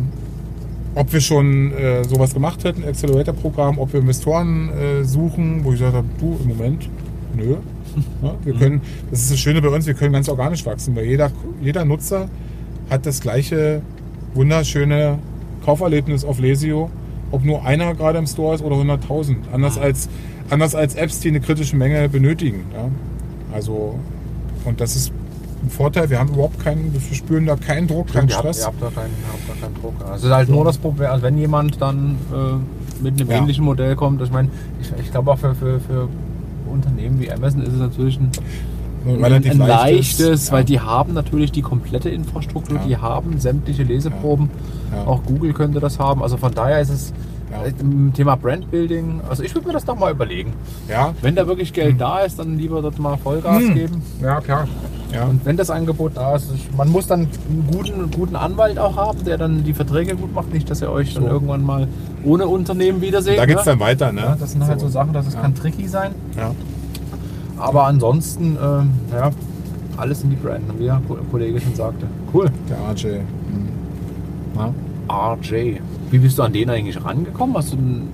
ob 0.95 1.13
wir 1.13 1.21
schon 1.21 1.71
äh, 1.73 2.03
sowas 2.03 2.33
gemacht 2.33 2.63
hätten, 2.63 2.83
Accelerator-Programm, 2.83 3.77
ob 3.77 3.93
wir 3.93 3.99
Investoren 3.99 4.69
äh, 4.69 5.03
suchen, 5.03 5.63
wo 5.63 5.71
ich 5.71 5.79
gesagt 5.79 5.95
habe, 5.95 6.07
du 6.19 6.37
im 6.41 6.49
Moment, 6.49 6.89
nö. 7.35 7.55
Ja, 8.21 8.35
wir 8.43 8.53
können, 8.53 8.81
das 9.09 9.21
ist 9.21 9.31
das 9.31 9.39
Schöne 9.39 9.59
bei 9.59 9.69
uns, 9.69 9.87
wir 9.87 9.95
können 9.95 10.13
ganz 10.13 10.29
organisch 10.29 10.63
wachsen, 10.67 10.95
weil 10.95 11.05
jeder, 11.05 11.31
jeder 11.61 11.83
Nutzer 11.83 12.29
hat 12.91 13.07
das 13.07 13.21
gleiche 13.21 13.81
wunderschöne 14.35 15.17
Kauferlebnis 15.65 16.23
auf 16.23 16.39
Lesio, 16.39 16.91
ob 17.31 17.43
nur 17.43 17.65
einer 17.65 17.95
gerade 17.95 18.19
im 18.19 18.27
Store 18.27 18.53
ist 18.53 18.63
oder 18.63 18.75
100.000. 18.75 19.35
Anders 19.51 19.79
als, 19.79 20.09
anders 20.49 20.75
als 20.75 20.93
Apps, 20.95 21.19
die 21.21 21.29
eine 21.29 21.39
kritische 21.39 21.75
Menge 21.75 22.07
benötigen. 22.07 22.65
Ja? 22.71 22.89
Also, 23.51 23.97
und 24.63 24.79
das 24.79 24.95
ist 24.95 25.11
ein 25.67 25.69
Vorteil, 25.69 26.09
wir 26.09 26.19
haben 26.19 26.29
überhaupt 26.29 26.59
keinen, 26.63 26.93
wir 26.93 27.15
spüren 27.15 27.45
da 27.45 27.55
keinen 27.55 27.87
Druck, 27.87 28.07
keinen 28.11 28.27
ihr, 28.29 28.35
habt, 28.35 28.43
Stress. 28.55 28.59
ihr 28.61 28.65
habt 28.67 28.81
da 28.81 28.87
keinen, 28.89 29.13
habt 29.31 29.49
da 29.49 29.65
keinen 29.65 29.75
Druck. 29.81 29.93
Also 30.03 30.13
es 30.15 30.23
ist 30.23 30.31
halt 30.31 30.49
nur 30.49 30.65
das 30.65 30.77
Problem, 30.77 31.09
also 31.09 31.23
wenn 31.23 31.37
jemand 31.37 31.81
dann 31.81 32.15
äh, 32.33 33.03
mit 33.03 33.19
einem 33.19 33.29
Ja. 33.29 33.37
ähnlichen 33.37 33.63
Modell 33.65 33.95
kommt, 33.95 34.21
ich 34.21 34.31
meine, 34.31 34.49
ich, 34.81 34.91
ich 34.99 35.11
glaube 35.11 35.31
auch 35.31 35.37
für, 35.37 35.53
für, 35.55 35.79
für 35.79 36.07
Unternehmen 36.71 37.19
wie 37.19 37.31
Amazon 37.31 37.61
ist 37.61 37.73
es 37.73 37.79
natürlich 37.79 38.19
ein, 38.19 38.31
ein, 39.05 39.23
Relativ 39.23 39.51
ein 39.53 39.57
leichtes, 39.59 40.19
leichtes, 40.19 40.47
ja. 40.47 40.53
weil 40.53 40.63
die 40.65 40.79
haben 40.81 41.13
natürlich 41.13 41.51
die 41.51 41.61
komplette 41.61 42.09
Infrastruktur, 42.09 42.77
Ja. 42.77 42.83
die 42.87 42.97
haben 42.97 43.39
sämtliche 43.39 43.83
Leseproben, 43.83 44.49
Ja. 44.93 45.05
auch 45.05 45.23
Google 45.23 45.53
könnte 45.53 45.79
das 45.79 45.97
haben. 45.99 46.21
Also 46.23 46.35
von 46.37 46.53
daher 46.53 46.81
ist 46.81 46.89
es 46.89 47.13
äh, 47.63 47.71
im 47.79 48.11
Thema 48.13 48.35
Brandbuilding, 48.35 49.21
also 49.29 49.43
ich 49.43 49.55
würde 49.55 49.67
mir 49.67 49.73
das 49.73 49.85
doch 49.85 49.97
mal 49.97 50.11
überlegen. 50.11 50.51
Ja, 50.89 51.13
Wenn 51.21 51.35
da 51.35 51.47
wirklich 51.47 51.71
Geld 51.71 52.01
da 52.01 52.19
ist, 52.19 52.37
dann 52.39 52.57
lieber 52.57 52.81
dort 52.81 52.99
mal 52.99 53.15
Vollgas 53.17 53.59
Hm. 53.61 53.73
geben. 53.73 54.01
ja, 54.21 54.41
klar. 54.41 54.67
Ja. 55.13 55.25
Und 55.25 55.45
wenn 55.45 55.57
das 55.57 55.69
Angebot 55.69 56.13
da 56.15 56.35
ist, 56.35 56.51
man 56.75 56.89
muss 56.89 57.07
dann 57.07 57.21
einen 57.21 57.67
guten, 57.71 58.11
guten 58.11 58.35
Anwalt 58.35 58.77
auch 58.77 58.97
haben, 58.97 59.23
der 59.23 59.37
dann 59.37 59.63
die 59.63 59.73
Verträge 59.73 60.15
gut 60.15 60.33
macht. 60.33 60.53
Nicht, 60.53 60.69
dass 60.69 60.81
ihr 60.81 60.91
euch 60.91 61.13
dann 61.13 61.23
So. 61.23 61.29
irgendwann 61.29 61.63
mal 61.63 61.87
ohne 62.23 62.47
Unternehmen 62.47 63.01
wiederseht. 63.01 63.37
Da 63.39 63.45
geht 63.45 63.57
es 63.57 63.65
ne? 63.65 63.71
dann 63.71 63.79
weiter, 63.79 64.11
ne? 64.11 64.21
ja, 64.21 64.35
das 64.39 64.51
sind 64.51 64.65
halt 64.65 64.79
so 64.79 64.87
Sachen, 64.89 65.13
dass 65.13 65.27
es 65.27 65.33
ja. 65.33 65.41
kann 65.41 65.55
tricky 65.55 65.87
sein. 65.87 66.11
Ja. 66.35 66.51
Aber 67.57 67.85
ansonsten, 67.85 68.57
ähm, 68.61 68.89
ja, 69.11 69.31
alles 69.97 70.23
in 70.23 70.29
die 70.29 70.35
Brand, 70.35 70.63
wie 70.77 70.85
der 70.85 71.01
Ko- 71.07 71.17
Kollege 71.31 71.59
schon 71.59 71.73
sagte. 71.75 72.05
Cool. 72.33 72.49
Der 72.69 72.77
RJ. 72.91 73.19
Hm. 73.19 73.23
Na? 74.55 74.73
RJ. 75.33 75.77
Wie 76.11 76.19
bist 76.19 76.37
du 76.37 76.43
an 76.43 76.53
den 76.53 76.69
eigentlich 76.69 77.03
rangekommen? 77.03 77.55
Hast 77.57 77.73
du 77.73 77.77
einen. 77.77 78.09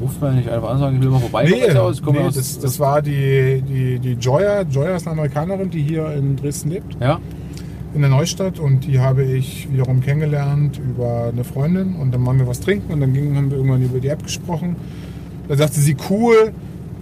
Ruft 0.00 0.20
man 0.20 0.36
nicht 0.36 0.48
einfach 0.48 0.68
an 0.68 0.74
und 0.76 0.80
sagt, 0.80 0.94
ich 0.94 1.00
will 1.02 1.10
mal 1.10 1.18
vorbeikommen. 1.20 1.60
Nee, 1.60 1.72
nee 1.72 1.78
aus- 1.78 2.34
das, 2.34 2.58
das 2.60 2.78
war 2.78 3.02
die, 3.02 3.62
die, 3.68 3.98
die 3.98 4.12
Joya. 4.12 4.62
Joya 4.62 4.96
ist 4.96 5.06
eine 5.06 5.12
Amerikanerin, 5.14 5.70
die 5.70 5.82
hier 5.82 6.12
in 6.14 6.36
Dresden 6.36 6.70
lebt, 6.70 6.96
Ja, 7.00 7.18
in 7.94 8.00
der 8.02 8.10
Neustadt. 8.10 8.58
Und 8.60 8.86
die 8.86 9.00
habe 9.00 9.24
ich 9.24 9.68
wiederum 9.72 10.00
kennengelernt 10.00 10.78
über 10.78 11.30
eine 11.32 11.42
Freundin. 11.42 11.96
Und 11.96 12.12
dann 12.14 12.24
waren 12.26 12.38
wir 12.38 12.46
was 12.46 12.60
trinken 12.60 12.92
und 12.92 13.00
dann 13.00 13.12
ging, 13.12 13.34
haben 13.36 13.50
wir 13.50 13.56
irgendwann 13.58 13.82
über 13.82 13.98
die 13.98 14.08
App 14.08 14.22
gesprochen. 14.22 14.76
Da 15.48 15.56
sagte 15.56 15.80
sie, 15.80 15.96
cool, 16.10 16.52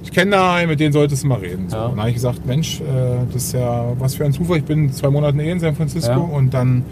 ich 0.03 0.13
kenne 0.13 0.31
da 0.31 0.55
einen, 0.55 0.71
mit 0.71 0.79
denen 0.81 0.93
solltest 0.93 1.25
du 1.25 1.27
mal 1.29 1.39
reden. 1.41 1.69
So. 1.69 1.77
Ja. 1.77 1.85
Und 1.87 1.91
dann 1.93 1.99
habe 2.01 2.09
ich 2.11 2.15
gesagt, 2.15 2.47
Mensch, 2.47 2.81
äh, 2.81 2.85
das 3.33 3.45
ist 3.45 3.53
ja 3.55 3.93
was 3.99 4.15
für 4.15 4.25
ein 4.25 4.33
Zufall. 4.33 4.59
Ich 4.59 4.65
bin 4.65 4.93
zwei 4.93 5.11
Monate 5.11 5.37
eh 5.43 5.51
in 5.51 5.59
San 5.61 5.75
Francisco 5.75 6.13
Ja. 6.13 6.17
und 6.19 6.55
dann 6.55 6.85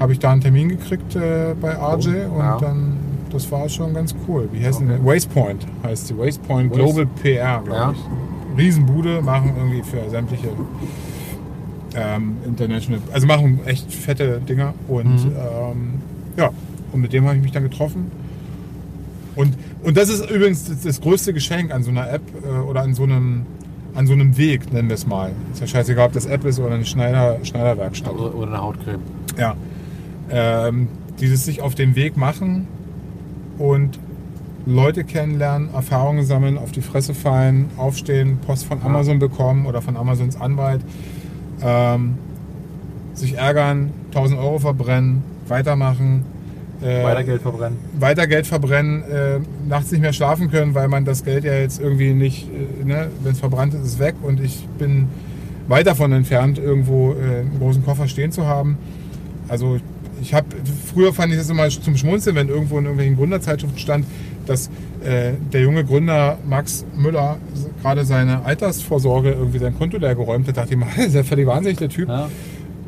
habe 0.00 0.12
ich 0.12 0.18
da 0.20 0.30
einen 0.30 0.40
Termin 0.40 0.68
gekriegt 0.70 1.14
äh, 1.16 1.54
bei 1.60 1.72
RJ 1.74 2.08
und 2.32 2.38
Ja. 2.38 2.58
dann, 2.60 2.96
das 3.32 3.50
war 3.50 3.68
schon 3.68 3.94
ganz 3.94 4.14
cool. 4.28 4.48
Wie 4.52 4.64
heißt 4.64 4.80
Okay. 4.82 4.88
denn 4.96 5.04
Wastepoint 5.04 5.66
heißt 5.84 6.08
sie. 6.08 6.18
Wastepoint 6.18 6.70
Waste- 6.70 6.82
Global 6.84 7.06
PR, 7.22 7.62
glaube 7.64 7.70
Ja. 7.70 7.92
ich. 7.92 8.58
Riesenbude, 8.58 9.22
machen 9.22 9.52
irgendwie 9.56 9.82
für 9.82 10.08
sämtliche 10.10 10.48
ähm, 11.94 12.36
International, 12.46 13.00
also 13.12 13.26
machen 13.26 13.60
echt 13.66 13.92
fette 13.92 14.40
Dinger 14.48 14.72
und 14.88 15.24
Mhm. 15.26 15.32
ähm, 15.36 15.76
ja, 16.36 16.50
und 16.92 17.00
mit 17.00 17.12
dem 17.12 17.24
habe 17.26 17.36
ich 17.36 17.42
mich 17.42 17.52
dann 17.52 17.62
getroffen. 17.64 18.10
Und, 19.36 19.54
und 19.82 19.96
das 19.96 20.08
ist 20.08 20.30
übrigens 20.30 20.64
das, 20.64 20.80
das 20.82 21.00
größte 21.00 21.32
Geschenk 21.32 21.72
an 21.72 21.82
so 21.82 21.90
einer 21.90 22.10
App 22.10 22.22
äh, 22.44 22.60
oder 22.60 22.82
an 22.82 22.94
so 22.94 23.02
einem 23.04 23.46
an 23.94 24.06
so 24.06 24.14
einem 24.14 24.38
Weg, 24.38 24.72
nennen 24.72 24.88
wir 24.88 24.94
es 24.94 25.06
mal. 25.06 25.32
Ist 25.52 25.60
ja 25.60 25.66
scheißegal, 25.66 26.06
ob 26.06 26.12
das 26.14 26.24
App 26.24 26.46
ist 26.46 26.58
oder 26.58 26.74
eine 26.76 26.86
Schneider, 26.86 27.36
Schneiderwerkstatt. 27.42 28.14
oder, 28.14 28.34
oder 28.34 28.46
eine 28.48 28.62
Hautcreme. 28.62 29.00
Ja. 29.38 29.54
Ähm, 30.30 30.88
dieses 31.20 31.44
sich 31.44 31.60
auf 31.60 31.74
den 31.74 31.94
Weg 31.94 32.16
machen 32.16 32.66
und 33.58 33.98
Leute 34.64 35.04
kennenlernen, 35.04 35.74
Erfahrungen 35.74 36.24
sammeln, 36.24 36.56
auf 36.56 36.72
die 36.72 36.82
Fresse 36.82 37.14
fallen, 37.14 37.70
aufstehen, 37.76 38.38
Post 38.46 38.66
von. 38.66 38.80
Amazon 38.82 39.18
bekommen 39.18 39.66
oder 39.66 39.82
von 39.82 39.96
Amazons 39.96 40.40
Anwalt, 40.40 40.82
ähm, 41.62 42.14
sich 43.14 43.36
ärgern, 43.36 43.90
1000 44.10 44.38
Euro 44.38 44.58
verbrennen, 44.58 45.22
weitermachen, 45.48 46.24
äh, 46.80 47.04
Weiter 47.04 47.24
Geld 47.24 47.42
verbrennen. 47.42 47.78
weiter 47.98 48.26
Geld 48.26 48.46
verbrennen, 48.46 49.02
äh, 49.02 49.40
nachts 49.68 49.92
nicht 49.92 50.00
mehr 50.00 50.12
schlafen 50.12 50.50
können, 50.50 50.74
weil 50.74 50.88
man 50.88 51.04
das 51.04 51.24
Geld 51.24 51.44
ja 51.44 51.54
jetzt 51.54 51.80
irgendwie 51.80 52.12
nicht, 52.12 52.48
äh, 52.48 52.84
ne, 52.84 53.08
wenn 53.22 53.32
es 53.32 53.40
verbrannt 53.40 53.74
ist, 53.74 53.80
ist 53.80 53.92
es 53.94 53.98
weg 53.98 54.14
und 54.22 54.40
ich 54.40 54.66
bin 54.78 55.08
weit 55.68 55.86
davon 55.86 56.12
entfernt, 56.12 56.58
irgendwo 56.58 57.12
äh, 57.12 57.40
einen 57.40 57.58
großen 57.58 57.84
Koffer 57.84 58.08
stehen 58.08 58.32
zu 58.32 58.46
haben. 58.46 58.78
Also 59.48 59.76
ich 59.76 59.82
habe, 60.34 60.46
früher 60.92 61.12
fand 61.12 61.32
ich 61.32 61.38
das 61.38 61.50
immer 61.50 61.68
zum 61.68 61.96
Schmunzeln, 61.96 62.36
wenn 62.36 62.48
irgendwo 62.48 62.78
in 62.78 62.84
irgendwelchen 62.84 63.16
Gründerzeitschriften 63.16 63.78
stand, 63.78 64.06
dass 64.46 64.68
äh, 65.04 65.32
der 65.52 65.60
junge 65.62 65.84
Gründer 65.84 66.38
Max 66.48 66.84
Müller 66.96 67.38
gerade 67.82 68.04
seine 68.04 68.44
Altersvorsorge 68.44 69.30
irgendwie 69.32 69.58
sein 69.58 69.76
Konto 69.76 69.98
leer 69.98 70.14
geräumt 70.14 70.46
hat, 70.48 70.56
dachte 70.56 70.74
ich 70.74 70.78
mal, 70.80 70.88
das 70.96 71.06
ist 71.06 71.14
ja 71.14 71.24
völlig 71.24 71.46
wahnsinnig, 71.46 71.78
der 71.78 71.88
Typ. 71.88 72.08
Ja. 72.08 72.28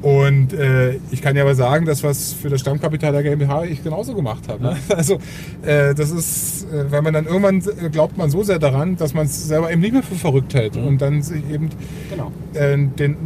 Und 0.03 0.53
äh, 0.53 0.99
ich 1.13 1.23
kann 1.23 1.35
ja 1.35 1.43
aber 1.45 1.55
sagen, 1.55 1.87
dass 1.87 2.03
was 2.05 2.35
für 2.35 2.51
das 2.51 2.61
Stammkapital 2.61 3.11
der 3.13 3.23
GmbH 3.23 3.65
ich 3.65 3.83
genauso 3.83 4.15
gemacht 4.15 4.49
habe. 4.49 4.63
Ne? 4.63 4.77
Also 4.95 5.15
äh, 5.63 5.95
das 5.95 6.11
ist, 6.11 6.67
äh, 6.71 6.91
weil 6.93 7.01
man 7.01 7.15
dann 7.15 7.25
irgendwann 7.25 7.63
äh, 7.83 7.89
glaubt 7.89 8.19
man 8.19 8.29
so 8.31 8.43
sehr 8.43 8.59
daran, 8.59 8.97
dass 8.97 9.15
man 9.15 9.25
es 9.25 9.49
selber 9.49 9.73
eben 9.73 9.81
nicht 9.81 9.95
mehr 9.95 10.03
für 10.03 10.15
verrückt 10.15 10.53
hält 10.53 10.77
Mhm. 10.77 10.87
und 10.87 11.01
dann 11.01 11.23
sich 11.23 11.43
eben 11.51 11.71
Genau. 12.11 12.33
äh, 12.53 12.77
den, 12.77 13.17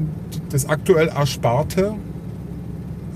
das 0.50 0.68
aktuell 0.68 1.08
Ersparte 1.08 1.94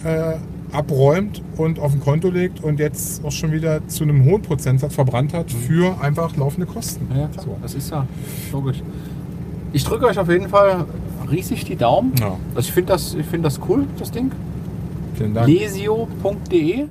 äh, 0.04 0.34
abräumt 0.72 1.42
und 1.56 1.78
auf 1.78 1.92
ein 1.92 2.00
Konto 2.00 2.30
legt 2.30 2.62
und 2.62 2.78
jetzt 2.80 3.24
auch 3.24 3.30
schon 3.32 3.52
wieder 3.52 3.86
zu 3.88 4.04
einem 4.04 4.24
hohen 4.24 4.42
Prozentsatz 4.42 4.94
verbrannt 4.94 5.32
hat 5.34 5.50
für 5.50 6.00
einfach 6.00 6.36
laufende 6.36 6.66
Kosten. 6.66 7.08
Mhm. 7.12 7.20
Ja, 7.20 7.28
klar. 7.28 7.44
So. 7.44 7.56
Das 7.62 7.74
ist 7.74 7.90
ja 7.90 8.06
logisch. 8.52 8.82
Ich 9.72 9.84
drücke 9.84 10.06
euch 10.06 10.18
auf 10.18 10.28
jeden 10.28 10.48
Fall 10.48 10.84
riesig 11.30 11.64
die 11.64 11.76
Daumen. 11.76 12.12
Ja, 12.20 12.36
Also 12.54 12.68
ich 12.68 12.72
finde 12.72 12.92
das, 12.92 13.14
ich 13.14 13.26
find 13.26 13.44
das 13.44 13.60
cool, 13.68 13.86
das 13.98 14.10
Ding. 14.10 14.30
vielen 15.14 15.34
Dank. 15.34 15.46
Lesio.de 15.48 16.86